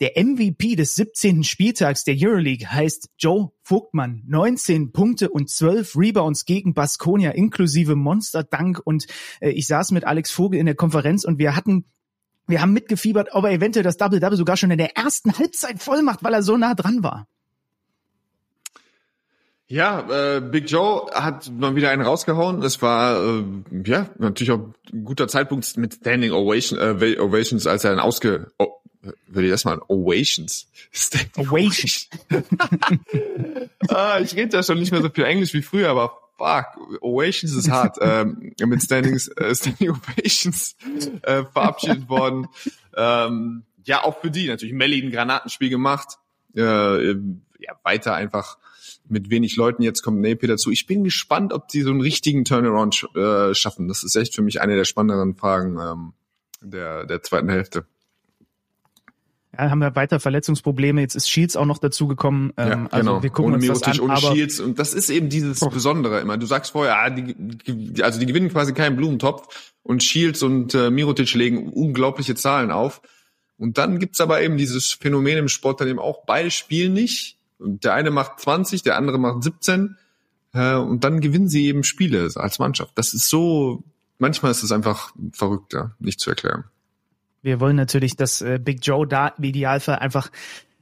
Der 0.00 0.12
MVP 0.16 0.76
des 0.76 0.94
17. 0.94 1.42
Spieltags 1.42 2.04
der 2.04 2.14
Euroleague 2.16 2.70
heißt 2.70 3.10
Joe 3.18 3.50
Vogtmann. 3.62 4.22
19 4.26 4.92
Punkte 4.92 5.28
und 5.28 5.50
12 5.50 5.96
Rebounds 5.96 6.44
gegen 6.44 6.72
Baskonia 6.72 7.32
inklusive 7.32 7.96
Monster 7.96 8.44
Dank. 8.44 8.80
Und 8.84 9.06
äh, 9.40 9.50
ich 9.50 9.66
saß 9.66 9.90
mit 9.90 10.04
Alex 10.04 10.30
Vogel 10.30 10.60
in 10.60 10.66
der 10.66 10.76
Konferenz 10.76 11.24
und 11.24 11.38
wir 11.38 11.56
hatten 11.56 11.84
wir 12.46 12.62
haben 12.62 12.72
mitgefiebert, 12.72 13.28
ob 13.32 13.44
er 13.44 13.50
eventuell 13.50 13.82
das 13.82 13.98
Double-Double 13.98 14.38
sogar 14.38 14.56
schon 14.56 14.70
in 14.70 14.78
der 14.78 14.96
ersten 14.96 15.36
Halbzeit 15.38 15.82
voll 15.82 16.02
macht, 16.02 16.24
weil 16.24 16.32
er 16.32 16.42
so 16.42 16.56
nah 16.56 16.74
dran 16.74 17.02
war. 17.02 17.28
Ja, 19.70 20.36
äh, 20.36 20.40
Big 20.40 20.70
Joe 20.70 21.10
hat 21.12 21.50
mal 21.50 21.74
wieder 21.74 21.90
einen 21.90 22.00
rausgehauen. 22.00 22.62
Es 22.62 22.80
war 22.80 23.22
äh, 23.22 23.44
ja 23.84 24.08
natürlich 24.18 24.50
auch 24.50 24.70
ein 24.92 25.04
guter 25.04 25.28
Zeitpunkt 25.28 25.76
mit 25.76 25.94
Standing 25.94 26.32
Ovation, 26.32 26.78
äh, 26.78 27.18
Ovations, 27.18 27.66
als 27.66 27.84
er 27.84 27.90
dann 27.90 28.00
ausge 28.00 28.50
oh, 28.58 28.80
will 29.26 29.44
ich 29.44 29.50
das 29.50 29.66
mal 29.66 29.78
Ovations. 29.88 30.68
Ovations. 31.36 32.08
ah, 33.88 34.20
ich 34.20 34.34
rede 34.34 34.56
ja 34.56 34.62
schon 34.62 34.78
nicht 34.78 34.90
mehr 34.90 35.02
so 35.02 35.10
viel 35.10 35.24
Englisch 35.24 35.52
wie 35.52 35.62
früher, 35.62 35.90
aber 35.90 36.18
fuck, 36.38 37.02
Ovations 37.02 37.54
ist 37.54 37.70
hart. 37.70 37.98
ähm, 38.00 38.54
mit 38.64 38.82
Standings, 38.82 39.28
äh, 39.28 39.54
Standing 39.54 39.90
Ovations 39.90 40.76
äh, 41.22 41.44
verabschiedet 41.44 42.08
worden. 42.08 42.48
Ähm, 42.96 43.64
ja, 43.84 44.02
auch 44.02 44.18
für 44.20 44.30
die 44.30 44.48
natürlich. 44.48 44.72
Melly 44.72 45.02
ein 45.02 45.12
Granatenspiel 45.12 45.68
gemacht. 45.68 46.16
Äh, 46.56 47.10
ja, 47.10 47.74
weiter 47.82 48.14
einfach 48.14 48.56
mit 49.10 49.30
wenig 49.30 49.56
Leuten. 49.56 49.82
Jetzt 49.82 50.02
kommt 50.02 50.20
Napier 50.20 50.48
dazu. 50.48 50.70
Ich 50.70 50.86
bin 50.86 51.04
gespannt, 51.04 51.52
ob 51.52 51.68
die 51.68 51.82
so 51.82 51.90
einen 51.90 52.00
richtigen 52.00 52.44
Turnaround 52.44 53.08
äh, 53.14 53.54
schaffen. 53.54 53.88
Das 53.88 54.04
ist 54.04 54.16
echt 54.16 54.34
für 54.34 54.42
mich 54.42 54.60
eine 54.60 54.76
der 54.76 54.84
spannenderen 54.84 55.34
Fragen 55.34 55.78
ähm, 55.78 56.12
der, 56.60 57.06
der 57.06 57.22
zweiten 57.22 57.48
Hälfte. 57.48 57.86
Ja, 59.56 59.70
haben 59.70 59.80
wir 59.80 59.96
weiter 59.96 60.20
Verletzungsprobleme. 60.20 61.00
Jetzt 61.00 61.16
ist 61.16 61.28
Shields 61.28 61.56
auch 61.56 61.64
noch 61.64 61.78
dazugekommen. 61.78 62.52
Ähm, 62.56 62.68
ja, 62.68 62.86
also 62.90 63.10
genau. 63.10 63.22
wir 63.22 63.30
gucken 63.30 63.54
ohne 63.54 63.70
uns 63.70 63.80
das 63.80 63.98
an, 63.98 64.00
ohne 64.00 64.16
Shields. 64.18 64.60
Und 64.60 64.78
das 64.78 64.94
ist 64.94 65.10
eben 65.10 65.30
dieses 65.30 65.62
oh. 65.62 65.70
Besondere 65.70 66.20
immer. 66.20 66.36
Du 66.36 66.46
sagst 66.46 66.72
vorher, 66.72 66.98
ah, 66.98 67.10
die, 67.10 68.02
also 68.02 68.20
die 68.20 68.26
gewinnen 68.26 68.50
quasi 68.50 68.72
keinen 68.74 68.96
Blumentopf 68.96 69.72
und 69.82 70.02
Shields 70.02 70.42
und 70.42 70.74
äh, 70.74 70.90
Mirotic 70.90 71.34
legen 71.34 71.70
unglaubliche 71.72 72.34
Zahlen 72.34 72.70
auf. 72.70 73.00
Und 73.56 73.78
dann 73.78 73.98
gibt's 73.98 74.20
aber 74.20 74.42
eben 74.42 74.56
dieses 74.58 74.92
Phänomen 74.92 75.38
im 75.38 75.48
Sport 75.48 75.80
dann 75.80 75.88
eben 75.88 75.98
auch, 75.98 76.24
beide 76.24 76.50
spielen 76.50 76.92
nicht 76.92 77.37
der 77.58 77.94
eine 77.94 78.10
macht 78.10 78.40
20, 78.40 78.82
der 78.82 78.96
andere 78.96 79.18
macht 79.18 79.42
17 79.42 79.96
äh, 80.54 80.74
und 80.74 81.04
dann 81.04 81.20
gewinnen 81.20 81.48
sie 81.48 81.66
eben 81.66 81.84
Spiele 81.84 82.28
als 82.34 82.58
Mannschaft. 82.58 82.92
Das 82.96 83.14
ist 83.14 83.28
so, 83.28 83.82
manchmal 84.18 84.50
ist 84.50 84.62
es 84.62 84.72
einfach 84.72 85.12
verrückt, 85.32 85.72
ja, 85.72 85.92
nicht 85.98 86.20
zu 86.20 86.30
erklären. 86.30 86.64
Wir 87.42 87.60
wollen 87.60 87.76
natürlich, 87.76 88.16
dass 88.16 88.42
äh, 88.42 88.58
Big 88.62 88.84
Joe 88.84 89.06
da 89.06 89.28
im 89.28 89.44
Idealfall 89.44 89.96
einfach 89.96 90.30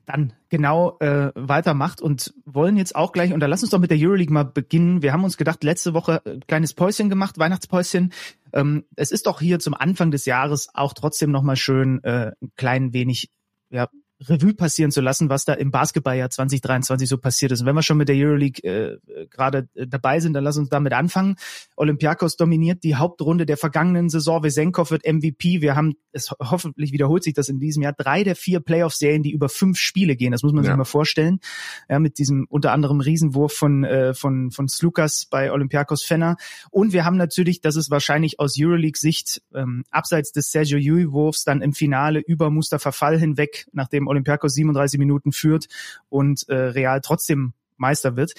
dann 0.07 0.33
genau 0.49 0.97
äh, 1.01 1.33
weitermacht 1.35 2.01
und 2.01 2.33
wollen 2.45 2.77
jetzt 2.77 2.95
auch 2.95 3.11
gleich, 3.13 3.33
und 3.33 3.41
da 3.41 3.47
lass 3.47 3.63
uns 3.63 3.71
doch 3.71 3.81
mit 3.81 3.91
der 3.91 3.99
Euroleague 3.99 4.33
mal 4.33 4.45
beginnen. 4.45 5.03
Wir 5.03 5.13
haben 5.13 5.25
uns 5.25 5.37
gedacht, 5.37 5.65
letzte 5.65 5.95
Woche 5.95 6.23
äh, 6.25 6.39
kleines 6.47 6.75
Päuschen 6.75 7.11
gemacht, 7.11 7.39
Weihnachtspäuschen. 7.39 8.13
Ähm, 8.53 8.85
es 8.95 9.11
ist 9.11 9.27
doch 9.27 9.41
hier 9.41 9.59
zum 9.59 9.75
Anfang 9.75 10.13
des 10.13 10.25
Jahres 10.25 10.69
auch 10.75 10.95
trotzdem 10.95 11.33
nochmal 11.33 11.57
schön, 11.57 12.03
äh, 12.05 12.33
ein 12.41 12.53
klein 12.57 12.93
wenig 12.93 13.31
ja, 13.71 13.89
Revue 14.21 14.55
passieren 14.55 14.91
zu 14.91 15.01
lassen, 15.01 15.29
was 15.29 15.45
da 15.45 15.53
im 15.53 15.71
Basketballjahr 15.71 16.31
2023 16.31 17.09
so 17.09 17.19
passiert 17.19 17.53
ist. 17.53 17.61
Und 17.61 17.67
wenn 17.67 17.75
wir 17.75 17.83
schon 17.83 17.99
mit 17.99 18.09
der 18.09 18.17
Euroleague 18.17 18.63
äh, 18.65 19.27
gerade 19.29 19.69
äh, 19.75 19.87
dabei 19.87 20.21
sind, 20.21 20.33
dann 20.33 20.45
lass 20.45 20.57
uns 20.57 20.71
damit 20.71 20.95
anfangen. 20.95 21.37
Olympiakos 21.77 22.37
dominiert 22.37 22.83
die 22.83 22.95
Hauptrunde 22.95 23.45
der 23.45 23.59
vergangenen 23.59 24.09
Saison. 24.09 24.43
Wesenkov 24.43 24.91
wird 24.91 25.07
MVP. 25.07 25.61
Wir 25.61 25.77
haben, 25.77 25.95
es 26.13 26.31
hoffentlich 26.41 26.93
wiederholt 26.93 27.25
sich 27.25 27.35
das 27.35 27.49
in 27.49 27.61
diesem 27.61 27.83
Jahr, 27.83 27.93
drei 27.93 28.25
der 28.25 28.37
vier 28.37 28.61
Playoff-Serien, 28.61 29.23
die 29.23 29.33
über 29.33 29.51
fünf 29.51 29.79
Spiele 29.79 30.17
gehen. 30.17 30.33
Das 30.33 30.43
muss 30.43 30.53
man 30.53 30.65
ja. 30.65 30.71
sich 30.71 30.77
mal 30.77 30.85
vorstellen. 30.85 31.41
Ja, 31.89 31.99
mit 31.99 32.19
diesem 32.19 32.47
unter 32.49 32.73
anderem 32.73 33.01
Riesenwurf 33.01 33.53
von, 33.53 33.85
äh, 33.85 34.15
von, 34.15 34.51
von 34.51 34.69
Slukas 34.69 35.27
bei 35.31 35.53
Olympiakos 35.53 36.03
Fenner. 36.03 36.37
Und 36.71 36.95
wir 36.95 37.05
haben 37.05 37.19
natürlich, 37.19 37.61
das 37.61 37.77
ist 37.77 37.91
wahrscheinlich 37.91 38.41
aus 38.41 38.57
Euroleague-Sicht, 38.59 39.43
ähm, 39.55 39.85
abseits 39.91 40.33
des 40.33 40.51
Sergio 40.51 40.79
Yui-Wurfs 40.79 41.45
dann 41.45 41.61
im 41.61 41.75
Finale 41.75 42.21
über 42.21 42.51
Mustafa 42.51 42.93
Fall 42.93 43.19
hinweg, 43.19 43.67
nachdem 43.73 44.06
Olympiakos 44.09 44.55
37 44.55 44.99
Minuten 44.99 45.33
führt 45.33 45.67
und 46.09 46.49
äh, 46.49 46.55
Real 46.55 47.01
trotzdem 47.01 47.53
Meister 47.77 48.17
wird. 48.17 48.33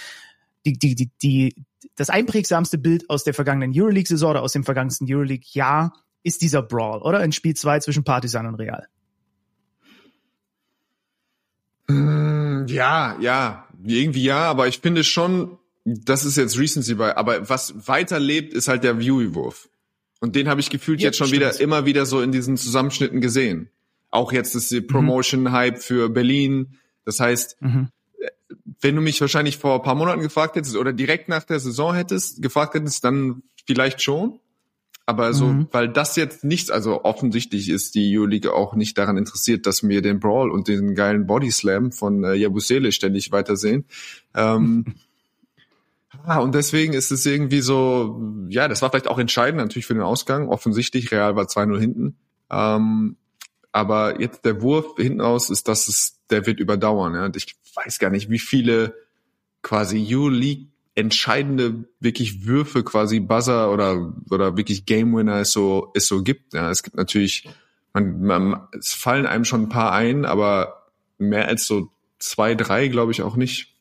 Die, 0.65 0.73
die, 0.73 0.95
die, 0.95 1.09
die, 1.21 1.55
das 1.95 2.09
einprägsamste 2.09 2.77
Bild 2.77 3.09
aus 3.09 3.23
der 3.23 3.33
vergangenen 3.33 3.71
Euroleague-Saison 3.75 4.31
oder 4.31 4.41
aus 4.41 4.53
dem 4.53 4.63
vergangenen 4.63 5.07
Euroleague-Jahr 5.09 5.93
ist 6.23 6.41
dieser 6.41 6.61
Brawl, 6.61 7.01
oder? 7.01 7.23
In 7.23 7.31
Spiel 7.31 7.55
2 7.55 7.79
zwischen 7.79 8.03
Partisan 8.03 8.47
und 8.47 8.55
Real. 8.55 8.87
Mm, 11.87 12.65
ja, 12.67 13.17
ja, 13.19 13.67
irgendwie 13.83 14.23
ja, 14.23 14.43
aber 14.49 14.67
ich 14.67 14.79
finde 14.79 15.03
schon, 15.03 15.57
das 15.85 16.25
ist 16.25 16.35
jetzt 16.35 16.57
Recency 16.57 16.95
bei, 16.95 17.15
aber 17.15 17.49
was 17.49 17.87
weiterlebt, 17.87 18.53
ist 18.53 18.67
halt 18.67 18.83
der 18.83 18.99
Viewy-Wurf. 18.99 19.69
Und 20.19 20.35
den 20.35 20.49
habe 20.49 20.59
ich 20.59 20.69
gefühlt 20.69 20.99
ja, 20.99 21.07
jetzt 21.07 21.17
schon 21.17 21.27
stimmt. 21.27 21.41
wieder 21.41 21.59
immer 21.59 21.85
wieder 21.85 22.05
so 22.05 22.21
in 22.21 22.31
diesen 22.31 22.57
Zusammenschnitten 22.57 23.21
gesehen. 23.21 23.69
Auch 24.17 24.31
jetzt 24.31 24.55
ist 24.55 24.71
die 24.71 24.81
Promotion-Hype 24.81 25.77
für 25.77 26.09
Berlin. 26.09 26.79
Das 27.05 27.19
heißt, 27.19 27.61
mhm. 27.61 27.89
wenn 28.81 28.95
du 28.95 29.01
mich 29.01 29.21
wahrscheinlich 29.21 29.59
vor 29.59 29.75
ein 29.75 29.83
paar 29.83 29.93
Monaten 29.93 30.21
gefragt 30.21 30.55
hättest 30.55 30.75
oder 30.75 30.91
direkt 30.91 31.29
nach 31.29 31.43
der 31.43 31.59
Saison 31.59 31.93
hättest, 31.93 32.41
gefragt 32.41 32.73
hättest, 32.73 33.03
dann 33.03 33.43
vielleicht 33.67 34.01
schon. 34.01 34.39
Aber 35.05 35.35
so, 35.35 35.45
mhm. 35.45 35.67
weil 35.71 35.87
das 35.87 36.15
jetzt 36.15 36.43
nichts, 36.43 36.71
also 36.71 37.03
offensichtlich 37.05 37.69
ist 37.69 37.93
die 37.93 38.17
EU-Liga 38.17 38.49
auch 38.49 38.73
nicht 38.73 38.97
daran 38.97 39.17
interessiert, 39.17 39.67
dass 39.67 39.87
wir 39.87 40.01
den 40.01 40.19
Brawl 40.19 40.49
und 40.49 40.67
den 40.67 40.95
geilen 40.95 41.27
Bodyslam 41.27 41.91
von 41.91 42.23
äh, 42.23 42.33
Jabusele 42.33 42.91
ständig 42.91 43.31
weitersehen. 43.31 43.85
Ähm, 44.33 44.95
ah, 46.25 46.39
und 46.39 46.55
deswegen 46.55 46.93
ist 46.93 47.11
es 47.11 47.23
irgendwie 47.23 47.61
so, 47.61 48.19
ja, 48.49 48.67
das 48.67 48.81
war 48.81 48.89
vielleicht 48.89 49.07
auch 49.07 49.19
entscheidend 49.19 49.61
natürlich 49.61 49.85
für 49.85 49.93
den 49.93 50.01
Ausgang. 50.01 50.49
Offensichtlich, 50.49 51.11
Real 51.11 51.35
war 51.35 51.45
2-0 51.45 51.79
hinten. 51.79 52.15
Ähm, 52.49 53.15
aber 53.77 54.19
jetzt 54.19 54.43
der 54.43 54.59
Wurf 54.63 54.95
hinten 54.97 55.21
raus 55.21 55.51
ist, 55.51 55.67
dass 55.67 55.87
es, 55.87 56.19
der 56.31 56.47
wird 56.47 56.59
überdauern. 56.59 57.13
Ja. 57.13 57.29
ich 57.35 57.55
weiß 57.75 57.99
gar 57.99 58.09
nicht, 58.09 58.27
wie 58.27 58.39
viele 58.39 58.95
quasi 59.61 60.15
U-League 60.15 60.69
entscheidende 60.95 61.85
wirklich 61.99 62.47
Würfe, 62.47 62.83
quasi 62.83 63.19
Buzzer 63.19 63.71
oder 63.71 64.15
oder 64.31 64.57
wirklich 64.57 64.87
Game 64.87 65.15
Winner 65.15 65.41
es 65.41 65.51
so 65.51 65.91
es 65.93 66.07
so 66.07 66.23
gibt. 66.23 66.55
Ja, 66.55 66.71
es 66.71 66.81
gibt 66.81 66.97
natürlich, 66.97 67.47
man, 67.93 68.19
man, 68.21 68.67
es 68.79 68.93
fallen 68.93 69.27
einem 69.27 69.45
schon 69.45 69.63
ein 69.63 69.69
paar 69.69 69.91
ein, 69.91 70.25
aber 70.25 70.87
mehr 71.19 71.47
als 71.47 71.67
so 71.67 71.91
zwei, 72.17 72.55
drei 72.55 72.87
glaube 72.87 73.11
ich 73.11 73.21
auch 73.21 73.35
nicht. 73.35 73.76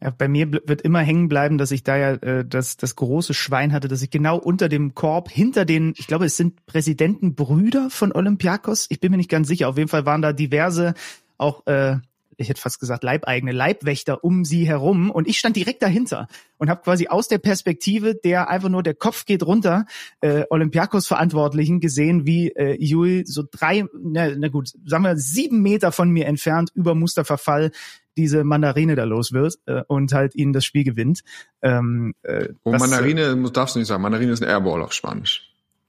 Ja, 0.00 0.10
bei 0.10 0.28
mir 0.28 0.52
wird 0.52 0.82
immer 0.82 1.00
hängen 1.00 1.28
bleiben, 1.28 1.58
dass 1.58 1.70
ich 1.70 1.82
da 1.82 1.96
ja 1.96 2.12
äh, 2.14 2.44
das, 2.44 2.76
das 2.76 2.96
große 2.96 3.34
Schwein 3.34 3.72
hatte, 3.72 3.88
dass 3.88 4.02
ich 4.02 4.10
genau 4.10 4.38
unter 4.38 4.68
dem 4.68 4.94
Korb, 4.94 5.30
hinter 5.30 5.64
den, 5.64 5.94
ich 5.96 6.06
glaube, 6.06 6.26
es 6.26 6.36
sind 6.36 6.66
Präsidentenbrüder 6.66 7.90
von 7.90 8.12
Olympiakos. 8.12 8.86
Ich 8.90 9.00
bin 9.00 9.10
mir 9.10 9.18
nicht 9.18 9.30
ganz 9.30 9.48
sicher. 9.48 9.68
Auf 9.68 9.78
jeden 9.78 9.88
Fall 9.88 10.06
waren 10.06 10.22
da 10.22 10.32
diverse 10.32 10.94
auch 11.38 11.66
äh, 11.66 11.96
ich 12.36 12.48
hätte 12.48 12.60
fast 12.60 12.80
gesagt 12.80 13.04
leibeigene 13.04 13.52
Leibwächter 13.52 14.24
um 14.24 14.44
sie 14.44 14.66
herum 14.66 15.10
und 15.10 15.28
ich 15.28 15.38
stand 15.38 15.56
direkt 15.56 15.82
dahinter 15.82 16.28
und 16.58 16.70
habe 16.70 16.82
quasi 16.82 17.08
aus 17.08 17.28
der 17.28 17.38
Perspektive, 17.38 18.14
der 18.14 18.48
einfach 18.48 18.68
nur 18.68 18.82
der 18.82 18.94
Kopf 18.94 19.24
geht 19.24 19.42
runter, 19.42 19.86
äh, 20.20 20.44
Olympiakos 20.50 21.06
Verantwortlichen 21.06 21.80
gesehen, 21.80 22.26
wie 22.26 22.48
äh, 22.50 22.76
Jul 22.82 23.24
so 23.26 23.44
drei, 23.50 23.84
na, 23.94 24.28
na 24.36 24.48
gut, 24.48 24.72
sagen 24.84 25.04
wir 25.04 25.16
sieben 25.16 25.62
Meter 25.62 25.92
von 25.92 26.10
mir 26.10 26.26
entfernt 26.26 26.70
über 26.74 26.94
Musterverfall 26.94 27.70
diese 28.16 28.44
Mandarine 28.44 28.94
da 28.94 29.04
los 29.04 29.32
wird 29.32 29.58
äh, 29.66 29.82
und 29.86 30.12
halt 30.12 30.34
ihnen 30.34 30.52
das 30.52 30.64
Spiel 30.64 30.84
gewinnt. 30.84 31.22
Ähm, 31.62 32.14
äh, 32.22 32.48
und 32.62 32.78
Mandarine 32.78 33.22
äh, 33.22 33.50
darfst 33.50 33.74
du 33.74 33.78
nicht 33.78 33.88
sagen, 33.88 34.02
Mandarine 34.02 34.32
ist 34.32 34.42
ein 34.42 34.48
Airball 34.48 34.82
auf 34.82 34.92
Spanisch. 34.92 35.48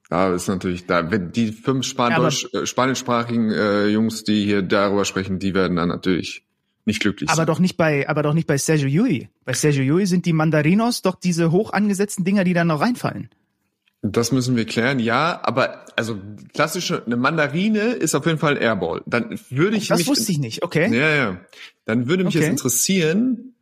Da 0.09 0.33
ist 0.33 0.47
natürlich, 0.47 0.85
da 0.85 1.09
wenn 1.11 1.31
die 1.31 1.51
fünf 1.51 1.85
Spanisch, 1.85 2.47
ja, 2.53 2.61
äh, 2.61 2.65
spanischsprachigen 2.65 3.51
äh, 3.51 3.87
Jungs, 3.87 4.23
die 4.23 4.45
hier 4.45 4.61
darüber 4.61 5.05
sprechen, 5.05 5.39
die 5.39 5.53
werden 5.53 5.75
dann 5.75 5.89
natürlich 5.89 6.45
nicht 6.85 6.99
glücklich 6.99 7.29
aber 7.29 7.37
sein. 7.37 7.47
doch 7.47 7.59
nicht 7.59 7.77
bei, 7.77 8.07
aber 8.09 8.23
doch 8.23 8.33
nicht 8.33 8.47
bei 8.47 8.57
Sergio 8.57 8.87
Yui. 8.87 9.29
Bei 9.45 9.53
Sergio 9.53 9.83
Yui 9.83 10.05
sind 10.05 10.25
die 10.25 10.33
Mandarinos 10.33 11.01
doch 11.01 11.15
diese 11.15 11.51
hoch 11.51 11.71
angesetzten 11.71 12.25
Dinger, 12.25 12.43
die 12.43 12.53
dann 12.53 12.67
noch 12.67 12.81
reinfallen. 12.81 13.29
Das 14.05 14.33
müssen 14.33 14.57
wir 14.57 14.65
klären, 14.65 14.99
ja, 14.99 15.39
aber 15.43 15.85
also 15.95 16.19
klassische 16.53 17.05
eine 17.05 17.15
Mandarine 17.15 17.93
ist 17.93 18.15
auf 18.15 18.25
jeden 18.25 18.37
Fall 18.37 18.57
Airball. 18.57 19.01
Dann 19.05 19.39
würde 19.49 19.77
ich 19.77 19.87
das 19.87 19.99
mich, 19.99 20.07
wusste 20.07 20.29
ich 20.33 20.39
nicht, 20.39 20.61
okay? 20.61 20.93
Ja, 20.93 21.15
ja. 21.15 21.39
Dann 21.85 22.09
würde 22.09 22.25
mich 22.25 22.35
okay. 22.35 22.43
jetzt 22.43 22.51
interessieren. 22.51 23.53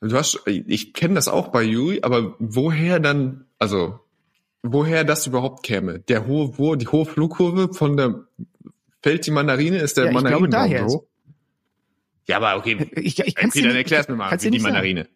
Du 0.00 0.16
hast, 0.16 0.40
ich 0.46 0.94
kenne 0.94 1.14
das 1.14 1.28
auch 1.28 1.48
bei 1.48 1.62
Yui, 1.62 2.00
aber 2.02 2.34
woher 2.40 2.98
dann, 2.98 3.44
also 3.60 4.00
woher 4.64 5.04
das 5.04 5.28
überhaupt 5.28 5.62
käme? 5.62 6.00
Der 6.00 6.26
hohe, 6.26 6.58
wo 6.58 6.74
die 6.74 6.88
hohe 6.88 7.06
Flugkurve 7.06 7.72
von 7.72 7.96
der 7.96 8.26
fällt 9.00 9.26
die 9.26 9.30
Mandarine 9.30 9.78
ist 9.78 9.96
der 9.96 10.06
ja, 10.06 10.12
Mandarine 10.12 10.88
so? 10.88 11.06
Ja, 12.26 12.38
aber 12.38 12.56
okay. 12.56 12.90
Ich, 12.96 13.18
ich 13.18 13.34
kann's 13.36 13.54
okay, 13.54 13.66
dann 13.66 13.76
erklär's 13.76 14.08
mir 14.08 14.16
mal, 14.16 14.36
wie 14.42 14.50
die 14.50 14.58
Mandarine. 14.58 15.02
Sagen. 15.02 15.14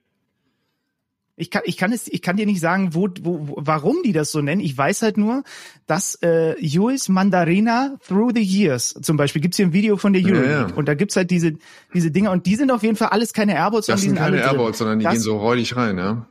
Ich 1.37 1.51
kann, 1.51 1.63
ich 1.65 1.77
kann 1.77 1.93
es, 1.93 2.07
ich 2.07 2.23
kann 2.23 2.37
dir 2.37 2.47
nicht 2.47 2.61
sagen, 2.61 2.95
wo, 2.95 3.09
wo, 3.23 3.55
warum 3.57 3.97
die 4.05 4.13
das 4.13 4.31
so 4.31 4.41
nennen. 4.41 4.61
Ich 4.61 4.77
weiß 4.79 5.03
halt 5.03 5.17
nur, 5.17 5.43
dass 5.87 6.15
äh, 6.23 6.55
Jules 6.65 7.09
Mandarina 7.09 7.97
Through 8.07 8.33
the 8.37 8.43
Years 8.43 8.95
zum 9.03 9.17
Beispiel 9.17 9.43
gibt's 9.43 9.57
hier 9.57 9.67
ein 9.67 9.73
Video 9.73 9.97
von 9.97 10.13
der 10.13 10.23
Euroleague 10.23 10.51
ja, 10.51 10.69
ja. 10.69 10.75
und 10.75 10.87
da 10.87 10.95
gibt's 10.95 11.17
halt 11.17 11.31
diese 11.33 11.55
diese 11.93 12.13
Dinger 12.13 12.31
und 12.31 12.47
die 12.47 12.55
sind 12.55 12.71
auf 12.71 12.85
jeden 12.85 12.97
Fall 12.97 13.09
alles 13.09 13.33
keine 13.33 13.55
Airballs, 13.55 13.87
sondern 13.87 14.03
die 14.03 14.09
sind 14.09 14.19
keine 14.19 14.41
Airballs, 14.41 14.79
sondern 14.79 15.01
die 15.01 15.05
das, 15.05 15.15
gehen 15.15 15.23
so 15.23 15.39
räudig 15.39 15.75
rein, 15.77 15.99
ja. 15.99 16.27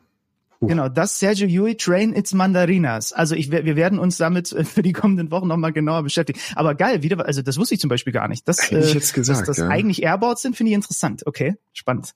Puh. 0.64 0.68
Genau, 0.68 0.88
das 0.88 1.20
Sergio 1.20 1.46
Yui 1.46 1.76
Train 1.76 2.16
It's 2.16 2.34
Mandarinas. 2.34 3.12
Also 3.12 3.36
ich, 3.36 3.52
wir 3.52 3.76
werden 3.76 4.00
uns 4.00 4.16
damit 4.16 4.54
äh, 4.54 4.64
für 4.64 4.82
die 4.82 4.94
kommenden 4.94 5.30
Wochen 5.30 5.48
nochmal 5.48 5.74
genauer 5.74 6.04
beschäftigen. 6.04 6.40
Aber 6.56 6.74
geil, 6.74 7.04
wieder, 7.04 7.26
also 7.26 7.42
das 7.42 7.58
wusste 7.58 7.76
ich 7.76 7.82
zum 7.82 7.90
Beispiel 7.90 8.14
gar 8.14 8.30
nicht. 8.30 8.48
Das, 8.48 8.72
Hätte 8.72 8.80
ich 8.80 8.94
jetzt 8.94 9.14
gesagt, 9.14 9.42
dass 9.42 9.48
das 9.48 9.58
ja. 9.58 9.68
eigentlich 9.68 10.04
Airballs 10.04 10.42
sind, 10.42 10.56
finde 10.56 10.70
ich 10.70 10.76
interessant. 10.76 11.24
Okay, 11.26 11.56
spannend. 11.74 12.14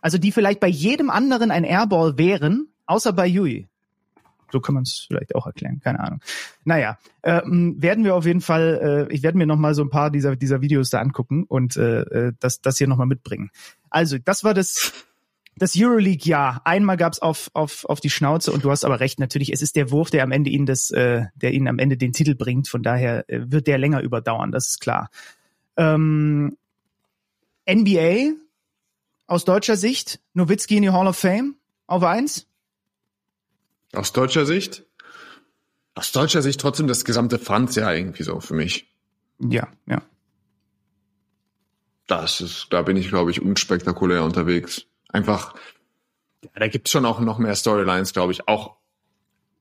Also 0.00 0.18
die 0.18 0.32
vielleicht 0.32 0.60
bei 0.60 0.68
jedem 0.68 1.10
anderen 1.10 1.50
ein 1.50 1.64
Airball 1.64 2.18
wären, 2.18 2.68
außer 2.86 3.12
bei 3.12 3.26
Yui. 3.26 3.66
So 4.50 4.60
kann 4.60 4.74
man 4.74 4.84
es 4.84 5.04
vielleicht 5.08 5.34
auch 5.34 5.46
erklären, 5.46 5.80
keine 5.80 6.00
Ahnung. 6.00 6.20
Naja, 6.64 6.98
ähm, 7.22 7.76
werden 7.78 8.04
wir 8.04 8.14
auf 8.14 8.24
jeden 8.24 8.40
Fall, 8.40 9.06
äh, 9.10 9.14
ich 9.14 9.22
werde 9.22 9.36
mir 9.36 9.46
noch 9.46 9.58
mal 9.58 9.74
so 9.74 9.82
ein 9.82 9.90
paar 9.90 10.10
dieser, 10.10 10.36
dieser 10.36 10.62
Videos 10.62 10.88
da 10.90 11.00
angucken 11.00 11.44
und 11.44 11.76
äh, 11.76 12.00
äh 12.00 12.32
das, 12.40 12.62
das 12.62 12.78
hier 12.78 12.88
noch 12.88 12.96
mal 12.96 13.06
mitbringen. 13.06 13.50
Also, 13.90 14.16
das 14.18 14.44
war 14.44 14.54
das 14.54 14.92
das 15.58 15.74
Euroleague-Jahr. 15.76 16.62
Einmal 16.64 16.96
gab's 16.96 17.18
auf, 17.18 17.50
auf, 17.52 17.84
auf 17.84 18.00
die 18.00 18.10
Schnauze 18.10 18.52
und 18.52 18.64
du 18.64 18.70
hast 18.70 18.84
aber 18.84 19.00
recht, 19.00 19.18
natürlich, 19.18 19.52
es 19.52 19.60
ist 19.60 19.76
der 19.76 19.90
Wurf, 19.90 20.10
der 20.10 20.22
am 20.22 20.32
Ende 20.32 20.50
ihnen 20.50 20.66
das, 20.66 20.90
äh, 20.90 21.24
der 21.34 21.52
ihnen 21.52 21.68
am 21.68 21.78
Ende 21.78 21.96
den 21.96 22.12
Titel 22.12 22.34
bringt. 22.34 22.68
Von 22.68 22.82
daher 22.82 23.28
äh, 23.28 23.40
wird 23.50 23.66
der 23.66 23.78
länger 23.78 24.00
überdauern, 24.00 24.52
das 24.52 24.68
ist 24.68 24.80
klar. 24.80 25.10
Ähm, 25.76 26.56
NBA 27.68 28.34
aus 29.28 29.44
deutscher 29.44 29.76
Sicht, 29.76 30.20
Nowitzki 30.32 30.76
in 30.76 30.82
die 30.82 30.90
Hall 30.90 31.06
of 31.06 31.16
Fame 31.16 31.54
auf 31.86 32.02
eins. 32.02 32.46
Aus 33.92 34.12
deutscher 34.12 34.44
Sicht? 34.44 34.84
Aus 35.94 36.12
deutscher 36.12 36.42
Sicht 36.42 36.60
trotzdem 36.60 36.88
das 36.88 37.04
gesamte 37.04 37.38
Franz 37.38 37.76
ja 37.76 37.92
irgendwie 37.92 38.22
so 38.22 38.40
für 38.40 38.54
mich. 38.54 38.92
Ja, 39.38 39.68
ja. 39.86 40.02
Das 42.06 42.40
ist, 42.40 42.68
da 42.70 42.82
bin 42.82 42.96
ich, 42.96 43.08
glaube 43.08 43.30
ich, 43.30 43.42
unspektakulär 43.42 44.24
unterwegs. 44.24 44.86
Einfach, 45.10 45.54
ja, 46.42 46.50
da 46.54 46.68
gibt's 46.68 46.90
schon 46.90 47.04
auch 47.04 47.20
noch 47.20 47.38
mehr 47.38 47.54
Storylines, 47.54 48.14
glaube 48.14 48.32
ich. 48.32 48.48
Auch 48.48 48.76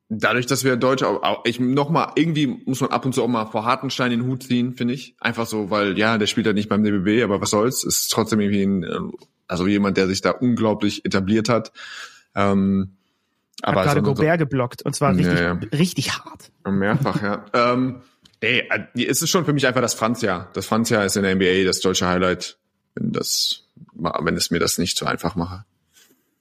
dadurch, 0.07 0.45
dass 0.45 0.63
wir 0.63 0.78
Deutsche, 0.78 1.20
ich 1.43 1.59
noch 1.59 1.89
mal 1.89 2.13
irgendwie 2.15 2.47
muss 2.47 2.80
man 2.80 2.91
ab 2.91 3.05
und 3.05 3.13
zu 3.13 3.22
auch 3.22 3.28
mal 3.28 3.47
vor 3.47 3.65
Hartenstein 3.65 4.11
den 4.11 4.26
Hut 4.26 4.43
ziehen, 4.43 4.76
finde 4.76 4.93
ich. 4.93 5.15
Einfach 5.20 5.45
so, 5.45 5.70
weil 5.70 5.97
ja, 5.97 6.18
der 6.18 6.28
spielt 6.28 6.45
halt 6.45 6.55
nicht 6.55 6.70
beim 6.70 6.84
DBB, 6.84 7.24
aber 7.24 7.41
was 7.41 7.49
soll's? 7.49 7.84
Ist 7.84 8.09
trotzdem 8.09 8.39
irgendwie 8.39 8.63
ein, 8.63 9.11
also 9.48 9.68
jemand, 9.68 9.98
der 9.98 10.08
sich 10.08 10.22
da 10.22 10.32
unglaublich 10.32 11.06
etabliert 11.06 11.50
hat. 11.50 11.72
Ähm, 12.36 12.98
aber 13.62 13.82
hat 13.82 13.86
gerade 13.88 14.06
so, 14.06 14.14
Gobert 14.14 14.39
geblockt 14.39 14.84
und 14.84 14.95
zwar 14.95 15.16
richtig, 15.16 15.39
ja, 15.39 15.56
ja. 15.56 15.60
richtig 15.74 16.12
hart. 16.12 16.52
Mehrfach, 16.66 17.22
ja. 17.22 17.45
ähm, 17.54 18.02
ey, 18.39 18.68
äh, 18.70 19.06
es 19.06 19.22
ist 19.22 19.30
schon 19.30 19.45
für 19.45 19.54
mich 19.54 19.66
einfach 19.66 19.82
das 19.82 19.93
Franzjahr. 19.93 20.50
Das 20.54 20.66
Franzjahr 20.66 21.06
ist 21.06 21.18
in 21.18 21.24
der 21.24 21.36
NBA 21.36 21.66
das 21.66 21.80
deutsche 21.80 22.08
Highlight, 22.08 22.58
wenn 22.95 23.12
das, 23.12 23.64
wenn 23.93 24.36
es 24.36 24.52
mir 24.52 24.60
das 24.60 24.78
nicht 24.78 24.98
zu 24.98 25.06
einfach 25.06 25.36
mache. 25.36 25.66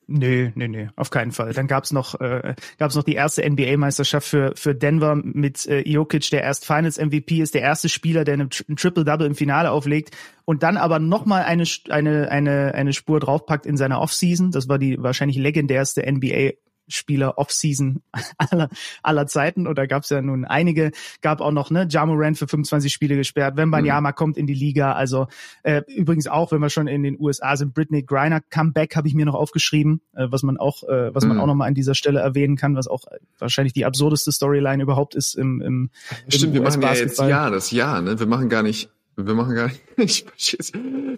Nö, 0.09 0.51
nö, 0.55 0.69
nö, 0.69 0.87
auf 0.95 1.11
keinen 1.11 1.33
Fall. 1.33 1.53
Dann 1.53 1.67
gab's 1.67 1.93
noch, 1.93 2.21
äh, 2.21 2.55
gab's 2.79 2.95
noch 2.95 3.03
die 3.03 3.15
erste 3.15 3.43
NBA-Meisterschaft 3.43 4.29
für 4.29 4.53
für 4.55 4.73
Denver 4.73 5.17
mit 5.17 5.67
äh, 5.67 5.81
Jokic, 5.81 6.31
der 6.31 6.45
erst 6.45 6.65
Finals 6.65 6.97
MVP 6.97 7.41
ist, 7.41 7.55
der 7.55 7.63
erste 7.63 7.89
Spieler, 7.89 8.23
der 8.23 8.35
ein 8.35 8.51
Triple 8.51 9.05
Double 9.05 9.27
im 9.27 9.35
Finale 9.35 9.73
auflegt 9.73 10.17
und 10.45 10.63
dann 10.63 10.77
aber 10.77 11.01
nochmal 11.01 11.43
eine 11.43 11.65
eine 11.89 12.31
eine 12.31 12.75
eine 12.75 12.93
Spur 12.93 13.19
draufpackt 13.19 13.67
in 13.67 13.77
seiner 13.77 14.01
Offseason. 14.01 14.53
Das 14.53 14.69
war 14.69 14.79
die 14.79 15.03
wahrscheinlich 15.03 15.39
legendärste 15.39 16.05
NBA 16.09 16.53
Spieler 16.89 17.39
Offseason 17.39 18.03
aller, 18.39 18.68
aller 19.03 19.26
Zeiten. 19.26 19.66
Und 19.66 19.78
da 19.78 19.87
gab 19.87 20.05
es 20.05 20.11
ja 20.11 20.20
nun 20.22 20.45
einige. 20.45 20.93
Gab 21.20 21.41
auch 21.41 21.53
noch, 21.53 21.70
ne, 21.70 21.87
Jamorant 21.89 22.39
für 22.39 22.49
25 22.49 22.93
Spiele 22.93 23.16
gesperrt. 23.16 23.57
Wembanyama 23.57 24.11
mhm. 24.11 24.14
kommt 24.14 24.37
in 24.37 24.47
die 24.47 24.55
Liga. 24.55 24.93
Also 24.93 25.28
äh, 25.62 25.82
übrigens 25.89 26.26
auch, 26.26 26.53
wenn 26.53 26.61
wir 26.61 26.70
schon 26.70 26.87
in 26.87 27.03
den 27.03 27.18
USA 27.18 27.57
sind, 27.57 27.74
Britney 27.74 28.03
Griner 28.03 28.41
Comeback 28.41 28.97
habe 28.97 29.09
ich 29.09 29.14
mir 29.14 29.26
noch 29.26 29.34
aufgeschrieben, 29.34 30.01
äh, 30.14 30.26
was 30.30 30.43
man 30.43 30.57
auch, 30.57 30.82
äh, 30.84 31.14
was 31.14 31.24
mhm. 31.24 31.30
man 31.30 31.41
auch 31.41 31.47
noch 31.47 31.55
mal 31.55 31.66
an 31.66 31.74
dieser 31.74 31.95
Stelle 31.95 32.20
erwähnen 32.20 32.57
kann, 32.57 32.76
was 32.76 32.89
auch 32.89 33.05
wahrscheinlich 33.39 33.72
die 33.72 33.84
absurdeste 33.84 34.32
Storyline 34.32 34.82
überhaupt 34.82 35.14
ist 35.14 35.34
im, 35.34 35.61
im, 35.61 35.91
Stimmt, 36.28 36.55
im 36.55 36.55
wir 36.55 36.62
machen 36.62 36.82
ja 36.82 36.95
jetzt 36.95 37.18
ja 37.18 37.51
das 37.51 37.70
Jahr, 37.70 38.01
ne? 38.01 38.18
Wir 38.18 38.26
machen 38.26 38.49
gar 38.49 38.62
nicht 38.62 38.91
wir 39.16 39.34
machen 39.34 39.55
gar 39.55 39.70
nicht, 39.97 40.26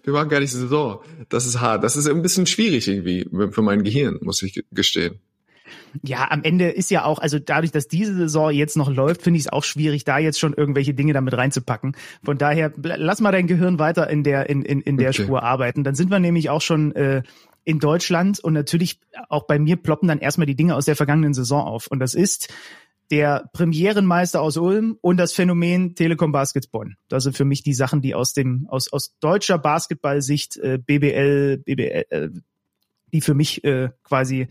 wir 0.04 0.12
machen 0.12 0.28
gar 0.28 0.40
nicht 0.40 0.52
Saison. 0.52 1.00
Das 1.28 1.46
ist 1.46 1.60
hart. 1.60 1.82
Das 1.82 1.96
ist 1.96 2.06
ein 2.06 2.22
bisschen 2.22 2.46
schwierig 2.46 2.86
irgendwie 2.86 3.28
für 3.50 3.62
mein 3.62 3.82
Gehirn, 3.82 4.18
muss 4.22 4.42
ich 4.42 4.64
gestehen. 4.70 5.18
Ja, 6.02 6.30
am 6.30 6.42
Ende 6.42 6.68
ist 6.68 6.90
ja 6.90 7.04
auch, 7.04 7.18
also 7.18 7.38
dadurch, 7.38 7.72
dass 7.72 7.88
diese 7.88 8.14
Saison 8.14 8.50
jetzt 8.50 8.76
noch 8.76 8.90
läuft, 8.90 9.22
finde 9.22 9.38
ich 9.38 9.46
es 9.46 9.52
auch 9.52 9.64
schwierig, 9.64 10.04
da 10.04 10.18
jetzt 10.18 10.38
schon 10.38 10.54
irgendwelche 10.54 10.94
Dinge 10.94 11.12
damit 11.12 11.36
reinzupacken. 11.36 11.96
Von 12.24 12.38
daher, 12.38 12.72
lass 12.76 13.20
mal 13.20 13.32
dein 13.32 13.46
Gehirn 13.46 13.78
weiter 13.78 14.08
in 14.08 14.22
der, 14.22 14.48
in, 14.48 14.62
in, 14.62 14.80
in 14.80 14.96
der 14.96 15.10
okay. 15.10 15.24
Spur 15.24 15.42
arbeiten. 15.42 15.84
Dann 15.84 15.94
sind 15.94 16.10
wir 16.10 16.18
nämlich 16.18 16.50
auch 16.50 16.62
schon 16.62 16.94
äh, 16.94 17.22
in 17.64 17.78
Deutschland 17.78 18.40
und 18.40 18.54
natürlich 18.54 19.00
auch 19.28 19.46
bei 19.46 19.58
mir 19.58 19.76
ploppen 19.76 20.08
dann 20.08 20.18
erstmal 20.18 20.46
die 20.46 20.56
Dinge 20.56 20.74
aus 20.74 20.86
der 20.86 20.96
vergangenen 20.96 21.34
Saison 21.34 21.62
auf. 21.62 21.86
Und 21.86 21.98
das 22.00 22.14
ist 22.14 22.52
der 23.10 23.48
Premierenmeister 23.52 24.40
aus 24.40 24.56
Ulm 24.56 24.98
und 25.00 25.16
das 25.16 25.32
Phänomen 25.32 25.94
Telekom 25.94 26.32
Baskets 26.32 26.66
Bonn. 26.66 26.96
Das 27.08 27.24
sind 27.24 27.36
für 27.36 27.44
mich 27.44 27.62
die 27.62 27.74
Sachen, 27.74 28.02
die 28.02 28.14
aus 28.14 28.32
dem 28.32 28.66
aus 28.68 28.92
aus 28.92 29.16
deutscher 29.20 29.58
Basketballsicht 29.58 30.56
äh, 30.58 30.78
BBL 30.78 31.58
BBL 31.64 32.04
äh, 32.10 32.28
die 33.12 33.20
für 33.20 33.34
mich 33.34 33.64
äh, 33.64 33.90
quasi 34.02 34.48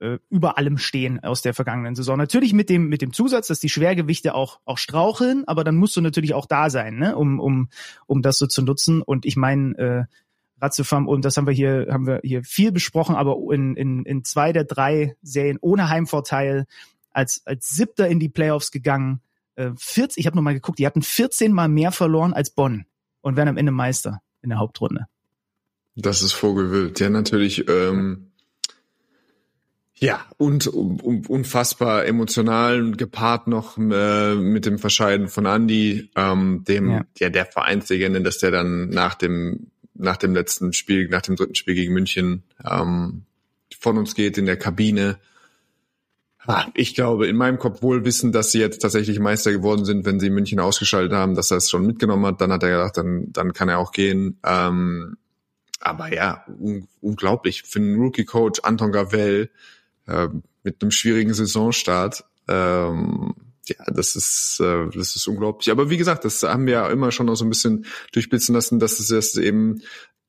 äh, 0.00 0.18
über 0.30 0.58
allem 0.58 0.78
stehen 0.78 1.22
aus 1.22 1.42
der 1.42 1.54
vergangenen 1.54 1.94
Saison. 1.94 2.18
Natürlich 2.18 2.52
mit 2.52 2.68
dem 2.68 2.88
mit 2.88 3.02
dem 3.02 3.12
Zusatz, 3.12 3.48
dass 3.48 3.60
die 3.60 3.68
Schwergewichte 3.68 4.34
auch 4.34 4.60
auch 4.64 4.78
straucheln, 4.78 5.44
aber 5.46 5.64
dann 5.64 5.76
musst 5.76 5.96
du 5.96 6.00
natürlich 6.00 6.34
auch 6.34 6.46
da 6.46 6.70
sein, 6.70 6.96
ne, 6.98 7.16
um 7.16 7.40
um 7.40 7.68
um 8.06 8.22
das 8.22 8.38
so 8.38 8.46
zu 8.46 8.62
nutzen. 8.62 9.02
Und 9.02 9.26
ich 9.26 9.36
meine, 9.36 9.78
äh, 9.78 10.04
Ratzefam 10.60 11.06
und 11.06 11.24
das 11.24 11.36
haben 11.36 11.46
wir 11.46 11.54
hier 11.54 11.88
haben 11.90 12.06
wir 12.06 12.20
hier 12.22 12.42
viel 12.42 12.72
besprochen, 12.72 13.14
aber 13.14 13.36
in 13.52 13.76
in 13.76 14.04
in 14.04 14.24
zwei 14.24 14.52
der 14.52 14.64
drei 14.64 15.16
Serien 15.22 15.58
ohne 15.60 15.88
Heimvorteil 15.88 16.66
als 17.10 17.42
als 17.44 17.68
Siebter 17.68 18.08
in 18.08 18.20
die 18.20 18.28
Playoffs 18.28 18.70
gegangen. 18.70 19.20
Äh, 19.54 19.70
40, 19.76 20.18
ich 20.18 20.26
habe 20.26 20.36
noch 20.36 20.42
mal 20.42 20.54
geguckt, 20.54 20.78
die 20.78 20.86
hatten 20.86 21.02
14 21.02 21.52
mal 21.52 21.68
mehr 21.68 21.92
verloren 21.92 22.34
als 22.34 22.50
Bonn 22.50 22.84
und 23.22 23.36
werden 23.36 23.48
am 23.48 23.56
Ende 23.56 23.72
Meister 23.72 24.20
in 24.42 24.50
der 24.50 24.58
Hauptrunde. 24.58 25.06
Das 25.94 26.20
ist 26.20 26.32
Vogelwild. 26.32 27.00
Ja, 27.00 27.08
natürlich. 27.08 27.66
Ähm 27.68 28.32
ja, 29.98 30.26
und 30.36 30.66
um, 30.66 31.22
unfassbar 31.26 32.04
emotional 32.04 32.92
gepaart 32.92 33.46
noch 33.46 33.78
äh, 33.78 34.34
mit 34.34 34.66
dem 34.66 34.78
Verscheiden 34.78 35.28
von 35.28 35.46
Andy, 35.46 36.10
ähm, 36.16 36.64
dem 36.68 36.90
ja, 36.90 37.04
ja 37.18 37.30
der 37.30 37.46
Vereinslegende, 37.46 38.20
dass 38.20 38.38
der 38.38 38.50
dann 38.50 38.90
nach 38.90 39.14
dem 39.14 39.70
nach 39.98 40.18
dem 40.18 40.34
letzten 40.34 40.74
Spiel, 40.74 41.08
nach 41.08 41.22
dem 41.22 41.36
dritten 41.36 41.54
Spiel 41.54 41.74
gegen 41.74 41.94
München 41.94 42.42
ähm, 42.64 43.22
von 43.78 43.98
uns 43.98 44.14
geht 44.14 44.36
in 44.38 44.46
der 44.46 44.56
Kabine. 44.56 45.18
Ah, 46.46 46.66
ich 46.74 46.94
glaube, 46.94 47.26
in 47.26 47.36
meinem 47.36 47.58
Kopf 47.58 47.82
wohl 47.82 48.04
wissen, 48.04 48.30
dass 48.30 48.52
sie 48.52 48.60
jetzt 48.60 48.80
tatsächlich 48.80 49.18
Meister 49.18 49.50
geworden 49.50 49.84
sind, 49.84 50.04
wenn 50.04 50.20
sie 50.20 50.30
München 50.30 50.60
ausgeschaltet 50.60 51.12
haben, 51.12 51.34
dass 51.34 51.50
er 51.50 51.56
es 51.56 51.70
schon 51.70 51.86
mitgenommen 51.86 52.24
hat. 52.26 52.40
Dann 52.40 52.52
hat 52.52 52.62
er 52.62 52.70
gedacht, 52.70 52.96
dann, 52.98 53.32
dann 53.32 53.52
kann 53.52 53.68
er 53.68 53.78
auch 53.78 53.90
gehen. 53.90 54.38
Ähm, 54.44 55.16
aber 55.80 56.14
ja, 56.14 56.44
un 56.60 56.86
unglaublich. 57.00 57.62
Für 57.62 57.80
einen 57.80 57.96
Rookie-Coach 57.96 58.60
Anton 58.62 58.92
Gavel, 58.92 59.50
äh, 60.06 60.28
mit 60.62 60.82
einem 60.82 60.90
schwierigen 60.90 61.34
Saisonstart. 61.34 62.24
Ähm, 62.48 63.34
ja, 63.68 63.84
das 63.92 64.16
ist, 64.16 64.60
äh, 64.60 64.88
das 64.94 65.16
ist 65.16 65.26
unglaublich. 65.26 65.70
Aber 65.70 65.90
wie 65.90 65.96
gesagt, 65.96 66.24
das 66.24 66.42
haben 66.42 66.66
wir 66.66 66.74
ja 66.74 66.88
immer 66.88 67.10
schon 67.10 67.26
noch 67.26 67.34
so 67.34 67.44
ein 67.44 67.50
bisschen 67.50 67.86
durchblitzen 68.12 68.54
lassen, 68.54 68.78
dass 68.78 69.00
es 69.00 69.10
jetzt 69.10 69.38
eben 69.38 69.82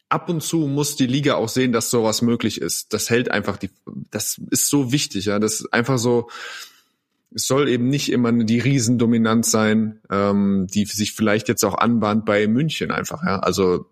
ab 0.10 0.30
und 0.30 0.42
zu 0.42 0.68
muss 0.68 0.96
die 0.96 1.08
Liga 1.08 1.36
auch 1.36 1.50
sehen, 1.50 1.72
dass 1.72 1.92
sowas 1.92 2.22
möglich 2.22 2.62
ist. 2.62 2.94
Das 2.94 3.10
hält 3.10 3.30
einfach 3.30 3.58
die, 3.58 3.70
das 4.10 4.40
ist 4.50 4.70
so 4.70 4.92
wichtig, 4.92 5.26
ja. 5.26 5.40
Das 5.40 5.62
ist 5.62 5.74
einfach 5.74 5.98
so, 5.98 6.30
es 7.34 7.46
soll 7.46 7.68
eben 7.68 7.90
nicht 7.90 8.12
immer 8.12 8.32
die 8.32 8.60
Riesendominanz 8.60 9.52
sein, 9.52 10.00
ähm, 10.10 10.68
die 10.68 10.86
sich 10.86 11.12
vielleicht 11.12 11.50
jetzt 11.50 11.66
auch 11.66 11.78
anbahnt 11.78 12.26
bei 12.26 12.48
München 12.48 12.92
einfach, 12.92 13.24
ja. 13.24 13.40
Also, 13.40 13.88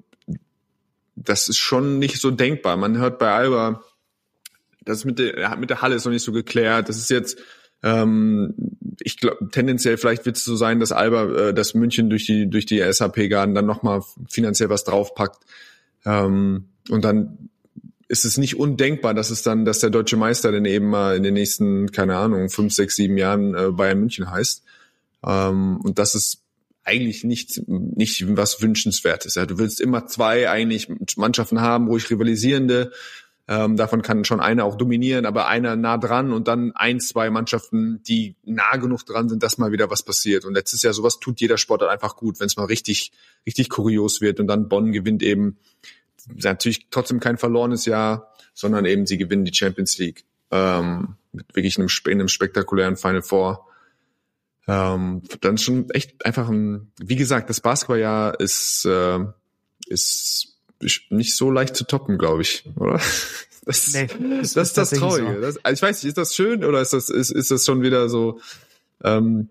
das 1.16 1.48
ist 1.48 1.58
schon 1.58 2.00
nicht 2.00 2.20
so 2.20 2.32
denkbar. 2.32 2.76
Man 2.78 2.98
hört 2.98 3.20
bei 3.20 3.32
Alba, 3.32 3.84
das 4.86 5.06
mit 5.06 5.20
der, 5.20 5.56
mit 5.58 5.70
der 5.70 5.82
Halle 5.82 5.96
ist 5.96 6.06
noch 6.06 6.12
nicht 6.12 6.24
so 6.24 6.32
geklärt. 6.32 6.90
Das 6.90 6.98
ist 6.98 7.10
jetzt, 7.10 7.40
ähm, 7.84 8.54
ich 9.02 9.18
glaube, 9.18 9.50
tendenziell 9.52 9.98
vielleicht 9.98 10.26
wird 10.26 10.38
es 10.38 10.46
so 10.46 10.56
sein, 10.56 10.80
dass 10.80 10.92
Alba, 10.92 11.50
äh, 11.50 11.54
dass 11.54 11.74
München 11.74 12.10
durch 12.10 12.26
die, 12.26 12.50
durch 12.50 12.66
die 12.66 12.80
SAP-Garden 12.80 13.56
dann 13.56 13.66
nochmal 13.66 14.02
finanziell 14.30 14.70
was 14.70 14.84
draufpackt. 14.84 15.44
Ähm, 16.06 16.70
und 16.90 17.04
dann 17.04 17.50
ist 18.08 18.26
es 18.26 18.38
nicht 18.38 18.58
undenkbar, 18.58 19.14
dass 19.14 19.32
es 19.32 19.42
dann, 19.42 19.66
dass 19.66 19.80
der 19.80 19.90
deutsche 19.90 20.18
Meister 20.18 20.52
dann 20.52 20.66
eben 20.66 20.88
mal 20.88 21.16
in 21.16 21.24
den 21.24 21.34
nächsten, 21.34 21.92
keine 21.92 22.16
Ahnung, 22.18 22.50
fünf, 22.50 22.74
sechs, 22.74 22.96
sieben 22.96 23.18
Jahren 23.18 23.56
äh, 23.56 23.72
Bayern 23.72 24.00
München 24.00 24.30
heißt. 24.30 24.64
Ähm, 25.26 25.82
und 25.82 25.98
das 25.98 26.14
ist 26.14 26.42
eigentlich 26.84 27.24
nicht, 27.24 27.68
nicht 27.68 28.38
was 28.38 28.62
wünschenswertes. 28.62 29.36
Ja. 29.36 29.48
Du 29.48 29.58
willst 29.58 29.82
immer 29.82 30.06
zwei 30.06 30.50
eigentlich 30.50 30.88
Mannschaften 31.18 31.62
haben, 31.62 31.88
ruhig 31.88 32.10
rivalisierende, 32.12 32.92
ähm, 33.48 33.78
davon 33.78 34.02
kann 34.02 34.26
schon 34.26 34.40
einer 34.40 34.66
auch 34.66 34.76
dominieren, 34.76 35.26
aber 35.26 35.48
einer 35.48 35.76
nah 35.76 35.98
dran 35.98 36.34
und 36.34 36.48
dann 36.48 36.72
ein, 36.76 37.00
zwei 37.00 37.30
Mannschaften, 37.30 38.02
die 38.04 38.36
nah 38.44 38.78
genug 38.78 39.06
dran 39.06 39.30
sind, 39.30 39.44
dass 39.44 39.60
mal 39.60 39.72
wieder 39.72 39.92
was 39.92 40.02
passiert. 40.02 40.46
Und 40.46 40.56
letztes 40.56 40.82
Jahr 40.82 40.94
sowas 40.94 41.20
tut 41.20 41.40
jeder 41.40 41.58
Sportler 41.58 41.90
einfach 41.90 42.16
gut, 42.16 42.40
wenn 42.40 42.48
es 42.48 42.58
mal 42.58 42.66
richtig, 42.66 43.12
richtig 43.46 43.70
kurios 43.70 44.20
wird 44.20 44.40
und 44.40 44.48
dann 44.48 44.68
Bonn 44.68 44.92
gewinnt 44.92 45.22
eben 45.22 45.58
natürlich 46.28 46.88
trotzdem 46.90 47.20
kein 47.20 47.38
verlorenes 47.38 47.86
Jahr, 47.86 48.34
sondern 48.56 48.86
eben 48.86 49.06
sie 49.06 49.18
gewinnen 49.18 49.46
die 49.46 49.54
Champions 49.54 50.00
League 50.00 50.26
ähm, 50.50 51.16
mit 51.32 51.56
wirklich 51.56 51.78
einem, 51.78 51.90
einem 52.08 52.28
spektakulären 52.28 52.98
Final 52.98 53.22
Four. 53.22 53.68
Ähm, 54.68 55.22
dann 55.42 55.60
schon 55.60 55.88
echt 55.92 56.26
einfach 56.26 56.50
ein, 56.50 56.92
wie 56.98 57.16
gesagt, 57.16 57.52
das 57.52 57.62
Basketballjahr 57.62 58.40
ist, 58.40 58.86
äh, 58.86 59.20
ist 59.86 60.55
nicht 61.10 61.36
so 61.36 61.52
leicht 61.52 61.76
zu 61.76 61.86
toppen, 61.86 62.18
glaube 62.18 62.42
ich, 62.42 62.66
oder? 62.76 63.00
Das, 63.68 63.94
nee, 63.94 64.06
das, 64.06 64.54
das 64.54 64.68
ist 64.68 64.78
das 64.78 64.90
Traurige. 64.92 65.34
So. 65.34 65.42
Das, 65.42 65.66
also 65.66 65.74
ich 65.74 65.82
weiß 65.82 66.04
nicht, 66.04 66.10
ist 66.10 66.20
das 66.20 66.36
schön 66.36 66.64
oder 66.64 66.82
ist 66.82 66.94
das, 66.94 67.10
ist, 67.10 67.32
ist 67.32 67.50
das 67.50 67.66
schon 67.66 67.82
wieder 67.82 68.10
so, 68.10 68.40
ähm, 69.04 69.50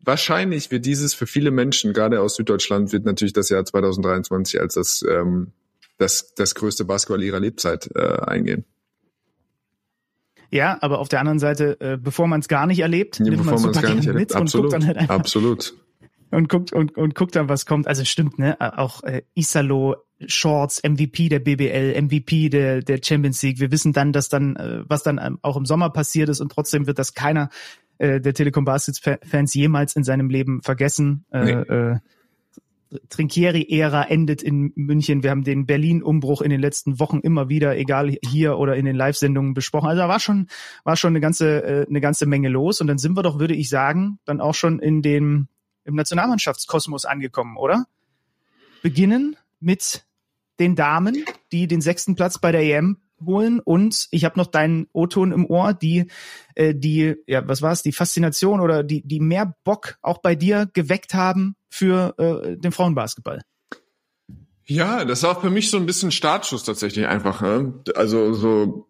wahrscheinlich 0.00 0.72
wird 0.72 0.84
dieses 0.84 1.14
für 1.14 1.28
viele 1.28 1.52
Menschen, 1.52 1.92
gerade 1.92 2.20
aus 2.20 2.34
Süddeutschland, 2.34 2.92
wird 2.92 3.04
natürlich 3.04 3.32
das 3.32 3.50
Jahr 3.50 3.64
2023 3.64 4.60
als 4.60 4.74
das, 4.74 5.04
ähm, 5.08 5.52
das, 5.98 6.34
das 6.34 6.56
größte 6.56 6.84
Basketball 6.84 7.22
ihrer 7.22 7.38
Lebzeit 7.38 7.88
äh, 7.94 8.00
eingehen. 8.26 8.64
Ja, 10.50 10.76
aber 10.82 10.98
auf 10.98 11.08
der 11.08 11.20
anderen 11.20 11.38
Seite, 11.38 11.80
äh, 11.80 11.96
bevor 11.96 12.26
man 12.26 12.40
es 12.40 12.48
gar 12.48 12.66
nicht 12.66 12.80
erlebt, 12.80 13.18
ja, 13.18 13.24
nimmt 13.24 13.44
man 13.44 13.54
es 13.54 13.80
gar 13.80 13.94
nicht 13.94 14.06
erlebt. 14.06 14.34
Absolut. 14.34 14.72
Halt 14.74 15.08
Absolut. 15.08 15.74
Und 16.30 16.48
guckt 16.48 16.72
und, 16.72 16.96
und 16.96 17.14
guckt 17.14 17.36
dann, 17.36 17.48
was 17.48 17.64
kommt. 17.64 17.86
Also 17.86 18.04
stimmt, 18.04 18.38
ne? 18.38 18.56
Auch 18.58 19.02
äh, 19.02 19.22
Isalo, 19.34 19.96
Shorts, 20.26 20.82
MVP 20.82 21.28
der 21.28 21.40
BBL, 21.40 22.00
MVP 22.00 22.48
der, 22.48 22.80
der 22.80 23.00
Champions 23.02 23.42
League. 23.42 23.60
Wir 23.60 23.70
wissen 23.70 23.92
dann, 23.92 24.12
dass 24.12 24.28
dann, 24.28 24.56
äh, 24.56 24.82
was 24.86 25.02
dann 25.02 25.20
ähm, 25.22 25.38
auch 25.42 25.56
im 25.56 25.66
Sommer 25.66 25.90
passiert 25.90 26.28
ist 26.28 26.40
und 26.40 26.50
trotzdem 26.50 26.86
wird 26.86 26.98
das 26.98 27.14
keiner 27.14 27.50
äh, 27.98 28.20
der 28.20 28.34
Telekom 28.34 28.64
Baskets-Fans 28.64 29.54
jemals 29.54 29.96
in 29.96 30.04
seinem 30.04 30.28
Leben 30.28 30.62
vergessen. 30.62 31.24
Äh, 31.30 31.44
nee. 31.44 31.52
äh, 31.52 31.98
Trinkieri-Ära 33.08 34.04
endet 34.04 34.42
in 34.42 34.72
München. 34.74 35.22
Wir 35.22 35.30
haben 35.30 35.44
den 35.44 35.66
Berlin-Umbruch 35.66 36.42
in 36.42 36.50
den 36.50 36.60
letzten 36.60 36.98
Wochen 36.98 37.20
immer 37.20 37.48
wieder, 37.48 37.76
egal 37.76 38.16
hier 38.24 38.58
oder 38.58 38.76
in 38.76 38.84
den 38.84 38.96
Live-Sendungen 38.96 39.54
besprochen. 39.54 39.88
Also 39.88 40.02
da 40.02 40.08
war 40.08 40.20
schon, 40.20 40.48
war 40.84 40.96
schon 40.96 41.12
eine 41.12 41.20
ganze, 41.20 41.62
äh, 41.62 41.86
eine 41.88 42.00
ganze 42.00 42.26
Menge 42.26 42.48
los. 42.48 42.80
Und 42.80 42.86
dann 42.88 42.98
sind 42.98 43.16
wir 43.16 43.22
doch, 43.22 43.38
würde 43.38 43.54
ich 43.54 43.68
sagen, 43.68 44.18
dann 44.24 44.40
auch 44.40 44.54
schon 44.54 44.78
in 44.78 45.02
dem, 45.02 45.48
im 45.84 45.94
Nationalmannschaftskosmos 45.94 47.04
angekommen, 47.04 47.56
oder? 47.56 47.86
Beginnen 48.82 49.36
mit 49.60 50.04
den 50.60 50.76
Damen, 50.76 51.24
die 51.50 51.66
den 51.66 51.80
sechsten 51.80 52.14
Platz 52.14 52.38
bei 52.38 52.52
der 52.52 52.62
EM 52.62 52.98
holen 53.24 53.60
und 53.60 54.08
ich 54.10 54.24
habe 54.24 54.38
noch 54.38 54.46
deinen 54.46 54.88
O-Ton 54.92 55.32
im 55.32 55.46
Ohr, 55.46 55.74
die 55.74 56.06
äh, 56.54 56.74
die 56.74 57.14
ja 57.26 57.46
was 57.46 57.62
war 57.62 57.72
es, 57.72 57.82
die 57.82 57.92
Faszination 57.92 58.60
oder 58.60 58.82
die 58.82 59.06
die 59.06 59.20
mehr 59.20 59.54
Bock 59.64 59.96
auch 60.02 60.18
bei 60.18 60.34
dir 60.34 60.68
geweckt 60.72 61.14
haben 61.14 61.54
für 61.68 62.14
äh, 62.18 62.56
den 62.56 62.72
Frauenbasketball. 62.72 63.42
Ja, 64.64 65.04
das 65.04 65.22
war 65.22 65.40
für 65.40 65.50
mich 65.50 65.70
so 65.70 65.76
ein 65.76 65.86
bisschen 65.86 66.10
Startschuss 66.10 66.64
tatsächlich 66.64 67.06
einfach. 67.06 67.42
Ne? 67.42 67.74
Also 67.94 68.32
so 68.32 68.88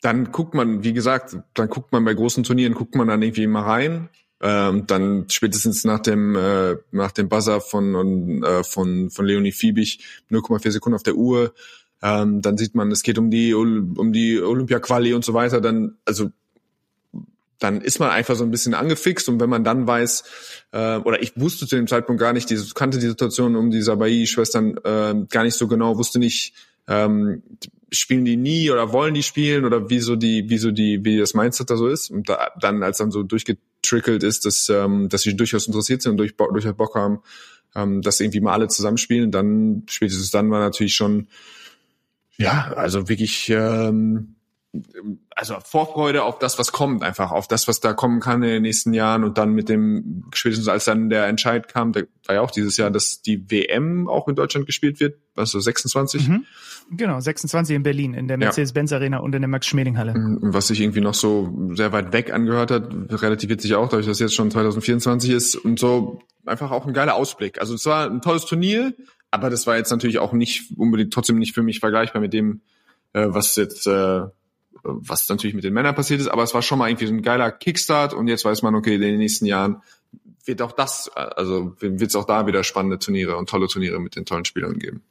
dann 0.00 0.30
guckt 0.30 0.54
man, 0.54 0.84
wie 0.84 0.92
gesagt, 0.92 1.36
dann 1.54 1.68
guckt 1.68 1.92
man 1.92 2.04
bei 2.04 2.14
großen 2.14 2.44
Turnieren, 2.44 2.74
guckt 2.74 2.94
man 2.94 3.08
dann 3.08 3.22
irgendwie 3.22 3.46
mal 3.46 3.64
rein. 3.64 4.08
Ähm, 4.40 4.86
dann 4.86 5.24
spätestens 5.28 5.84
nach 5.84 5.98
dem 5.98 6.36
äh, 6.36 6.76
nach 6.92 7.10
dem 7.10 7.28
Buzzer 7.28 7.60
von 7.60 8.44
äh, 8.44 8.62
von 8.62 9.10
von 9.10 9.26
Leonie 9.26 9.50
Fiebig 9.50 9.98
0,4 10.30 10.70
Sekunden 10.70 10.94
auf 10.94 11.02
der 11.02 11.16
Uhr 11.16 11.52
ähm, 12.02 12.42
dann 12.42 12.56
sieht 12.56 12.74
man, 12.74 12.90
es 12.90 13.02
geht 13.02 13.18
um 13.18 13.30
die 13.30 13.54
um 13.54 14.12
die 14.12 14.40
Olympia-Quali 14.40 15.14
und 15.14 15.24
so 15.24 15.34
weiter. 15.34 15.60
Dann 15.60 15.96
also 16.04 16.30
dann 17.58 17.80
ist 17.80 17.98
man 17.98 18.10
einfach 18.10 18.36
so 18.36 18.44
ein 18.44 18.52
bisschen 18.52 18.74
angefixt 18.74 19.28
und 19.28 19.40
wenn 19.40 19.50
man 19.50 19.64
dann 19.64 19.84
weiß, 19.84 20.22
äh, 20.70 20.98
oder 20.98 21.20
ich 21.20 21.32
wusste 21.34 21.66
zu 21.66 21.74
dem 21.74 21.88
Zeitpunkt 21.88 22.20
gar 22.20 22.32
nicht, 22.32 22.48
diese, 22.50 22.72
kannte 22.72 22.98
die 22.98 23.08
Situation 23.08 23.56
um 23.56 23.72
die 23.72 23.82
Sabai-Schwestern 23.82 24.76
äh, 24.84 25.26
gar 25.28 25.42
nicht 25.42 25.56
so 25.56 25.66
genau, 25.66 25.98
wusste 25.98 26.20
nicht, 26.20 26.54
ähm, 26.86 27.42
spielen 27.90 28.24
die 28.24 28.36
nie 28.36 28.70
oder 28.70 28.92
wollen 28.92 29.14
die 29.14 29.24
spielen 29.24 29.64
oder 29.64 29.90
wie 29.90 29.98
so 29.98 30.14
die, 30.14 30.48
wie 30.48 30.58
so 30.58 30.70
die, 30.70 31.04
wie 31.04 31.18
das 31.18 31.34
Mindset 31.34 31.68
da 31.68 31.76
so 31.76 31.88
ist. 31.88 32.12
Und 32.12 32.28
da, 32.28 32.52
dann, 32.60 32.84
als 32.84 32.98
dann 32.98 33.10
so 33.10 33.24
durchgetrickelt 33.90 34.22
ist, 34.22 34.44
dass, 34.44 34.68
ähm, 34.68 35.08
dass 35.08 35.22
sie 35.22 35.36
durchaus 35.36 35.66
interessiert 35.66 36.02
sind 36.02 36.12
und 36.12 36.16
durch, 36.18 36.36
durchaus 36.36 36.76
Bock 36.76 36.94
haben, 36.94 37.20
ähm, 37.74 38.02
dass 38.02 38.20
irgendwie 38.20 38.40
mal 38.40 38.52
alle 38.52 38.68
zusammenspielen, 38.68 39.30
dann 39.30 39.84
spätestens 39.88 40.30
dann 40.30 40.50
war 40.50 40.60
natürlich 40.60 40.94
schon 40.94 41.28
ja, 42.38 42.72
also 42.76 43.08
wirklich, 43.08 43.50
ähm, 43.50 44.36
also 45.34 45.56
Vorfreude 45.64 46.24
auf 46.24 46.38
das, 46.38 46.58
was 46.58 46.72
kommt, 46.72 47.02
einfach 47.02 47.30
auf 47.30 47.48
das, 47.48 47.68
was 47.68 47.80
da 47.80 47.94
kommen 47.94 48.20
kann 48.20 48.42
in 48.42 48.50
den 48.50 48.62
nächsten 48.62 48.92
Jahren 48.92 49.24
und 49.24 49.38
dann 49.38 49.52
mit 49.52 49.68
dem, 49.68 50.24
spätestens 50.34 50.68
als 50.68 50.84
dann 50.84 51.08
der 51.08 51.26
Entscheid 51.26 51.68
kam, 51.68 51.92
da 51.92 52.02
war 52.26 52.34
ja 52.34 52.40
auch 52.42 52.50
dieses 52.50 52.76
Jahr, 52.76 52.90
dass 52.90 53.22
die 53.22 53.50
WM 53.50 54.08
auch 54.08 54.28
in 54.28 54.34
Deutschland 54.34 54.66
gespielt 54.66 55.00
wird, 55.00 55.16
also 55.36 55.58
26. 55.58 56.28
Mhm. 56.28 56.44
Genau, 56.90 57.18
26 57.18 57.76
in 57.76 57.82
Berlin, 57.82 58.14
in 58.14 58.28
der 58.28 58.36
Mercedes-Benz 58.36 58.92
Arena 58.92 59.18
und 59.18 59.34
in 59.34 59.42
der 59.42 59.48
Max-Schmeling-Halle. 59.48 60.14
Mhm, 60.14 60.38
was 60.42 60.68
sich 60.68 60.80
irgendwie 60.80 61.00
noch 61.00 61.14
so 61.14 61.70
sehr 61.74 61.92
weit 61.92 62.12
weg 62.12 62.32
angehört 62.32 62.70
hat, 62.70 62.90
relativiert 63.22 63.62
sich 63.62 63.74
auch, 63.74 63.88
dadurch, 63.88 64.06
dass 64.06 64.18
jetzt 64.18 64.34
schon 64.34 64.50
2024 64.50 65.30
ist 65.30 65.54
und 65.56 65.78
so 65.78 66.20
einfach 66.44 66.70
auch 66.70 66.86
ein 66.86 66.92
geiler 66.92 67.14
Ausblick. 67.14 67.60
Also 67.60 67.74
es 67.74 67.86
war 67.86 68.10
ein 68.10 68.20
tolles 68.20 68.44
Turnier, 68.44 68.94
aber 69.30 69.50
das 69.50 69.66
war 69.66 69.76
jetzt 69.76 69.90
natürlich 69.90 70.18
auch 70.18 70.32
nicht 70.32 70.72
unbedingt 70.76 71.12
trotzdem 71.12 71.38
nicht 71.38 71.54
für 71.54 71.62
mich 71.62 71.80
vergleichbar 71.80 72.20
mit 72.20 72.32
dem, 72.32 72.60
äh, 73.12 73.26
was 73.28 73.56
jetzt, 73.56 73.86
äh, 73.86 74.22
was 74.82 75.28
natürlich 75.28 75.54
mit 75.54 75.64
den 75.64 75.74
Männern 75.74 75.94
passiert 75.94 76.20
ist. 76.20 76.28
Aber 76.28 76.42
es 76.42 76.54
war 76.54 76.62
schon 76.62 76.78
mal 76.78 76.88
irgendwie 76.88 77.06
so 77.06 77.14
ein 77.14 77.22
geiler 77.22 77.50
Kickstart 77.50 78.14
und 78.14 78.28
jetzt 78.28 78.44
weiß 78.44 78.62
man, 78.62 78.74
okay, 78.74 78.96
in 78.96 79.00
den 79.00 79.18
nächsten 79.18 79.46
Jahren 79.46 79.82
wird 80.44 80.62
auch 80.62 80.72
das, 80.72 81.10
also 81.14 81.74
wird 81.80 82.02
es 82.02 82.16
auch 82.16 82.24
da 82.24 82.46
wieder 82.46 82.64
spannende 82.64 82.98
Turniere 82.98 83.36
und 83.36 83.48
tolle 83.48 83.68
Turniere 83.68 84.00
mit 84.00 84.16
den 84.16 84.24
tollen 84.24 84.44
Spielern 84.44 84.78
geben. 84.78 85.02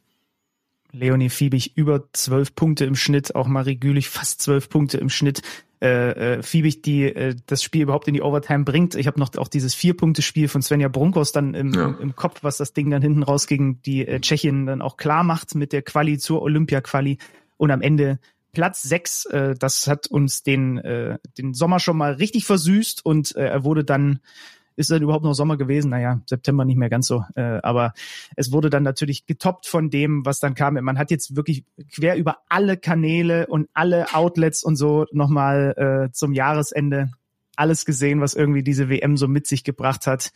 Leonie 0.92 1.30
Fiebig 1.30 1.78
über 1.78 2.12
zwölf 2.14 2.56
Punkte 2.56 2.86
im 2.86 2.96
Schnitt, 2.96 3.36
auch 3.36 3.48
Marie 3.48 3.76
Gülich 3.76 4.10
fast 4.10 4.42
zwölf 4.42 4.70
Punkte 4.70 4.98
im 4.98 5.10
Schnitt 5.10 5.42
äh, 5.80 6.38
äh, 6.38 6.44
Fiebig, 6.44 6.82
die 6.82 7.04
äh, 7.04 7.36
das 7.46 7.62
Spiel 7.62 7.84
überhaupt 7.84 8.08
in 8.08 8.16
die 8.16 8.24
Overtime 8.24 8.64
bringt. 8.64 8.96
Ich 8.96 9.06
habe 9.06 9.20
noch 9.20 9.36
auch 9.38 9.48
dieses 9.48 9.76
Vier-Punkte-Spiel 9.76 10.48
von 10.48 10.64
Svenja 10.64 10.88
Brunkos 10.88 11.32
dann 11.32 11.54
im, 11.54 11.72
ja. 11.72 11.96
im, 12.02 12.16
Kopf, 12.16 12.40
was 12.42 12.58
das 12.58 12.74
Ding 12.74 12.90
dann 12.90 13.04
hinten 13.04 13.22
raus 13.22 13.46
gegen 13.46 13.80
die 13.84 14.08
äh, 14.08 14.20
Tschechien 14.20 14.66
dann 14.66 14.82
auch 14.82 14.98
klar 14.98 15.24
macht 15.24 15.54
mit 15.54 15.74
der 15.74 15.84
Quali 15.84 16.18
zur 16.18 16.42
Olympia-Quali 16.42 17.20
und 17.58 17.70
am 17.70 17.82
Ende 17.82 18.18
Platz 18.58 18.82
sechs. 18.82 19.26
Äh, 19.26 19.54
das 19.54 19.86
hat 19.86 20.08
uns 20.08 20.42
den, 20.42 20.80
äh, 20.80 21.20
den 21.38 21.54
Sommer 21.54 21.80
schon 21.80 21.96
mal 21.96 22.14
richtig 22.14 22.46
versüßt 22.46 23.06
und 23.06 23.36
äh, 23.36 23.50
er 23.50 23.64
wurde 23.64 23.84
dann 23.84 24.20
ist 24.76 24.90
dann 24.90 25.02
überhaupt 25.02 25.24
noch 25.24 25.34
Sommer 25.34 25.58
gewesen? 25.58 25.90
Naja, 25.90 26.22
September 26.28 26.66
nicht 26.66 26.78
mehr 26.78 26.90
ganz 26.90 27.06
so. 27.08 27.24
Äh, 27.36 27.60
aber 27.62 27.94
es 28.36 28.52
wurde 28.52 28.72
dann 28.72 28.82
natürlich 28.84 29.28
getoppt 29.28 29.68
von 29.68 29.92
dem, 29.92 30.26
was 30.26 30.40
dann 30.40 30.56
kam. 30.56 30.76
Man 30.76 30.98
hat 30.98 31.12
jetzt 31.12 31.36
wirklich 31.36 31.66
quer 31.94 32.16
über 32.16 32.38
alle 32.50 32.78
Kanäle 32.78 33.46
und 33.48 33.70
alle 33.74 34.14
Outlets 34.14 34.64
und 34.64 34.76
so 34.76 35.06
nochmal 35.12 36.08
äh, 36.10 36.12
zum 36.14 36.34
Jahresende 36.34 37.12
alles 37.56 37.86
gesehen, 37.86 38.22
was 38.22 38.36
irgendwie 38.36 38.64
diese 38.64 38.90
WM 38.90 39.18
so 39.18 39.28
mit 39.28 39.46
sich 39.48 39.64
gebracht 39.64 40.08
hat. 40.08 40.32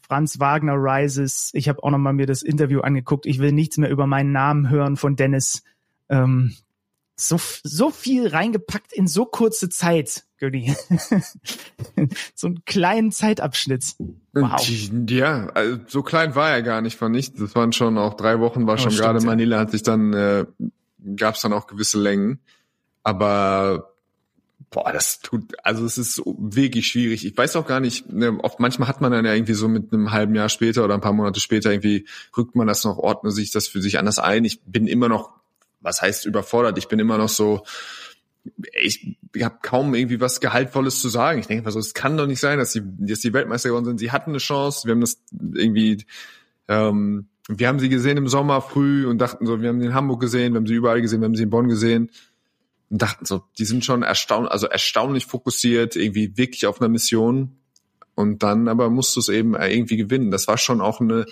Franz 0.00 0.38
Wagner 0.38 0.74
Rises. 0.74 1.50
Ich 1.52 1.68
habe 1.68 1.82
auch 1.82 1.90
nochmal 1.90 2.12
mir 2.12 2.26
das 2.26 2.42
Interview 2.42 2.80
angeguckt. 2.80 3.26
Ich 3.26 3.38
will 3.38 3.52
nichts 3.52 3.76
mehr 3.76 3.90
über 3.90 4.06
meinen 4.06 4.32
Namen 4.32 4.68
hören 4.68 4.96
von 4.96 5.14
Dennis. 5.14 5.62
Ähm, 6.08 6.54
so, 7.16 7.40
so 7.62 7.90
viel 7.90 8.28
reingepackt 8.28 8.92
in 8.92 9.08
so 9.08 9.24
kurze 9.24 9.68
Zeit, 9.70 10.24
Gödi. 10.38 10.74
so 12.34 12.48
einen 12.48 12.64
kleinen 12.66 13.10
Zeitabschnitt. 13.10 13.94
Wow. 14.32 14.60
Ja, 15.08 15.46
also 15.54 15.78
so 15.86 16.02
klein 16.02 16.34
war 16.34 16.50
er 16.50 16.62
gar 16.62 16.82
nicht, 16.82 16.96
fand 16.96 17.16
ich. 17.16 17.32
Das 17.32 17.54
waren 17.54 17.72
schon 17.72 17.96
auch 17.96 18.14
drei 18.14 18.38
Wochen, 18.40 18.66
war 18.66 18.74
oh, 18.74 18.76
schon 18.76 18.90
stimmt, 18.90 19.06
gerade 19.06 19.24
Manila, 19.24 19.58
hat 19.58 19.70
sich 19.70 19.82
dann, 19.82 20.12
äh, 20.12 20.44
gab 21.16 21.36
es 21.36 21.40
dann 21.40 21.54
auch 21.54 21.66
gewisse 21.66 21.98
Längen. 21.98 22.38
Aber 23.02 23.94
boah, 24.70 24.92
das 24.92 25.20
tut, 25.20 25.54
also 25.62 25.86
es 25.86 25.96
ist 25.96 26.22
wirklich 26.26 26.86
schwierig. 26.86 27.24
Ich 27.24 27.36
weiß 27.36 27.56
auch 27.56 27.66
gar 27.66 27.80
nicht, 27.80 28.12
ne, 28.12 28.38
oft 28.42 28.60
manchmal 28.60 28.88
hat 28.88 29.00
man 29.00 29.12
dann 29.12 29.24
ja 29.24 29.32
irgendwie 29.32 29.54
so 29.54 29.68
mit 29.68 29.90
einem 29.92 30.10
halben 30.10 30.34
Jahr 30.34 30.50
später 30.50 30.84
oder 30.84 30.94
ein 30.94 31.00
paar 31.00 31.14
Monate 31.14 31.40
später 31.40 31.70
irgendwie 31.70 32.06
rückt 32.36 32.56
man 32.56 32.66
das 32.66 32.84
noch, 32.84 32.98
ordnet 32.98 33.32
sich 33.32 33.50
das 33.52 33.68
für 33.68 33.80
sich 33.80 33.98
anders 33.98 34.18
ein. 34.18 34.44
Ich 34.44 34.60
bin 34.64 34.86
immer 34.86 35.08
noch 35.08 35.35
was 35.86 36.02
heißt 36.02 36.26
überfordert? 36.26 36.76
Ich 36.76 36.88
bin 36.88 36.98
immer 36.98 37.16
noch 37.16 37.28
so, 37.28 37.64
ich, 38.74 39.16
ich 39.34 39.42
habe 39.42 39.58
kaum 39.62 39.94
irgendwie 39.94 40.20
was 40.20 40.40
Gehaltvolles 40.40 41.00
zu 41.00 41.08
sagen. 41.08 41.38
Ich 41.38 41.46
denke 41.46 41.64
also, 41.64 41.78
es 41.78 41.94
kann 41.94 42.16
doch 42.16 42.26
nicht 42.26 42.40
sein, 42.40 42.58
dass 42.58 42.72
sie, 42.72 42.82
dass 42.84 43.20
die 43.20 43.32
Weltmeister 43.32 43.70
geworden 43.70 43.84
sind. 43.84 43.98
Sie 43.98 44.10
hatten 44.10 44.30
eine 44.30 44.38
Chance. 44.38 44.86
Wir 44.86 44.92
haben 44.92 45.00
das 45.00 45.22
irgendwie, 45.54 46.04
ähm, 46.68 47.28
wir 47.48 47.68
haben 47.68 47.78
sie 47.78 47.88
gesehen 47.88 48.16
im 48.16 48.28
Sommer 48.28 48.60
früh 48.60 49.06
und 49.06 49.18
dachten 49.18 49.46
so, 49.46 49.60
wir 49.62 49.68
haben 49.68 49.80
sie 49.80 49.86
in 49.86 49.94
Hamburg 49.94 50.20
gesehen, 50.20 50.52
wir 50.52 50.58
haben 50.58 50.66
sie 50.66 50.74
überall 50.74 51.00
gesehen, 51.00 51.20
wir 51.20 51.26
haben 51.26 51.36
sie 51.36 51.44
in 51.44 51.50
Bonn 51.50 51.68
gesehen 51.68 52.10
und 52.90 53.00
dachten 53.00 53.24
so, 53.24 53.44
die 53.58 53.64
sind 53.64 53.84
schon 53.84 54.02
erstaunlich, 54.02 54.50
also 54.50 54.66
erstaunlich 54.66 55.26
fokussiert, 55.26 55.96
irgendwie 55.96 56.36
wirklich 56.36 56.66
auf 56.66 56.80
einer 56.80 56.88
Mission. 56.88 57.56
Und 58.16 58.42
dann 58.42 58.66
aber 58.66 58.90
musst 58.90 59.14
du 59.14 59.20
es 59.20 59.28
eben 59.28 59.54
irgendwie 59.54 59.96
gewinnen. 59.96 60.30
Das 60.30 60.48
war 60.48 60.58
schon 60.58 60.80
auch 60.80 61.00
eine 61.00 61.26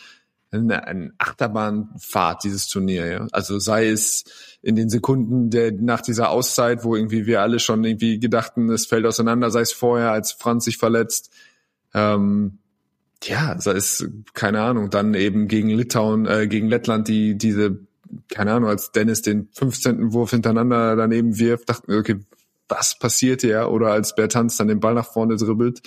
eine, 0.55 0.87
eine 0.87 1.13
Achterbahnfahrt, 1.19 2.45
dieses 2.45 2.69
Turnier. 2.69 3.07
Ja? 3.07 3.27
Also 3.33 3.59
sei 3.59 3.89
es 3.89 4.25
in 4.63 4.77
den 4.77 4.89
Sekunden 4.89 5.51
der 5.51 5.73
nach 5.73 6.01
dieser 6.01 6.31
Auszeit, 6.31 6.85
wo 6.85 6.97
irgendwie 6.97 7.27
wir 7.27 7.43
alle 7.43 7.59
schon 7.59 7.85
irgendwie 7.85 8.19
gedachten, 8.19 8.71
es 8.71 8.87
fällt 8.87 9.07
auseinander, 9.07 9.51
sei 9.51 9.61
es 9.61 9.73
vorher, 9.73 10.13
als 10.13 10.33
Franz 10.33 10.65
sich 10.65 10.79
verletzt. 10.79 11.31
Ähm, 11.93 12.59
ja, 13.23 13.61
sei 13.61 13.73
es, 13.73 14.07
keine 14.35 14.61
Ahnung, 14.63 14.91
dann 14.91 15.15
eben 15.15 15.49
gegen 15.49 15.71
Litauen, 15.71 16.27
äh, 16.27 16.47
gegen 16.47 16.69
Lettland, 16.69 17.09
die 17.09 17.37
diese, 17.37 17.79
keine 18.29 18.53
Ahnung, 18.53 18.69
als 18.69 18.93
Dennis 18.93 19.23
den 19.23 19.49
15. 19.53 20.13
Wurf 20.13 20.31
hintereinander 20.31 20.97
daneben 20.97 21.39
wirft, 21.39 21.69
dachten 21.69 21.91
wir, 21.91 21.99
okay, 21.99 22.21
was 22.69 22.99
passiert 22.99 23.43
hier? 23.43 23.71
Oder 23.71 23.93
als 23.93 24.15
Bertanz 24.15 24.57
dann 24.57 24.69
den 24.69 24.81
Ball 24.81 24.95
nach 24.95 25.11
vorne 25.11 25.37
dribbelt. 25.37 25.83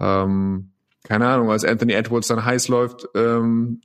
Ähm, 0.00 0.70
keine 1.04 1.28
Ahnung, 1.28 1.50
als 1.50 1.64
Anthony 1.64 1.92
Edwards 1.92 2.28
dann 2.28 2.44
heiß 2.44 2.68
läuft, 2.68 3.06
ähm, 3.14 3.80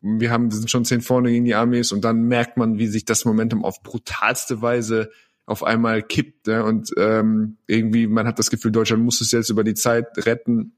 wir 0.00 0.30
haben 0.30 0.50
sind 0.50 0.70
schon 0.70 0.84
zehn 0.84 1.00
vorne 1.00 1.30
gegen 1.30 1.44
die 1.44 1.54
Amis 1.54 1.90
und 1.90 2.04
dann 2.04 2.22
merkt 2.22 2.56
man, 2.56 2.78
wie 2.78 2.86
sich 2.86 3.04
das 3.04 3.24
Momentum 3.24 3.64
auf 3.64 3.82
brutalste 3.82 4.62
Weise 4.62 5.10
auf 5.44 5.64
einmal 5.64 6.02
kippt. 6.02 6.46
Ne? 6.46 6.62
Und 6.62 6.92
ähm, 6.96 7.56
irgendwie, 7.66 8.06
man 8.06 8.26
hat 8.26 8.38
das 8.38 8.50
Gefühl, 8.50 8.70
Deutschland 8.70 9.02
muss 9.02 9.20
es 9.20 9.32
jetzt 9.32 9.50
über 9.50 9.64
die 9.64 9.74
Zeit 9.74 10.06
retten 10.18 10.72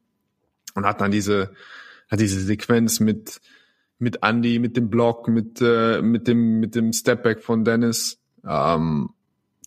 und 0.75 0.87
hat 0.87 1.01
dann 1.01 1.11
diese, 1.11 1.53
hat 2.09 2.21
diese 2.21 2.41
Sequenz 2.41 3.01
mit 3.01 3.41
mit 4.03 4.21
Andy, 4.23 4.59
mit 4.59 4.79
dem 4.79 4.89
Block, 4.89 5.29
mit 5.29 5.61
äh, 5.61 6.01
mit 6.01 6.27
dem 6.27 6.59
mit 6.59 6.75
dem 6.75 6.93
Stepback 6.93 7.43
von 7.43 7.65
Dennis. 7.65 8.19
Ähm, 8.49 9.11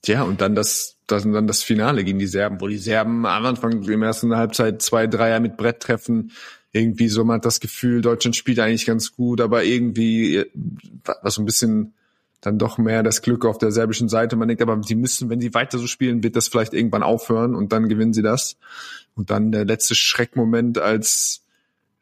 ja, 0.06 0.24
und 0.24 0.42
dann 0.42 0.56
das, 0.56 0.98
das 1.08 1.24
dann 1.24 1.48
das 1.48 1.64
Finale 1.64 2.04
gegen 2.04 2.20
die 2.20 2.28
Serben, 2.28 2.60
wo 2.60 2.68
die 2.68 2.78
Serben 2.78 3.26
am 3.26 3.46
Anfang 3.46 3.84
im 3.84 4.04
ersten 4.04 4.36
Halbzeit 4.36 4.82
zwei 4.82 5.08
Dreier 5.08 5.40
mit 5.40 5.58
Brett 5.58 5.80
treffen. 5.80 6.32
Irgendwie 6.72 7.08
so, 7.08 7.24
man 7.24 7.36
hat 7.36 7.46
das 7.46 7.60
Gefühl, 7.60 8.02
Deutschland 8.02 8.36
spielt 8.36 8.60
eigentlich 8.60 8.86
ganz 8.86 9.16
gut, 9.16 9.40
aber 9.40 9.64
irgendwie 9.64 10.46
was 11.22 11.36
so 11.36 11.42
ein 11.42 11.46
bisschen 11.46 11.94
dann 12.42 12.58
doch 12.58 12.78
mehr 12.78 13.04
das 13.04 13.22
Glück 13.22 13.46
auf 13.46 13.58
der 13.58 13.72
serbischen 13.72 14.10
Seite. 14.10 14.36
Man 14.36 14.50
denkt 14.50 14.62
aber, 14.62 14.82
sie 14.84 14.96
müssen, 14.96 15.30
wenn 15.30 15.40
sie 15.40 15.54
weiter 15.54 15.78
so 15.78 15.88
spielen, 15.88 16.24
wird 16.24 16.36
das 16.36 16.50
vielleicht 16.50 16.74
irgendwann 16.74 17.04
aufhören 17.04 17.56
und 17.56 17.72
dann 17.72 17.88
gewinnen 17.88 18.14
sie 18.14 18.22
das. 18.22 18.58
Und 19.16 19.30
dann 19.30 19.52
der 19.52 19.64
letzte 19.64 19.96
Schreckmoment, 19.96 20.78
als 20.78 21.44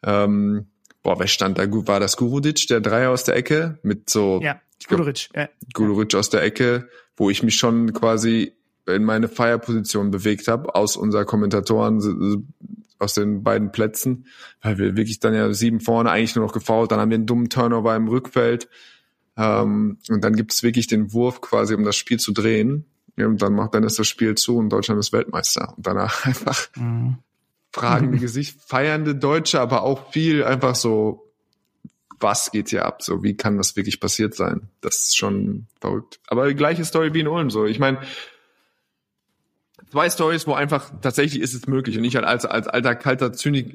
ähm, 0.03 0.65
boah, 1.03 1.19
wer 1.19 1.27
stand 1.27 1.59
da? 1.59 1.65
War 1.69 1.99
das 1.99 2.17
Gurudic, 2.17 2.67
der 2.67 2.81
Dreier 2.81 3.11
aus 3.11 3.23
der 3.23 3.35
Ecke 3.35 3.77
mit 3.83 4.09
so 4.09 4.39
ja, 4.41 4.59
Guduric, 4.87 5.29
ja. 5.35 5.49
Guduric 5.73 6.15
aus 6.15 6.29
der 6.29 6.43
Ecke, 6.43 6.89
wo 7.15 7.29
ich 7.29 7.43
mich 7.43 7.55
schon 7.55 7.93
quasi 7.93 8.53
in 8.87 9.03
meine 9.03 9.27
Feierposition 9.27 10.11
bewegt 10.11 10.47
habe 10.47 10.75
aus 10.75 10.97
unserer 10.97 11.25
Kommentatoren 11.25 12.47
aus 12.99 13.13
den 13.13 13.43
beiden 13.43 13.71
Plätzen, 13.71 14.27
weil 14.61 14.77
wir 14.77 14.95
wirklich 14.95 15.19
dann 15.19 15.33
ja 15.33 15.51
sieben 15.53 15.79
vorne 15.79 16.11
eigentlich 16.11 16.35
nur 16.35 16.45
noch 16.45 16.53
gefault, 16.53 16.91
dann 16.91 16.99
haben 16.99 17.09
wir 17.09 17.15
einen 17.15 17.25
dummen 17.25 17.49
Turnover 17.49 17.95
im 17.95 18.07
Rückfeld 18.07 18.69
ähm, 19.37 19.97
und 20.09 20.23
dann 20.23 20.35
gibt 20.35 20.53
es 20.53 20.63
wirklich 20.63 20.87
den 20.87 21.13
Wurf 21.13 21.41
quasi, 21.41 21.73
um 21.73 21.83
das 21.83 21.95
Spiel 21.95 22.19
zu 22.19 22.31
drehen. 22.31 22.85
Und 23.17 23.41
dann 23.41 23.53
macht 23.53 23.75
dann 23.75 23.83
ist 23.83 23.99
das 23.99 24.07
Spiel 24.07 24.35
zu 24.35 24.57
und 24.57 24.69
Deutschland 24.69 24.99
ist 24.99 25.13
Weltmeister. 25.13 25.73
Und 25.75 25.85
danach 25.85 26.25
einfach 26.25 26.69
mhm. 26.75 27.17
fragende 27.71 28.17
Gesicht, 28.17 28.59
feiernde 28.65 29.15
Deutsche, 29.15 29.59
aber 29.59 29.83
auch 29.83 30.11
viel 30.11 30.43
einfach 30.43 30.75
so, 30.75 31.30
was 32.21 32.51
geht 32.51 32.69
hier 32.69 32.85
ab? 32.85 33.01
So, 33.01 33.23
wie 33.23 33.35
kann 33.35 33.57
das 33.57 33.75
wirklich 33.75 33.99
passiert 33.99 34.35
sein? 34.35 34.69
Das 34.81 34.95
ist 34.97 35.17
schon 35.17 35.67
verrückt. 35.79 36.19
Aber 36.27 36.47
die 36.47 36.55
gleiche 36.55 36.85
Story 36.85 37.13
wie 37.13 37.21
in 37.21 37.27
Ulm. 37.27 37.49
So, 37.49 37.65
ich 37.65 37.79
meine, 37.79 37.99
zwei 39.91 40.09
Stories, 40.09 40.47
wo 40.47 40.53
einfach 40.53 40.89
tatsächlich 41.01 41.41
ist 41.41 41.53
es 41.53 41.67
möglich 41.67 41.97
und 41.97 42.03
ich 42.03 42.15
halt 42.15 42.25
als 42.25 42.45
als 42.45 42.67
alter 42.67 42.95
kalter 42.95 43.33
Zynik, 43.33 43.73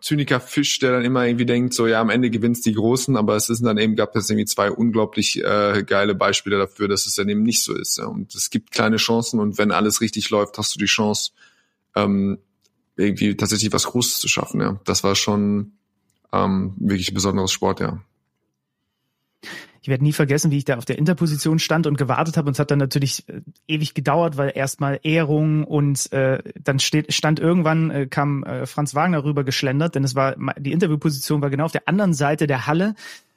Zyniker 0.00 0.40
Fisch, 0.40 0.78
der 0.78 0.92
dann 0.92 1.04
immer 1.04 1.26
irgendwie 1.26 1.46
denkt, 1.46 1.74
so 1.74 1.86
ja 1.86 2.00
am 2.00 2.10
Ende 2.10 2.30
gewinnst 2.30 2.64
die 2.66 2.74
Großen, 2.74 3.16
aber 3.16 3.36
es 3.36 3.48
ist 3.48 3.64
dann 3.64 3.78
eben 3.78 3.96
gab 3.96 4.14
es 4.16 4.30
irgendwie 4.30 4.46
zwei 4.46 4.70
unglaublich 4.70 5.42
äh, 5.42 5.82
geile 5.84 6.14
Beispiele 6.14 6.58
dafür, 6.58 6.88
dass 6.88 7.06
es 7.06 7.14
dann 7.14 7.28
eben 7.28 7.42
nicht 7.42 7.62
so 7.64 7.74
ist. 7.74 7.98
Ja. 7.98 8.06
Und 8.06 8.34
es 8.34 8.50
gibt 8.50 8.70
kleine 8.70 8.96
Chancen 8.96 9.40
und 9.40 9.58
wenn 9.58 9.72
alles 9.72 10.00
richtig 10.00 10.30
läuft, 10.30 10.58
hast 10.58 10.74
du 10.74 10.78
die 10.78 10.86
Chance 10.86 11.32
ähm, 11.94 12.38
irgendwie 12.96 13.36
tatsächlich 13.36 13.72
was 13.72 13.84
Großes 13.84 14.18
zu 14.18 14.28
schaffen. 14.28 14.60
Ja, 14.60 14.80
das 14.84 15.02
war 15.02 15.14
schon 15.14 15.72
ähm, 16.32 16.74
wirklich 16.78 17.12
besonderes 17.14 17.52
Sport, 17.52 17.80
ja 17.80 18.00
ich 19.82 19.88
werde 19.88 20.04
nie 20.04 20.12
vergessen, 20.12 20.52
wie 20.52 20.58
ich 20.58 20.64
da 20.64 20.76
auf 20.76 20.84
der 20.84 20.96
Interposition 20.96 21.58
stand 21.58 21.88
und 21.88 21.98
gewartet 21.98 22.36
habe. 22.36 22.46
Und 22.46 22.52
es 22.52 22.60
hat 22.60 22.70
dann 22.70 22.78
natürlich 22.78 23.28
äh, 23.28 23.40
ewig 23.66 23.94
gedauert, 23.94 24.36
weil 24.36 24.52
erstmal 24.54 25.00
Ehrung 25.02 25.64
und 25.64 26.10
äh, 26.12 26.40
dann 26.62 26.78
steht, 26.78 27.12
stand 27.12 27.40
irgendwann, 27.40 27.90
äh, 27.90 28.06
kam 28.06 28.44
äh, 28.44 28.66
Franz 28.66 28.94
Wagner 28.94 29.24
rüber 29.24 29.42
geschlendert, 29.42 29.96
denn 29.96 30.04
es 30.04 30.14
war 30.14 30.36
die 30.56 30.70
Interviewposition 30.70 31.42
war 31.42 31.50
genau 31.50 31.64
auf 31.64 31.72
der 31.72 31.88
anderen 31.88 32.14
Seite 32.14 32.46
der 32.46 32.68
Halle 32.68 32.94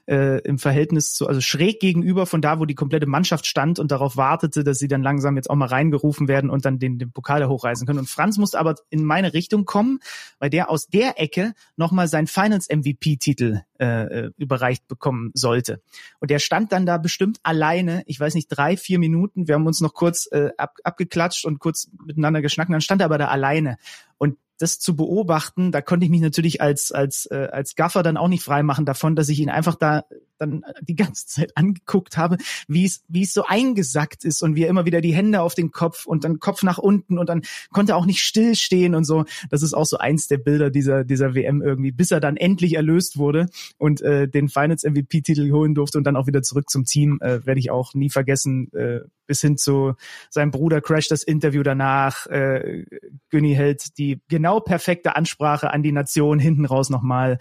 äh, 0.08 0.39
im 0.41 0.60
Verhältnis 0.60 1.14
zu, 1.14 1.28
also 1.28 1.41
schräg 1.41 1.80
gegenüber 1.80 2.26
von 2.26 2.41
da, 2.41 2.60
wo 2.60 2.66
die 2.66 2.76
komplette 2.76 3.08
Mannschaft 3.08 3.45
stand 3.45 3.80
und 3.80 3.91
darauf 3.91 4.18
wartete, 4.18 4.64
dass 4.64 4.80
sie 4.80 4.88
dann 4.88 5.01
langsam 5.01 5.36
jetzt 5.36 5.49
auch 5.49 5.56
mal 5.56 5.68
reingerufen 5.68 6.28
werden 6.28 6.49
und 6.49 6.66
dann 6.66 6.80
den, 6.80 6.99
den 6.99 7.12
Pokal 7.12 7.39
da 7.39 7.47
hochreisen 7.47 7.88
können. 7.88 7.99
Und 7.99 8.10
Franz 8.10 8.38
musste 8.38 8.60
aber 8.60 8.76
in 8.89 9.03
meine 9.03 9.34
Richtung 9.34 9.66
kommen, 9.66 9.99
weil 10.39 10.49
der 10.49 10.70
aus 10.70 10.88
der 10.88 11.20
Ecke 11.20 11.53
nochmal 11.76 12.08
seinen 12.08 12.28
Finance-MVP-Titel 12.28 13.62
äh, 13.80 14.30
überreicht 14.38 14.88
bekommen 14.88 15.32
sollte. 15.34 15.82
Und 16.20 16.32
der 16.32 16.39
stand 16.39 16.72
dann 16.72 16.86
da 16.86 16.97
bestimmt 16.97 17.39
alleine, 17.43 18.03
ich 18.06 18.20
weiß 18.20 18.36
nicht, 18.36 18.47
drei, 18.47 18.78
vier 18.78 18.99
Minuten. 18.99 19.47
Wir 19.47 19.56
haben 19.56 19.68
uns 19.68 19.82
noch 19.82 19.93
kurz 19.93 20.28
äh, 20.32 20.51
ab, 20.58 20.76
abgeklatscht 20.84 21.45
und 21.45 21.60
kurz 21.60 21.89
miteinander 22.06 22.41
geschnackt, 22.41 22.72
dann 22.72 22.82
stand 22.82 23.01
er 23.01 23.06
aber 23.06 23.18
da 23.18 23.28
alleine. 23.28 23.78
Und 24.18 24.38
das 24.58 24.80
zu 24.80 24.95
beobachten, 24.95 25.72
da 25.72 25.82
konnte 25.82 26.06
ich 26.06 26.12
mich 26.12 26.22
natürlich 26.22 26.62
als 26.62 26.91
als 26.91 27.26
äh, 27.28 27.49
als 27.51 27.76
Gaffer 27.76 28.03
dann 28.03 28.18
auch 28.18 28.28
nicht 28.28 28.43
freimachen 28.43 28.86
davon, 28.86 29.16
dass 29.16 29.30
ich 29.30 29.39
ihn 29.39 29.49
einfach 29.49 29.76
da 29.76 30.06
dann 30.38 30.63
die 30.81 30.95
ganze 30.95 31.27
Zeit 31.27 31.51
angeguckt 31.55 32.17
habe, 32.17 32.38
wie 32.67 32.86
es 32.86 33.03
wie 33.07 33.23
es 33.23 33.33
so 33.33 33.45
eingesackt 33.45 34.25
ist 34.25 34.41
und 34.41 34.55
wie 34.55 34.63
er 34.63 34.69
immer 34.69 34.86
wieder 34.86 35.01
die 35.01 35.13
Hände 35.13 35.41
auf 35.41 35.55
den 35.55 35.71
Kopf 35.71 36.05
und 36.05 36.23
dann 36.23 36.39
Kopf 36.39 36.63
nach 36.63 36.77
unten 36.77 37.17
und 37.17 37.29
dann 37.29 37.41
konnte 37.71 37.93
er 37.93 37.97
auch 37.97 38.05
nicht 38.05 38.21
stillstehen 38.21 38.95
und 38.95 39.03
so. 39.03 39.25
Das 39.49 39.63
ist 39.63 39.73
auch 39.73 39.86
so 39.86 39.97
eins 39.97 40.27
der 40.27 40.38
Bilder 40.38 40.69
dieser 40.69 41.03
dieser 41.03 41.36
WM 41.36 41.61
irgendwie, 41.61 41.91
bis 41.91 42.11
er 42.11 42.19
dann 42.19 42.38
endlich 42.38 42.75
erlöst 42.75 43.17
wurde 43.17 43.47
und 43.77 44.01
äh, 44.01 44.27
den 44.27 44.49
Finals 44.49 44.83
MVP 44.83 45.21
Titel 45.21 45.51
holen 45.51 45.75
durfte 45.75 45.97
und 45.97 46.03
dann 46.05 46.15
auch 46.15 46.27
wieder 46.27 46.41
zurück 46.41 46.69
zum 46.69 46.86
Team, 46.86 47.19
äh, 47.21 47.45
werde 47.45 47.59
ich 47.59 47.71
auch 47.71 47.93
nie 47.93 48.09
vergessen. 48.09 48.71
Äh, 48.73 49.01
bis 49.27 49.41
hin 49.41 49.57
zu 49.57 49.95
seinem 50.29 50.51
Bruder 50.51 50.81
Crash 50.81 51.07
das 51.07 51.23
Interview 51.23 51.63
danach. 51.63 52.27
Äh, 52.27 52.86
Günni 53.29 53.55
hält 53.55 53.97
die 53.97 54.21
genau 54.29 54.59
perfekte 54.59 55.15
Ansprache 55.15 55.71
an 55.71 55.83
die 55.83 55.91
Nation 55.91 56.39
hinten 56.39 56.65
raus 56.65 56.89
nochmal. 56.89 57.39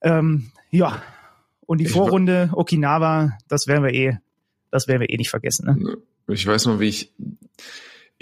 Ähm, 0.00 0.52
ja, 0.70 1.02
und 1.66 1.78
die 1.78 1.84
ich 1.84 1.92
Vorrunde 1.92 2.50
Okinawa, 2.52 3.32
das 3.48 3.66
werden 3.66 3.84
wir 3.84 3.94
eh, 3.94 4.18
das 4.70 4.88
werden 4.88 5.00
wir 5.00 5.10
eh 5.10 5.16
nicht 5.16 5.30
vergessen. 5.30 5.66
Ne? 5.66 5.96
Ich 6.28 6.46
weiß 6.46 6.66
noch, 6.66 6.80
wie 6.80 6.88
ich 6.88 7.12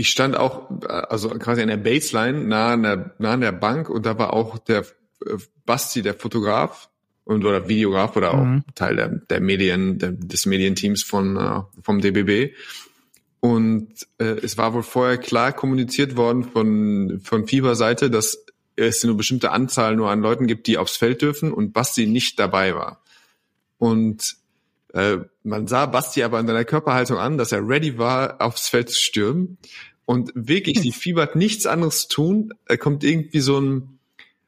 ich 0.01 0.09
stand 0.09 0.35
auch, 0.35 0.71
also 0.89 1.29
quasi 1.31 1.61
an 1.61 1.69
der 1.69 1.77
Baseline, 1.77 2.45
nah 2.45 2.73
an 2.73 2.83
der, 2.83 3.15
nah 3.19 3.33
an 3.33 3.43
der 3.43 3.53
Bank 3.53 3.91
und 3.91 4.07
da 4.07 4.19
war 4.19 4.33
auch 4.33 4.57
der 4.57 4.87
äh, 5.27 5.37
Basti, 5.67 6.01
der 6.01 6.15
Fotograf 6.15 6.89
und 7.25 7.45
oder 7.45 7.69
Videograf 7.69 8.17
oder 8.17 8.33
auch 8.33 8.45
mhm. 8.45 8.65
Teil 8.75 8.97
der, 8.97 9.09
der 9.09 9.41
Medien, 9.41 9.99
der, 9.99 10.13
des 10.13 10.47
Medienteams 10.47 11.03
von 11.03 11.37
uh, 11.37 11.65
vom 11.83 12.01
DBB. 12.01 12.55
Und 13.41 13.89
äh, 14.19 14.37
es 14.43 14.57
war 14.57 14.73
wohl 14.73 14.83
vorher 14.83 15.19
klar 15.19 15.53
kommuniziert 15.53 16.17
worden 16.17 16.45
von 16.45 17.21
von 17.23 17.47
FIBA-Seite, 17.47 18.11
dass 18.11 18.43
es 18.77 19.05
nur 19.05 19.19
bestimmte 19.19 19.51
Anzahl 19.51 19.97
nur 19.97 20.11
an 20.11 20.23
Leuten 20.23 20.47
gibt, 20.47 20.67
die 20.67 20.79
aufs 20.79 20.97
Feld 20.97 21.21
dürfen 21.21 21.53
und 21.53 21.73
Basti 21.73 22.07
nicht 22.07 22.39
dabei 22.39 22.75
war. 22.75 23.03
Und 23.81 24.37
äh, 24.93 25.19
man 25.43 25.67
sah 25.67 25.87
Basti 25.87 26.23
aber 26.23 26.39
in 26.39 26.47
seiner 26.47 26.65
Körperhaltung 26.65 27.19
an, 27.19 27.39
dass 27.39 27.51
er 27.51 27.67
ready 27.67 27.99
war, 27.99 28.41
aufs 28.41 28.69
Feld 28.69 28.91
zu 28.91 29.01
stürmen. 29.01 29.59
Und 30.05 30.31
wirklich, 30.35 30.81
die 30.81 30.93
fiebert 30.93 31.35
nichts 31.35 31.67
anderes 31.67 32.03
zu 32.03 32.09
tun. 32.09 32.55
Er 32.67 32.79
kommt 32.79 33.03
irgendwie 33.03 33.41
so 33.41 33.59
ein 33.59 33.99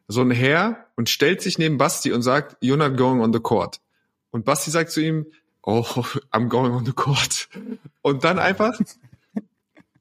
so 0.08 0.20
ein 0.20 0.30
Herr 0.30 0.86
und 0.96 1.08
stellt 1.08 1.40
sich 1.40 1.58
neben 1.58 1.78
Basti 1.78 2.12
und 2.12 2.22
sagt, 2.22 2.62
you're 2.62 2.76
not 2.76 2.96
going 2.96 3.20
on 3.20 3.32
the 3.32 3.40
court. 3.40 3.80
Und 4.30 4.44
Basti 4.44 4.70
sagt 4.70 4.90
zu 4.90 5.00
ihm, 5.00 5.26
oh, 5.62 5.82
I'm 6.30 6.48
going 6.48 6.72
on 6.72 6.84
the 6.84 6.92
court. 6.92 7.48
Und 8.02 8.22
dann 8.24 8.38
einfach 8.38 8.78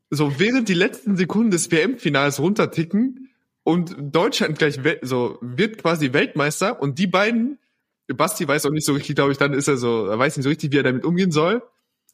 so 0.09 0.39
während 0.39 0.67
die 0.67 0.73
letzten 0.73 1.15
Sekunden 1.15 1.51
des 1.51 1.71
WM-Finals 1.71 2.39
runterticken 2.39 3.29
und 3.63 3.95
Deutschland 3.97 4.57
gleich 4.57 4.77
so 5.01 5.37
wird 5.41 5.77
quasi 5.77 6.11
Weltmeister 6.11 6.81
und 6.81 6.99
die 6.99 7.07
beiden 7.07 7.59
Basti 8.07 8.47
weiß 8.47 8.65
auch 8.65 8.71
nicht 8.71 8.85
so 8.85 8.93
richtig, 8.93 9.15
glaube 9.15 9.31
ich, 9.31 9.37
dann 9.37 9.53
ist 9.53 9.67
er 9.67 9.77
so, 9.77 10.07
er 10.07 10.19
weiß 10.19 10.37
nicht 10.37 10.43
so 10.43 10.49
richtig, 10.49 10.71
wie 10.71 10.77
er 10.77 10.83
damit 10.83 11.05
umgehen 11.05 11.31
soll. 11.31 11.63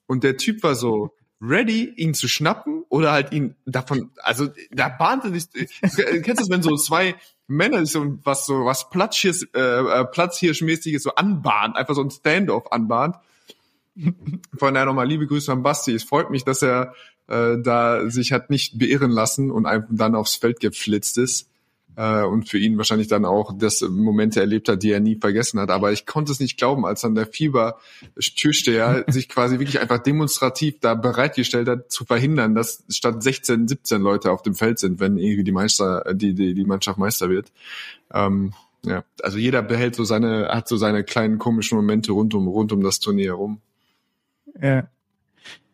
Und 0.05 0.23
der 0.23 0.37
Typ 0.37 0.63
war 0.63 0.75
so 0.75 1.13
ready, 1.41 1.93
ihn 1.95 2.13
zu 2.13 2.27
schnappen 2.27 2.83
oder 2.89 3.11
halt 3.11 3.31
ihn 3.31 3.55
davon, 3.65 4.11
also 4.23 4.47
da 4.71 4.89
bahnte 4.89 5.31
sich, 5.31 5.49
kennst 5.81 5.99
du 5.99 6.33
das, 6.33 6.49
wenn 6.49 6.63
so 6.63 6.75
zwei 6.77 7.15
Männer 7.47 7.85
so 7.85 8.17
was 8.23 8.45
so 8.45 8.65
was 8.65 8.89
Platzhirsch, 8.89 9.47
äh, 9.53 9.59
äh, 9.59 10.05
Platzhirschmäßiges 10.05 11.03
so 11.03 11.15
anbahnt, 11.15 11.75
einfach 11.75 11.95
so 11.95 12.01
ein 12.01 12.09
Standoff 12.09 12.71
anbahnt. 12.71 13.15
Von 14.57 14.73
daher 14.73 14.85
nochmal 14.85 15.07
liebe 15.07 15.27
Grüße 15.27 15.51
an 15.51 15.63
Basti. 15.63 15.93
Es 15.93 16.03
freut 16.03 16.29
mich, 16.29 16.43
dass 16.43 16.61
er 16.61 16.93
äh, 17.27 17.57
da 17.61 18.09
sich 18.09 18.31
hat 18.31 18.49
nicht 18.49 18.77
beirren 18.77 19.11
lassen 19.11 19.51
und 19.51 19.65
einfach 19.65 19.89
dann 19.91 20.15
aufs 20.15 20.35
Feld 20.35 20.59
geflitzt 20.59 21.17
ist 21.17 21.49
äh, 21.97 22.23
und 22.23 22.47
für 22.47 22.59
ihn 22.59 22.77
wahrscheinlich 22.77 23.07
dann 23.07 23.25
auch 23.25 23.51
das 23.57 23.81
Momente 23.81 24.39
erlebt 24.39 24.69
hat, 24.69 24.83
die 24.83 24.91
er 24.91 24.99
nie 24.99 25.17
vergessen 25.19 25.59
hat. 25.59 25.71
Aber 25.71 25.91
ich 25.91 26.05
konnte 26.05 26.31
es 26.31 26.39
nicht 26.39 26.57
glauben, 26.57 26.85
als 26.85 27.01
dann 27.01 27.15
der 27.15 27.25
Fieber-Türsteher 27.25 29.03
sich 29.07 29.27
quasi 29.27 29.59
wirklich 29.59 29.79
einfach 29.79 29.97
demonstrativ 29.97 30.79
da 30.79 30.93
bereitgestellt 30.93 31.67
hat, 31.67 31.91
zu 31.91 32.05
verhindern, 32.05 32.53
dass 32.53 32.83
statt 32.89 33.21
16, 33.21 33.67
17 33.67 34.01
Leute 34.01 34.31
auf 34.31 34.43
dem 34.43 34.53
Feld 34.53 34.77
sind, 34.77 34.99
wenn 34.99 35.17
irgendwie 35.17 35.43
die 35.43 35.51
Meister, 35.51 36.13
die, 36.13 36.35
die, 36.35 36.53
die 36.53 36.65
Mannschaft 36.65 36.99
Meister 36.99 37.29
wird. 37.29 37.51
Ähm, 38.13 38.53
ja, 38.85 39.03
also 39.23 39.39
jeder 39.39 39.63
behält 39.63 39.95
so 39.95 40.03
seine, 40.03 40.49
hat 40.49 40.67
so 40.67 40.77
seine 40.77 41.03
kleinen 41.03 41.39
komischen 41.39 41.77
Momente 41.77 42.11
rund 42.11 42.33
um, 42.35 42.47
rund 42.47 42.71
um 42.71 42.83
das 42.83 42.99
Turnier 42.99 43.31
herum. 43.31 43.59
Ja. 44.61 44.87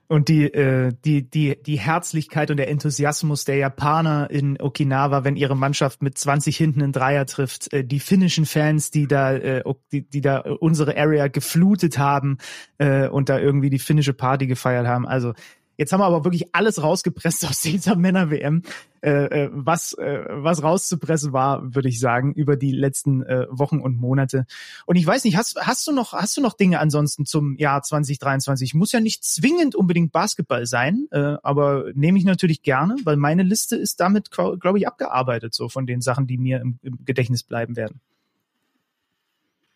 Und 0.07 0.27
die, 0.27 0.45
äh, 0.45 0.91
die, 1.05 1.29
die, 1.29 1.61
die 1.61 1.79
Herzlichkeit 1.79 2.51
und 2.51 2.57
der 2.57 2.69
Enthusiasmus 2.69 3.45
der 3.45 3.55
Japaner 3.55 4.29
in 4.29 4.59
Okinawa, 4.59 5.23
wenn 5.23 5.35
ihre 5.35 5.55
Mannschaft 5.55 6.01
mit 6.01 6.17
20 6.17 6.55
hinten 6.57 6.83
einen 6.83 6.91
Dreier 6.91 7.25
trifft, 7.25 7.71
äh, 7.73 7.83
die 7.83 7.99
finnischen 7.99 8.45
Fans, 8.45 8.91
die 8.91 9.07
da, 9.07 9.33
äh, 9.33 9.63
die, 9.91 10.01
die 10.01 10.21
da 10.21 10.39
unsere 10.39 10.97
Area 10.97 11.27
geflutet 11.27 11.97
haben 11.97 12.37
äh, 12.77 13.07
und 13.07 13.29
da 13.29 13.39
irgendwie 13.39 13.69
die 13.69 13.79
finnische 13.79 14.13
Party 14.13 14.45
gefeiert 14.45 14.87
haben. 14.87 15.07
Also 15.07 15.33
Jetzt 15.77 15.91
haben 15.91 16.01
wir 16.01 16.05
aber 16.05 16.23
wirklich 16.23 16.53
alles 16.53 16.81
rausgepresst 16.81 17.45
aus 17.49 17.61
dieser 17.61 17.95
Männer-WM, 17.95 18.63
äh, 19.01 19.09
äh, 19.45 19.49
was, 19.51 19.93
äh, 19.93 20.23
was 20.29 20.63
rauszupressen 20.63 21.33
war, 21.33 21.75
würde 21.75 21.89
ich 21.89 21.99
sagen, 21.99 22.33
über 22.33 22.55
die 22.55 22.71
letzten 22.71 23.23
äh, 23.23 23.47
Wochen 23.49 23.79
und 23.79 23.97
Monate. 23.97 24.45
Und 24.85 24.95
ich 24.95 25.05
weiß 25.05 25.23
nicht, 25.23 25.35
hast, 25.35 25.57
hast 25.59 25.85
du 25.87 25.91
noch, 25.91 26.13
hast 26.13 26.37
du 26.37 26.41
noch 26.41 26.53
Dinge 26.53 26.79
ansonsten 26.79 27.25
zum 27.25 27.57
Jahr 27.57 27.81
2023? 27.81 28.73
Muss 28.75 28.91
ja 28.91 28.99
nicht 28.99 29.23
zwingend 29.23 29.75
unbedingt 29.75 30.11
Basketball 30.11 30.65
sein, 30.65 31.07
äh, 31.11 31.35
aber 31.43 31.85
nehme 31.95 32.17
ich 32.17 32.25
natürlich 32.25 32.61
gerne, 32.61 32.95
weil 33.03 33.17
meine 33.17 33.43
Liste 33.43 33.75
ist 33.75 33.99
damit, 33.99 34.31
glaube 34.31 34.77
ich, 34.77 34.87
abgearbeitet, 34.87 35.53
so 35.53 35.69
von 35.69 35.85
den 35.85 36.01
Sachen, 36.01 36.27
die 36.27 36.37
mir 36.37 36.61
im, 36.61 36.79
im 36.81 37.03
Gedächtnis 37.03 37.43
bleiben 37.43 37.75
werden. 37.75 37.99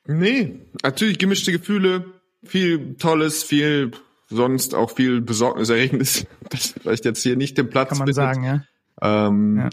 Nee, 0.08 0.62
natürlich 0.84 1.18
gemischte 1.18 1.52
Gefühle, 1.52 2.06
viel 2.44 2.96
Tolles, 2.96 3.44
viel 3.44 3.92
sonst 4.30 4.76
auch 4.76 4.92
viel 4.92 5.22
Besorgniserregendes, 5.22 6.26
das 6.50 6.76
vielleicht 6.82 7.06
jetzt 7.06 7.22
hier 7.24 7.36
nicht 7.36 7.58
den 7.58 7.70
Platz 7.70 7.90
Kann 7.90 8.00
man 8.00 8.08
findet. 8.08 8.16
sagen, 8.16 8.44
ja. 8.44 8.64
Ähm, 9.02 9.58
ja. 9.58 9.70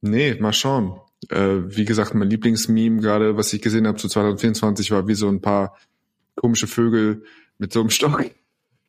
Nee, 0.00 0.34
mal 0.40 0.52
schauen. 0.52 1.00
Äh, 1.30 1.58
wie 1.64 1.84
gesagt, 1.84 2.14
mein 2.14 2.30
Lieblingsmeme 2.30 3.00
gerade, 3.00 3.36
was 3.36 3.52
ich 3.52 3.60
gesehen 3.60 3.86
habe 3.86 3.98
zu 3.98 4.08
2024, 4.08 4.90
war 4.90 5.08
wie 5.08 5.14
so 5.14 5.28
ein 5.28 5.40
paar 5.40 5.76
komische 6.36 6.66
Vögel 6.66 7.24
mit 7.58 7.72
so 7.72 7.80
einem 7.80 7.90
Stock. 7.90 8.24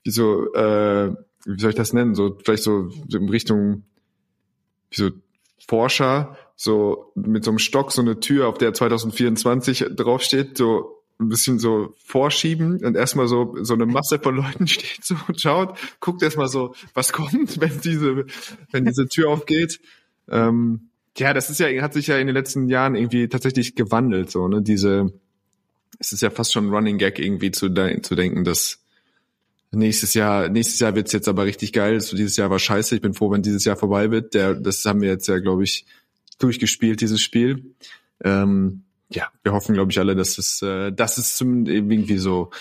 Wie 0.05 0.11
so, 0.11 0.53
äh, 0.53 1.13
wie 1.45 1.59
soll 1.59 1.71
ich 1.71 1.75
das 1.75 1.91
nennen? 1.91 2.15
So, 2.15 2.37
vielleicht 2.41 2.63
so, 2.63 2.89
so 2.89 3.17
in 3.17 3.27
Richtung, 3.27 3.83
wie 4.91 4.95
so 4.95 5.09
Forscher, 5.67 6.37
so 6.55 7.11
mit 7.15 7.43
so 7.43 7.51
einem 7.51 7.59
Stock, 7.59 7.91
so 7.91 8.01
eine 8.01 8.21
Tür, 8.21 8.47
auf 8.47 8.57
der 8.57 8.73
2024 8.73 9.87
draufsteht, 9.97 10.57
so 10.57 10.98
ein 11.19 11.29
bisschen 11.29 11.59
so 11.59 11.95
vorschieben 12.05 12.83
und 12.83 12.95
erstmal 12.95 13.27
so 13.27 13.55
so 13.61 13.73
eine 13.73 13.85
Masse 13.85 14.19
von 14.19 14.35
Leuten 14.35 14.67
steht 14.67 15.03
so 15.03 15.15
und 15.27 15.39
schaut, 15.39 15.77
guckt 15.99 16.23
erstmal 16.23 16.47
so, 16.47 16.73
was 16.93 17.11
kommt, 17.11 17.59
wenn 17.59 17.81
diese 17.81 18.25
wenn 18.71 18.85
diese 18.85 19.07
Tür 19.07 19.29
aufgeht. 19.29 19.79
Ähm, 20.29 20.89
ja, 21.17 21.33
das 21.33 21.49
ist 21.49 21.59
ja 21.59 21.67
hat 21.81 21.93
sich 21.93 22.07
ja 22.07 22.17
in 22.17 22.27
den 22.27 22.35
letzten 22.35 22.69
Jahren 22.69 22.95
irgendwie 22.95 23.27
tatsächlich 23.27 23.75
gewandelt 23.75 24.31
so, 24.31 24.47
ne, 24.47 24.61
diese 24.61 25.13
es 25.99 26.13
ist 26.13 26.21
ja 26.21 26.29
fast 26.29 26.53
schon 26.53 26.69
Running 26.69 26.97
Gag 26.97 27.19
irgendwie 27.19 27.51
zu 27.51 27.67
de 27.67 28.01
zu 28.01 28.15
denken, 28.15 28.45
dass 28.45 28.79
nächstes 29.71 30.13
Jahr 30.13 30.47
nächstes 30.47 30.79
Jahr 30.79 30.95
wird's 30.95 31.11
jetzt 31.11 31.27
aber 31.27 31.43
richtig 31.43 31.73
geil, 31.73 31.99
so 31.99 32.15
dieses 32.15 32.37
Jahr 32.37 32.49
war 32.49 32.59
scheiße, 32.59 32.95
ich 32.95 33.01
bin 33.01 33.13
froh, 33.13 33.29
wenn 33.31 33.41
dieses 33.41 33.65
Jahr 33.65 33.75
vorbei 33.75 34.09
wird. 34.09 34.33
Der 34.33 34.53
das 34.55 34.85
haben 34.85 35.01
wir 35.01 35.09
jetzt 35.09 35.27
ja 35.27 35.39
glaube 35.39 35.65
ich 35.65 35.85
durchgespielt 36.37 37.01
dieses 37.01 37.21
Spiel. 37.21 37.75
Ähm, 38.23 38.83
ja, 39.09 39.27
wir 39.43 39.53
hoffen, 39.53 39.73
glaube 39.73 39.91
ich, 39.91 39.99
alle, 39.99 40.15
dass 40.15 40.37
es, 40.37 40.61
äh, 40.61 40.91
dass 40.91 41.17
es 41.17 41.35
zum 41.35 41.65
irgendwie 41.65 42.17
so 42.17 42.51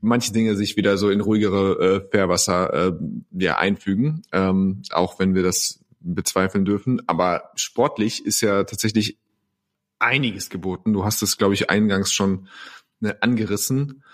manche 0.00 0.32
Dinge 0.32 0.56
sich 0.56 0.76
wieder 0.76 0.96
so 0.96 1.10
in 1.10 1.20
ruhigere 1.20 2.04
äh, 2.04 2.10
Fährwasser 2.10 2.88
äh, 2.88 2.92
ja, 3.32 3.58
einfügen, 3.58 4.22
ähm, 4.32 4.82
auch 4.90 5.18
wenn 5.18 5.34
wir 5.34 5.42
das 5.42 5.80
bezweifeln 6.00 6.64
dürfen. 6.64 7.02
Aber 7.06 7.50
sportlich 7.56 8.24
ist 8.24 8.40
ja 8.40 8.64
tatsächlich 8.64 9.18
einiges 9.98 10.50
geboten. 10.50 10.92
Du 10.92 11.04
hast 11.04 11.22
es, 11.22 11.36
glaube 11.36 11.54
ich, 11.54 11.70
eingangs 11.70 12.12
schon 12.12 12.48
ne, 13.00 13.20
angerissen. 13.20 14.04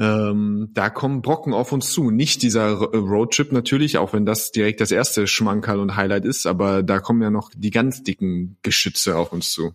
Ähm, 0.00 0.70
da 0.72 0.90
kommen 0.90 1.22
Brocken 1.22 1.52
auf 1.54 1.70
uns 1.70 1.92
zu. 1.92 2.10
Nicht 2.10 2.42
dieser 2.42 2.72
Roadtrip 2.72 3.52
natürlich, 3.52 3.98
auch 3.98 4.12
wenn 4.12 4.26
das 4.26 4.50
direkt 4.50 4.80
das 4.80 4.90
erste 4.90 5.28
Schmankerl 5.28 5.78
und 5.78 5.94
Highlight 5.94 6.24
ist, 6.24 6.46
aber 6.46 6.82
da 6.82 6.98
kommen 6.98 7.22
ja 7.22 7.30
noch 7.30 7.50
die 7.54 7.70
ganz 7.70 8.02
dicken 8.02 8.56
Geschütze 8.62 9.16
auf 9.16 9.32
uns 9.32 9.52
zu. 9.52 9.74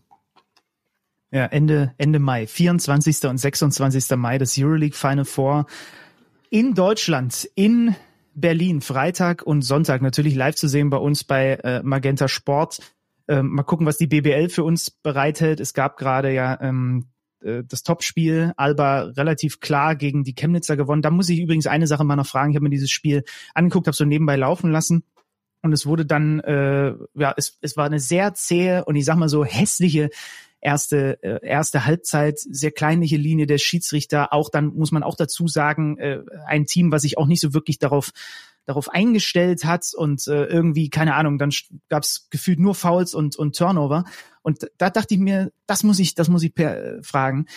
Ja, 1.32 1.46
Ende, 1.46 1.94
Ende 1.98 2.18
Mai, 2.18 2.48
24. 2.48 3.26
und 3.26 3.38
26. 3.38 4.18
Mai, 4.18 4.40
das 4.40 4.58
Euroleague 4.58 4.96
Final 4.96 5.26
Four 5.26 5.68
in 6.50 6.74
Deutschland, 6.74 7.48
in 7.54 7.96
Berlin, 8.34 8.82
Freitag 8.82 9.44
und 9.44 9.62
Sonntag 9.62 10.02
natürlich 10.02 10.34
live 10.34 10.56
zu 10.56 10.68
sehen 10.68 10.90
bei 10.90 10.98
uns 10.98 11.24
bei 11.24 11.60
äh, 11.64 11.84
Magenta 11.84 12.28
Sport. 12.28 12.80
Ähm, 13.28 13.50
mal 13.50 13.64
gucken, 13.64 13.86
was 13.86 13.98
die 13.98 14.08
BBL 14.08 14.50
für 14.50 14.64
uns 14.64 14.90
bereithält. 14.90 15.60
Es 15.60 15.76
gab 15.76 15.98
gerade 15.98 16.34
ja 16.34 16.60
ähm, 16.62 17.10
äh, 17.44 17.64
das 17.64 17.84
Topspiel, 17.84 18.54
Alba 18.58 19.02
relativ 19.02 19.60
klar 19.60 19.96
gegen 19.96 20.24
die 20.24 20.34
Chemnitzer 20.34 20.78
gewonnen. 20.78 21.04
Da 21.04 21.12
muss 21.12 21.30
ich 21.30 21.40
übrigens 21.40 21.68
eine 21.68 21.86
Sache 21.86 22.04
mal 22.06 22.16
noch 22.16 22.26
fragen. 22.26 22.50
Ich 22.50 22.56
habe 22.56 22.64
mir 22.64 22.72
dieses 22.72 22.90
Spiel 22.90 23.24
angeguckt, 23.54 23.86
habe 23.86 23.96
so 23.96 24.06
nebenbei 24.06 24.36
laufen 24.36 24.72
lassen. 24.72 25.04
Und 25.62 25.74
es 25.74 25.86
wurde 25.86 26.08
dann, 26.08 26.40
äh, 26.40 26.94
ja, 27.14 27.34
es, 27.38 27.60
es 27.62 27.78
war 27.78 27.86
eine 27.86 28.00
sehr 28.00 28.34
zähe 28.34 28.86
und 28.86 28.96
ich 28.96 29.06
sag 29.06 29.18
mal 29.18 29.30
so 29.30 29.46
hässliche 29.46 30.10
erste, 30.62 31.22
äh, 31.24 31.46
erste 31.46 31.86
Halbzeit, 31.86 32.40
sehr 32.40 32.72
kleinliche 32.72 33.18
Linie 33.18 33.48
der 33.48 33.58
Schiedsrichter. 33.58 34.34
Auch 34.34 34.50
dann 34.50 34.68
muss 34.68 34.92
man 34.92 35.04
auch 35.04 35.16
dazu 35.16 35.48
sagen, 35.48 35.98
äh, 35.98 36.22
ein 36.46 36.66
Team, 36.66 36.92
was 36.92 37.04
sich 37.04 37.18
auch 37.18 37.28
nicht 37.28 37.42
so 37.42 37.54
wirklich 37.54 37.80
darauf 37.80 38.12
darauf 38.66 38.90
eingestellt 38.90 39.66
hat 39.66 39.94
und 39.96 40.28
äh, 40.28 40.46
irgendwie, 40.46 40.92
keine 40.92 41.16
Ahnung, 41.16 41.40
dann 41.40 41.50
gab 41.90 42.04
es 42.04 42.28
gefühlt 42.30 42.60
nur 42.60 42.76
Fouls 42.76 43.16
und, 43.16 43.36
und 43.36 43.58
Turnover. 43.58 44.04
Und 44.44 44.70
da 44.78 44.92
dachte 44.92 45.16
ich 45.16 45.20
mir, 45.20 45.52
das 45.66 45.82
muss 45.82 45.98
ich, 45.98 46.14
das 46.14 46.30
muss 46.30 46.44
ich 46.44 46.54
per, 46.54 46.98
äh, 46.98 47.02
fragen. 47.02 47.48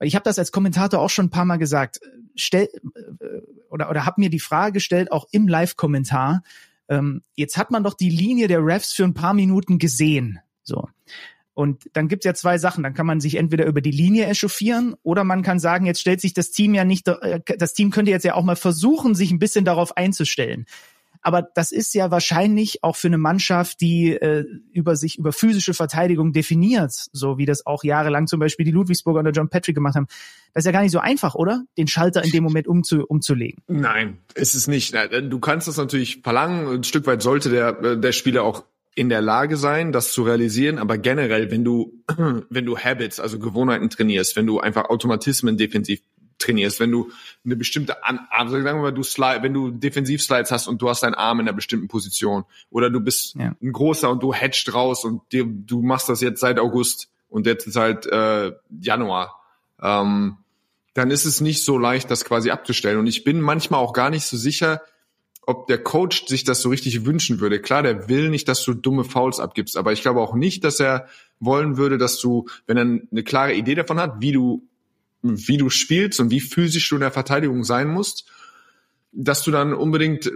Ich 0.00 0.14
habe 0.14 0.24
das 0.24 0.38
als 0.38 0.52
Kommentator 0.52 1.00
auch 1.00 1.08
schon 1.08 1.26
ein 1.26 1.30
paar 1.30 1.46
Mal 1.46 1.56
gesagt. 1.56 2.00
Stell 2.34 2.68
äh, 2.94 3.40
oder 3.70 3.88
oder 3.88 4.04
habe 4.04 4.20
mir 4.20 4.28
die 4.28 4.40
Frage 4.40 4.74
gestellt, 4.74 5.10
auch 5.10 5.26
im 5.30 5.48
Live-Kommentar. 5.48 6.42
Ähm, 6.90 7.22
jetzt 7.34 7.56
hat 7.56 7.70
man 7.70 7.82
doch 7.82 7.94
die 7.94 8.10
Linie 8.10 8.46
der 8.46 8.62
Refs 8.62 8.92
für 8.92 9.04
ein 9.04 9.14
paar 9.14 9.32
Minuten 9.32 9.78
gesehen. 9.78 10.38
So. 10.62 10.86
Und 11.58 11.90
dann 11.92 12.06
gibt's 12.06 12.24
ja 12.24 12.34
zwei 12.34 12.56
Sachen. 12.56 12.84
Dann 12.84 12.94
kann 12.94 13.04
man 13.04 13.18
sich 13.18 13.34
entweder 13.34 13.66
über 13.66 13.80
die 13.80 13.90
Linie 13.90 14.26
echauffieren 14.26 14.94
oder 15.02 15.24
man 15.24 15.42
kann 15.42 15.58
sagen, 15.58 15.86
jetzt 15.86 16.00
stellt 16.00 16.20
sich 16.20 16.32
das 16.32 16.52
Team 16.52 16.72
ja 16.72 16.84
nicht, 16.84 17.08
äh, 17.08 17.40
das 17.58 17.74
Team 17.74 17.90
könnte 17.90 18.12
jetzt 18.12 18.22
ja 18.22 18.34
auch 18.34 18.44
mal 18.44 18.54
versuchen, 18.54 19.16
sich 19.16 19.32
ein 19.32 19.40
bisschen 19.40 19.64
darauf 19.64 19.96
einzustellen. 19.96 20.66
Aber 21.20 21.42
das 21.42 21.72
ist 21.72 21.94
ja 21.94 22.12
wahrscheinlich 22.12 22.84
auch 22.84 22.94
für 22.94 23.08
eine 23.08 23.18
Mannschaft, 23.18 23.80
die 23.80 24.12
äh, 24.12 24.44
über 24.70 24.94
sich 24.94 25.18
über 25.18 25.32
physische 25.32 25.74
Verteidigung 25.74 26.32
definiert, 26.32 26.92
so 27.10 27.38
wie 27.38 27.44
das 27.44 27.66
auch 27.66 27.82
jahrelang 27.82 28.28
zum 28.28 28.38
Beispiel 28.38 28.64
die 28.64 28.70
Ludwigsburger 28.70 29.18
oder 29.18 29.32
John 29.32 29.48
Patrick 29.48 29.74
gemacht 29.74 29.96
haben. 29.96 30.06
Das 30.54 30.62
ist 30.62 30.66
ja 30.66 30.72
gar 30.72 30.82
nicht 30.82 30.92
so 30.92 31.00
einfach, 31.00 31.34
oder? 31.34 31.64
Den 31.76 31.88
Schalter 31.88 32.22
in 32.22 32.30
dem 32.30 32.44
Moment 32.44 32.68
umzu, 32.68 33.04
umzulegen. 33.04 33.64
Nein, 33.66 34.18
ist 34.36 34.54
es 34.54 34.68
nicht. 34.68 34.94
Du 34.94 35.40
kannst 35.40 35.66
das 35.66 35.76
natürlich 35.76 36.20
verlangen. 36.22 36.68
Ein 36.68 36.84
Stück 36.84 37.08
weit 37.08 37.20
sollte 37.20 37.50
der, 37.50 37.82
äh, 37.82 37.98
der 37.98 38.12
Spieler 38.12 38.44
auch 38.44 38.62
in 38.98 39.08
der 39.08 39.20
Lage 39.20 39.56
sein, 39.56 39.92
das 39.92 40.12
zu 40.12 40.24
realisieren, 40.24 40.78
aber 40.78 40.98
generell, 40.98 41.52
wenn 41.52 41.62
du, 41.62 42.02
wenn 42.50 42.66
du 42.66 42.76
Habits, 42.76 43.20
also 43.20 43.38
Gewohnheiten 43.38 43.90
trainierst, 43.90 44.34
wenn 44.34 44.44
du 44.44 44.58
einfach 44.58 44.86
Automatismen 44.90 45.56
defensiv 45.56 46.00
trainierst, 46.38 46.80
wenn 46.80 46.90
du 46.90 47.12
eine 47.44 47.54
bestimmte, 47.54 48.04
An 48.04 48.18
also 48.28 48.60
sagen 48.60 48.78
wir 48.78 48.82
mal, 48.82 48.92
du 48.92 49.04
Slide, 49.04 49.44
wenn 49.44 49.54
du 49.54 49.70
Defensivslides 49.70 50.50
hast 50.50 50.66
und 50.66 50.82
du 50.82 50.88
hast 50.88 51.04
deinen 51.04 51.14
Arm 51.14 51.38
in 51.38 51.46
einer 51.46 51.54
bestimmten 51.54 51.86
Position 51.86 52.44
oder 52.70 52.90
du 52.90 52.98
bist 52.98 53.36
ja. 53.36 53.54
ein 53.62 53.72
großer 53.72 54.10
und 54.10 54.20
du 54.20 54.34
hedgst 54.34 54.74
raus 54.74 55.04
und 55.04 55.22
dir, 55.30 55.44
du 55.46 55.80
machst 55.80 56.08
das 56.08 56.20
jetzt 56.20 56.40
seit 56.40 56.58
August 56.58 57.08
und 57.28 57.46
jetzt 57.46 57.68
ist 57.68 57.76
halt 57.76 58.04
äh, 58.06 58.50
Januar, 58.80 59.40
ähm, 59.80 60.38
dann 60.94 61.12
ist 61.12 61.24
es 61.24 61.40
nicht 61.40 61.64
so 61.64 61.78
leicht, 61.78 62.10
das 62.10 62.24
quasi 62.24 62.50
abzustellen. 62.50 62.98
Und 62.98 63.06
ich 63.06 63.22
bin 63.22 63.40
manchmal 63.40 63.78
auch 63.78 63.92
gar 63.92 64.10
nicht 64.10 64.24
so 64.24 64.36
sicher, 64.36 64.82
ob 65.48 65.66
der 65.66 65.82
Coach 65.82 66.26
sich 66.26 66.44
das 66.44 66.60
so 66.60 66.68
richtig 66.68 67.06
wünschen 67.06 67.40
würde. 67.40 67.58
Klar, 67.58 67.82
der 67.82 68.06
will 68.10 68.28
nicht, 68.28 68.48
dass 68.48 68.62
du 68.64 68.74
dumme 68.74 69.02
Fouls 69.02 69.40
abgibst, 69.40 69.78
aber 69.78 69.94
ich 69.94 70.02
glaube 70.02 70.20
auch 70.20 70.34
nicht, 70.34 70.62
dass 70.62 70.78
er 70.78 71.08
wollen 71.40 71.78
würde, 71.78 71.96
dass 71.96 72.20
du, 72.20 72.46
wenn 72.66 72.76
er 72.76 72.82
eine 72.82 73.22
klare 73.24 73.54
Idee 73.54 73.74
davon 73.74 73.98
hat, 73.98 74.20
wie 74.20 74.32
du, 74.32 74.68
wie 75.22 75.56
du 75.56 75.70
spielst 75.70 76.20
und 76.20 76.30
wie 76.30 76.40
physisch 76.40 76.86
du 76.90 76.96
in 76.96 77.00
der 77.00 77.12
Verteidigung 77.12 77.64
sein 77.64 77.88
musst, 77.88 78.30
dass 79.12 79.42
du 79.42 79.50
dann 79.50 79.72
unbedingt 79.72 80.30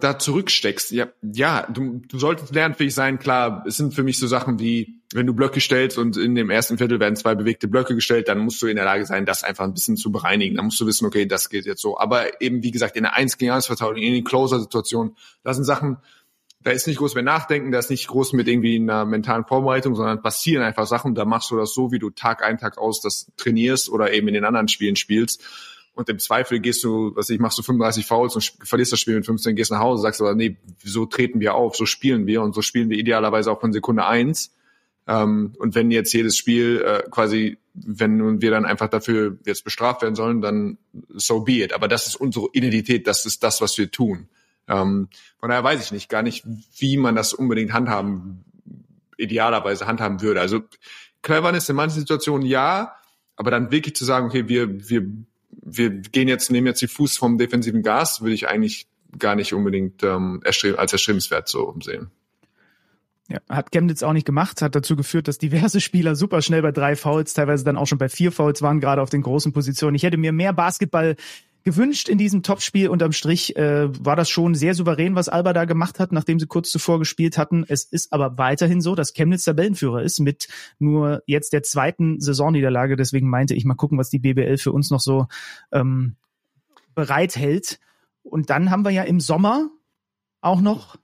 da 0.00 0.18
zurücksteckst. 0.18 0.90
Ja, 0.92 1.08
ja 1.22 1.66
du, 1.70 2.02
du 2.08 2.18
solltest 2.18 2.54
lernfähig 2.54 2.94
sein, 2.94 3.18
klar. 3.18 3.64
Es 3.66 3.76
sind 3.76 3.94
für 3.94 4.02
mich 4.02 4.18
so 4.18 4.26
Sachen 4.26 4.58
wie, 4.58 5.00
wenn 5.12 5.26
du 5.26 5.34
Blöcke 5.34 5.60
stellst 5.60 5.98
und 5.98 6.16
in 6.16 6.34
dem 6.34 6.50
ersten 6.50 6.78
Viertel 6.78 7.00
werden 7.00 7.16
zwei 7.16 7.34
bewegte 7.34 7.68
Blöcke 7.68 7.94
gestellt, 7.94 8.28
dann 8.28 8.38
musst 8.38 8.60
du 8.62 8.66
in 8.66 8.76
der 8.76 8.84
Lage 8.84 9.06
sein, 9.06 9.26
das 9.26 9.44
einfach 9.44 9.64
ein 9.64 9.74
bisschen 9.74 9.96
zu 9.96 10.10
bereinigen. 10.12 10.56
Dann 10.56 10.66
musst 10.66 10.80
du 10.80 10.86
wissen, 10.86 11.06
okay, 11.06 11.26
das 11.26 11.48
geht 11.48 11.66
jetzt 11.66 11.82
so. 11.82 11.98
Aber 11.98 12.40
eben, 12.40 12.62
wie 12.62 12.70
gesagt, 12.70 12.96
in 12.96 13.04
der 13.04 13.14
1 13.14 13.38
gegen 13.38 13.52
1 13.52 13.66
Verteidigung, 13.66 14.02
in 14.02 14.14
den 14.14 14.24
Closer-Situationen, 14.24 15.16
da 15.42 15.54
sind 15.54 15.64
Sachen, 15.64 15.98
da 16.64 16.70
ist 16.70 16.86
nicht 16.86 16.98
groß 16.98 17.14
mehr 17.14 17.22
Nachdenken, 17.22 17.70
da 17.70 17.78
ist 17.78 17.90
nicht 17.90 18.08
groß 18.08 18.32
mit 18.32 18.48
irgendwie 18.48 18.76
einer 18.76 19.04
mentalen 19.04 19.44
Vorbereitung, 19.44 19.94
sondern 19.94 20.22
passieren 20.22 20.64
einfach 20.64 20.86
Sachen, 20.86 21.14
da 21.14 21.26
machst 21.26 21.50
du 21.50 21.56
das 21.56 21.74
so, 21.74 21.92
wie 21.92 21.98
du 21.98 22.10
Tag 22.10 22.42
ein, 22.42 22.58
Tag 22.58 22.78
aus 22.78 23.02
das 23.02 23.30
trainierst 23.36 23.90
oder 23.90 24.12
eben 24.12 24.28
in 24.28 24.34
den 24.34 24.44
anderen 24.44 24.68
Spielen 24.68 24.96
spielst. 24.96 25.42
Und 25.94 26.08
im 26.08 26.18
Zweifel 26.18 26.60
gehst 26.60 26.82
du, 26.82 27.14
was 27.14 27.30
ich, 27.30 27.38
machst 27.38 27.56
du 27.58 27.62
35 27.62 28.04
Fouls 28.04 28.34
und 28.34 28.52
verlierst 28.62 28.92
das 28.92 29.00
Spiel 29.00 29.14
mit 29.14 29.26
15, 29.26 29.54
gehst 29.54 29.70
nach 29.70 29.78
Hause, 29.78 30.02
sagst 30.02 30.20
aber, 30.20 30.34
nee, 30.34 30.56
so 30.82 31.06
treten 31.06 31.40
wir 31.40 31.54
auf, 31.54 31.76
so 31.76 31.86
spielen 31.86 32.26
wir 32.26 32.42
und 32.42 32.54
so 32.54 32.62
spielen 32.62 32.90
wir 32.90 32.98
idealerweise 32.98 33.50
auch 33.50 33.60
von 33.60 33.72
Sekunde 33.72 34.04
eins. 34.04 34.52
Ähm, 35.06 35.54
und 35.58 35.74
wenn 35.74 35.90
jetzt 35.90 36.12
jedes 36.12 36.36
Spiel 36.36 36.82
äh, 36.84 37.08
quasi, 37.10 37.58
wenn 37.74 38.40
wir 38.40 38.50
dann 38.50 38.64
einfach 38.64 38.88
dafür 38.88 39.38
jetzt 39.44 39.64
bestraft 39.64 40.02
werden 40.02 40.14
sollen, 40.14 40.40
dann 40.40 40.78
so 41.08 41.40
be 41.40 41.62
it. 41.62 41.72
Aber 41.72 41.88
das 41.88 42.06
ist 42.06 42.16
unsere 42.16 42.48
Identität, 42.52 43.06
das 43.06 43.24
ist 43.26 43.42
das, 43.42 43.60
was 43.60 43.76
wir 43.78 43.90
tun. 43.90 44.28
Ähm, 44.66 45.08
von 45.38 45.50
daher 45.50 45.62
weiß 45.62 45.84
ich 45.84 45.92
nicht, 45.92 46.08
gar 46.08 46.22
nicht, 46.22 46.44
wie 46.78 46.96
man 46.96 47.14
das 47.14 47.34
unbedingt 47.34 47.72
handhaben, 47.72 48.44
idealerweise 49.16 49.86
handhaben 49.86 50.22
würde. 50.22 50.40
Also 50.40 50.62
Cleverness 51.22 51.68
in 51.68 51.76
manchen 51.76 52.00
Situationen 52.00 52.46
ja, 52.46 52.96
aber 53.36 53.50
dann 53.50 53.70
wirklich 53.70 53.94
zu 53.94 54.04
sagen, 54.04 54.26
okay, 54.26 54.48
wir, 54.48 54.88
wir, 54.88 55.06
wir 55.64 55.90
gehen 55.90 56.28
jetzt, 56.28 56.50
nehmen 56.50 56.66
jetzt 56.66 56.82
die 56.82 56.88
Fuß 56.88 57.16
vom 57.16 57.38
defensiven 57.38 57.82
Gas, 57.82 58.20
würde 58.20 58.34
ich 58.34 58.48
eigentlich 58.48 58.86
gar 59.18 59.34
nicht 59.34 59.54
unbedingt 59.54 60.02
ähm, 60.02 60.40
erstreb 60.44 60.78
als 60.78 60.92
erstrebenswert 60.92 61.48
so 61.48 61.74
sehen. 61.82 62.10
Ja, 63.28 63.38
hat 63.48 63.70
Chemnitz 63.72 64.02
auch 64.02 64.12
nicht 64.12 64.26
gemacht, 64.26 64.60
hat 64.60 64.74
dazu 64.74 64.96
geführt, 64.96 65.28
dass 65.28 65.38
diverse 65.38 65.80
Spieler 65.80 66.14
super 66.14 66.42
schnell 66.42 66.60
bei 66.60 66.72
drei 66.72 66.94
Fouls, 66.94 67.32
teilweise 67.32 67.64
dann 67.64 67.78
auch 67.78 67.86
schon 67.86 67.96
bei 67.96 68.10
vier 68.10 68.32
Fouls 68.32 68.60
waren, 68.60 68.80
gerade 68.80 69.00
auf 69.00 69.08
den 69.08 69.22
großen 69.22 69.52
Positionen. 69.52 69.94
Ich 69.94 70.02
hätte 70.02 70.18
mir 70.18 70.32
mehr 70.32 70.52
Basketball 70.52 71.16
gewünscht 71.64 72.08
in 72.08 72.18
diesem 72.18 72.42
Topspiel. 72.42 72.88
Unterm 72.88 73.12
Strich 73.12 73.56
äh, 73.56 73.88
war 74.04 74.16
das 74.16 74.28
schon 74.28 74.54
sehr 74.54 74.74
souverän, 74.74 75.14
was 75.14 75.30
Alba 75.30 75.52
da 75.52 75.64
gemacht 75.64 75.98
hat, 75.98 76.12
nachdem 76.12 76.38
sie 76.38 76.46
kurz 76.46 76.70
zuvor 76.70 76.98
gespielt 76.98 77.38
hatten. 77.38 77.64
Es 77.66 77.84
ist 77.84 78.12
aber 78.12 78.36
weiterhin 78.38 78.82
so, 78.82 78.94
dass 78.94 79.14
Chemnitz 79.14 79.44
Tabellenführer 79.44 80.02
ist 80.02 80.20
mit 80.20 80.48
nur 80.78 81.22
jetzt 81.26 81.52
der 81.54 81.62
zweiten 81.62 82.20
Saisonniederlage. 82.20 82.96
Deswegen 82.96 83.28
meinte 83.28 83.54
ich 83.54 83.64
mal 83.64 83.74
gucken, 83.74 83.98
was 83.98 84.10
die 84.10 84.18
BBL 84.18 84.58
für 84.58 84.72
uns 84.72 84.90
noch 84.90 85.00
so 85.00 85.26
ähm, 85.72 86.16
bereithält. 86.94 87.80
Und 88.22 88.50
dann 88.50 88.70
haben 88.70 88.84
wir 88.84 88.90
ja 88.90 89.02
im 89.02 89.20
Sommer 89.20 89.70
auch 90.42 90.60
noch, 90.60 90.96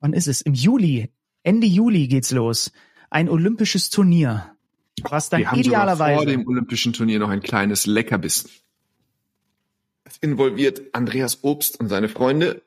wann 0.00 0.12
ist 0.12 0.26
es? 0.26 0.42
Im 0.42 0.54
Juli, 0.54 1.10
Ende 1.44 1.68
Juli 1.68 2.08
geht's 2.08 2.32
los. 2.32 2.72
Ein 3.08 3.28
olympisches 3.28 3.90
Turnier. 3.90 4.56
Was 5.08 5.30
dann 5.30 5.40
Wir 5.40 5.50
haben 5.50 5.58
idealerweise. 5.58 6.16
vor 6.16 6.26
dem 6.26 6.46
olympischen 6.46 6.92
Turnier 6.92 7.20
noch 7.20 7.30
ein 7.30 7.40
kleines 7.40 7.86
Leckerbissen. 7.86 8.50
Involviert 10.20 10.82
Andreas 10.92 11.42
Obst 11.42 11.80
und 11.80 11.88
seine 11.88 12.08
Freunde 12.08 12.62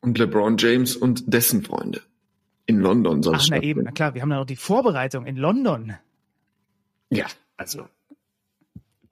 und 0.00 0.18
LeBron 0.18 0.56
James 0.56 0.96
und 0.96 1.32
dessen 1.32 1.62
Freunde. 1.62 2.02
In 2.66 2.80
London 2.80 3.20
es 3.20 3.28
Ach, 3.28 3.46
na 3.50 3.62
eben, 3.62 3.82
na 3.84 3.90
klar, 3.90 4.14
wir 4.14 4.22
haben 4.22 4.30
da 4.30 4.38
noch 4.38 4.46
die 4.46 4.56
Vorbereitung 4.56 5.26
in 5.26 5.36
London. 5.36 5.94
Ja, 7.10 7.26
also 7.56 7.88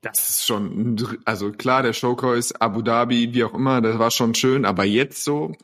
das 0.01 0.29
ist 0.29 0.47
schon, 0.47 0.97
also 1.24 1.53
klar, 1.53 1.83
der 1.83 1.93
Showcase, 1.93 2.61
Abu 2.61 2.83
Dhabi, 2.83 3.35
wie 3.35 3.45
auch 3.45 3.55
immer, 3.55 3.81
das 3.81 3.99
war 3.99 4.11
schon 4.11 4.35
schön, 4.35 4.64
aber 4.64 4.85
jetzt 4.85 5.24
so 5.24 5.57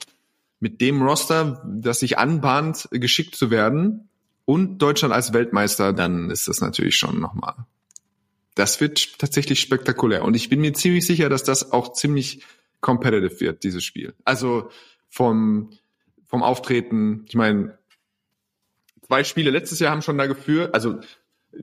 mit 0.59 0.81
dem 0.81 1.03
Roster, 1.03 1.63
das 1.67 2.01
sich 2.01 2.19
anbahnt, 2.19 2.89
geschickt 2.91 3.37
zu 3.37 3.51
werden 3.51 4.09
und 4.45 4.79
Deutschland 4.79 5.15
als 5.15 5.33
Weltmeister, 5.33 5.93
dann 5.93 6.31
ist 6.31 6.49
das 6.49 6.61
natürlich 6.61 6.97
schon 6.97 7.21
nochmal. 7.21 7.55
Das 8.55 8.81
wird 8.81 9.19
tatsächlich 9.19 9.61
spektakulär 9.61 10.25
und 10.25 10.35
ich 10.35 10.49
bin 10.49 10.61
mir 10.61 10.73
ziemlich 10.75 11.07
sicher, 11.07 11.29
dass 11.29 11.43
das 11.43 11.73
auch 11.73 11.93
ziemlich 11.93 12.43
competitive 12.81 13.41
wird, 13.41 13.65
dieses 13.65 13.83
Spiel. 13.83 14.15
Also 14.25 14.71
vom, 15.09 15.71
vom 16.27 16.43
Auftreten, 16.43 17.25
ich 17.29 17.35
meine, 17.35 17.79
zwei 19.07 19.25
Spiele 19.25 19.51
letztes 19.51 19.81
Jahr 19.81 19.91
haben 19.91 20.03
schon 20.03 20.19
da 20.19 20.27
geführt, 20.27 20.75
also 20.75 21.01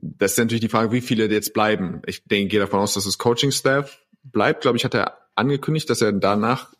das 0.00 0.32
ist 0.32 0.38
natürlich 0.38 0.60
die 0.60 0.68
Frage, 0.68 0.92
wie 0.92 1.00
viele 1.00 1.30
jetzt 1.30 1.52
bleiben. 1.52 2.02
Ich 2.06 2.24
denke, 2.24 2.48
gehe 2.48 2.60
davon 2.60 2.80
aus, 2.80 2.94
dass 2.94 3.04
das 3.04 3.18
Coaching-Staff 3.18 4.00
bleibt. 4.22 4.62
Glaube 4.62 4.76
ich, 4.76 4.84
hat 4.84 4.94
er 4.94 5.18
angekündigt, 5.34 5.90
dass 5.90 6.00
er 6.00 6.12
danach, 6.12 6.72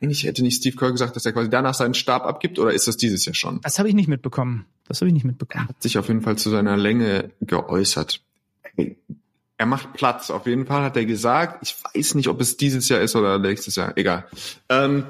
meine 0.00 0.12
ich, 0.12 0.24
hätte 0.24 0.42
nicht 0.42 0.56
Steve 0.56 0.76
Kerr 0.76 0.92
gesagt, 0.92 1.16
dass 1.16 1.24
er 1.26 1.32
quasi 1.32 1.50
danach 1.50 1.74
seinen 1.74 1.94
Stab 1.94 2.24
abgibt, 2.24 2.58
oder 2.58 2.72
ist 2.72 2.88
das 2.88 2.96
dieses 2.96 3.24
Jahr 3.24 3.34
schon? 3.34 3.60
Das 3.62 3.78
habe 3.78 3.88
ich 3.88 3.94
nicht 3.94 4.08
mitbekommen. 4.08 4.66
Das 4.88 5.00
habe 5.00 5.08
ich 5.08 5.14
nicht 5.14 5.24
mitbekommen. 5.24 5.68
Hat 5.68 5.82
sich 5.82 5.98
auf 5.98 6.08
jeden 6.08 6.22
Fall 6.22 6.36
zu 6.36 6.50
seiner 6.50 6.76
Länge 6.76 7.30
geäußert. 7.40 8.20
Er 9.60 9.66
macht 9.66 9.92
Platz, 9.92 10.30
auf 10.30 10.46
jeden 10.46 10.64
Fall, 10.64 10.80
hat 10.84 10.96
er 10.96 11.04
gesagt. 11.04 11.58
Ich 11.62 11.76
weiß 11.84 12.14
nicht, 12.14 12.28
ob 12.28 12.40
es 12.40 12.56
dieses 12.56 12.88
Jahr 12.88 13.02
ist 13.02 13.14
oder 13.14 13.38
nächstes 13.38 13.76
Jahr. 13.76 13.92
Egal. 13.94 14.26
Ähm, 14.70 15.04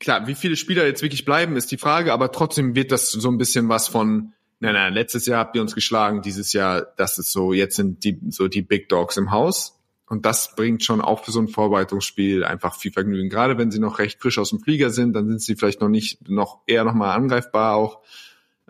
klar, 0.00 0.26
wie 0.26 0.34
viele 0.34 0.56
Spieler 0.56 0.84
jetzt 0.84 1.00
wirklich 1.00 1.24
bleiben, 1.24 1.54
ist 1.54 1.70
die 1.70 1.78
Frage, 1.78 2.12
aber 2.12 2.32
trotzdem 2.32 2.74
wird 2.74 2.90
das 2.90 3.12
so 3.12 3.28
ein 3.30 3.38
bisschen 3.38 3.68
was 3.68 3.86
von, 3.86 4.32
nein, 4.58 4.74
nein, 4.74 4.94
letztes 4.94 5.26
Jahr 5.26 5.38
habt 5.38 5.54
ihr 5.54 5.62
uns 5.62 5.76
geschlagen, 5.76 6.22
dieses 6.22 6.52
Jahr, 6.52 6.82
das 6.96 7.18
ist 7.18 7.30
so, 7.30 7.52
jetzt 7.52 7.76
sind 7.76 8.02
die, 8.02 8.18
so 8.30 8.48
die 8.48 8.62
Big 8.62 8.88
Dogs 8.88 9.16
im 9.16 9.30
Haus. 9.30 9.78
Und 10.08 10.26
das 10.26 10.56
bringt 10.56 10.82
schon 10.82 11.00
auch 11.00 11.24
für 11.24 11.30
so 11.30 11.38
ein 11.38 11.46
Vorbereitungsspiel 11.46 12.42
einfach 12.42 12.74
viel 12.74 12.90
Vergnügen. 12.90 13.28
Gerade 13.28 13.58
wenn 13.58 13.70
sie 13.70 13.78
noch 13.78 14.00
recht 14.00 14.20
frisch 14.20 14.38
aus 14.38 14.50
dem 14.50 14.58
Flieger 14.58 14.90
sind, 14.90 15.12
dann 15.12 15.28
sind 15.28 15.40
sie 15.40 15.54
vielleicht 15.54 15.80
noch 15.80 15.88
nicht, 15.88 16.28
noch 16.28 16.62
eher 16.66 16.82
noch 16.82 16.94
mal 16.94 17.14
angreifbar 17.14 17.76
auch. 17.76 18.00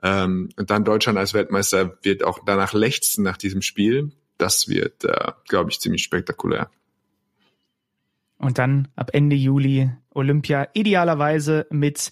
Ähm, 0.03 0.51
und 0.59 0.69
dann 0.69 0.85
Deutschland 0.85 1.17
als 1.17 1.33
Weltmeister 1.33 1.97
wird 2.03 2.25
auch 2.25 2.41
danach 2.45 2.75
lechzen 2.75 3.25
nach 3.25 3.39
diesem 3.39 3.63
Spiel. 3.63 4.13
Das 4.41 4.69
wird, 4.69 5.05
äh, 5.05 5.33
glaube 5.49 5.71
ich, 5.71 5.81
ziemlich 5.81 6.03
spektakulär. 6.03 6.71
Und 8.39 8.57
dann 8.57 8.89
ab 8.97 9.11
Ende 9.13 9.37
Juli 9.37 9.91
Olympia, 10.15 10.69
idealerweise 10.73 11.67
mit 11.69 12.11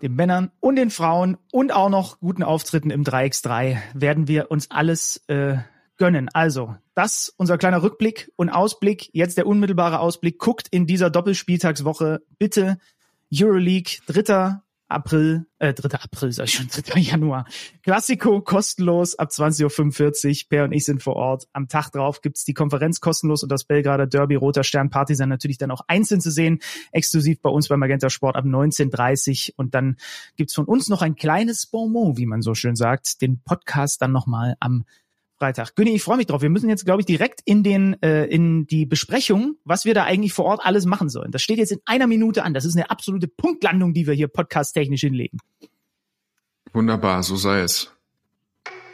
den 0.00 0.14
Männern 0.14 0.50
und 0.60 0.76
den 0.76 0.88
Frauen 0.88 1.36
und 1.52 1.70
auch 1.70 1.90
noch 1.90 2.18
guten 2.20 2.42
Auftritten 2.42 2.88
im 2.88 3.04
3x3 3.04 3.76
werden 3.92 4.26
wir 4.26 4.50
uns 4.50 4.70
alles 4.70 5.22
äh, 5.26 5.58
gönnen. 5.98 6.30
Also, 6.32 6.76
das 6.94 7.28
unser 7.36 7.58
kleiner 7.58 7.82
Rückblick 7.82 8.32
und 8.36 8.48
Ausblick. 8.48 9.10
Jetzt 9.12 9.36
der 9.36 9.46
unmittelbare 9.46 10.00
Ausblick. 10.00 10.38
Guckt 10.38 10.68
in 10.70 10.86
dieser 10.86 11.10
Doppelspieltagswoche 11.10 12.22
bitte 12.38 12.78
Euroleague, 13.30 13.98
3. 14.06 14.60
April, 14.88 15.46
äh, 15.58 15.72
3. 15.72 15.98
April, 15.98 16.32
sag 16.32 16.44
ich 16.44 16.54
schon, 16.54 16.68
3. 16.68 17.00
Januar. 17.00 17.46
Klassiko 17.82 18.40
kostenlos 18.42 19.18
ab 19.18 19.30
20.45 19.30 20.44
Uhr. 20.44 20.48
Per 20.48 20.64
und 20.64 20.72
ich 20.72 20.84
sind 20.84 21.02
vor 21.02 21.16
Ort. 21.16 21.48
Am 21.52 21.68
Tag 21.68 21.90
drauf 21.90 22.20
gibt's 22.20 22.44
die 22.44 22.54
Konferenz 22.54 23.00
kostenlos 23.00 23.42
und 23.42 23.50
das 23.50 23.64
Belgrader 23.64 24.06
Derby 24.06 24.34
Roter 24.34 24.62
Stern 24.62 24.90
Partisan 24.90 25.28
natürlich 25.28 25.58
dann 25.58 25.70
auch 25.70 25.82
einzeln 25.88 26.20
zu 26.20 26.30
sehen. 26.30 26.60
Exklusiv 26.92 27.40
bei 27.40 27.50
uns 27.50 27.68
bei 27.68 27.76
Magenta 27.76 28.10
Sport 28.10 28.36
ab 28.36 28.44
19.30 28.44 29.50
Uhr. 29.50 29.54
Und 29.56 29.74
dann 29.74 29.96
gibt's 30.36 30.54
von 30.54 30.66
uns 30.66 30.88
noch 30.88 31.02
ein 31.02 31.16
kleines 31.16 31.66
Bonbon, 31.66 32.16
wie 32.16 32.26
man 32.26 32.42
so 32.42 32.54
schön 32.54 32.76
sagt. 32.76 33.22
Den 33.22 33.40
Podcast 33.42 34.02
dann 34.02 34.12
nochmal 34.12 34.56
am 34.60 34.84
Freitag. 35.38 35.74
Günni, 35.74 35.90
ich 35.94 36.02
freue 36.02 36.16
mich 36.16 36.26
drauf. 36.26 36.42
Wir 36.42 36.50
müssen 36.50 36.68
jetzt, 36.68 36.84
glaube 36.84 37.00
ich, 37.00 37.06
direkt 37.06 37.40
in 37.44 37.62
den 37.62 38.00
äh, 38.02 38.24
in 38.26 38.66
die 38.66 38.86
Besprechung, 38.86 39.56
was 39.64 39.84
wir 39.84 39.92
da 39.94 40.04
eigentlich 40.04 40.32
vor 40.32 40.44
Ort 40.44 40.60
alles 40.64 40.86
machen 40.86 41.08
sollen. 41.08 41.32
Das 41.32 41.42
steht 41.42 41.58
jetzt 41.58 41.72
in 41.72 41.80
einer 41.84 42.06
Minute 42.06 42.44
an. 42.44 42.54
Das 42.54 42.64
ist 42.64 42.76
eine 42.76 42.90
absolute 42.90 43.26
Punktlandung, 43.28 43.92
die 43.94 44.06
wir 44.06 44.14
hier 44.14 44.28
podcast-technisch 44.28 45.00
hinlegen. 45.00 45.38
Wunderbar, 46.72 47.22
so 47.22 47.36
sei 47.36 47.60
es. 47.60 47.90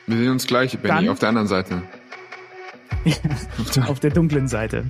Wir 0.06 0.16
sehen 0.16 0.30
uns 0.30 0.46
gleich, 0.46 0.72
Benny, 0.78 0.88
Dann- 0.88 1.08
auf 1.10 1.18
der 1.18 1.28
anderen 1.28 1.48
Seite. 1.48 1.82
Auf 3.86 4.00
der 4.00 4.10
dunklen 4.10 4.46
Seite. 4.48 4.84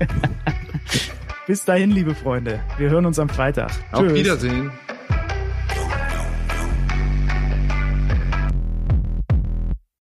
Bis 1.46 1.64
dahin, 1.64 1.90
liebe 1.90 2.14
Freunde. 2.14 2.60
Wir 2.78 2.90
hören 2.90 3.06
uns 3.06 3.18
am 3.18 3.28
Freitag. 3.28 3.70
Auf 3.92 4.02
Tschüss. 4.02 4.14
Wiedersehen. 4.14 4.72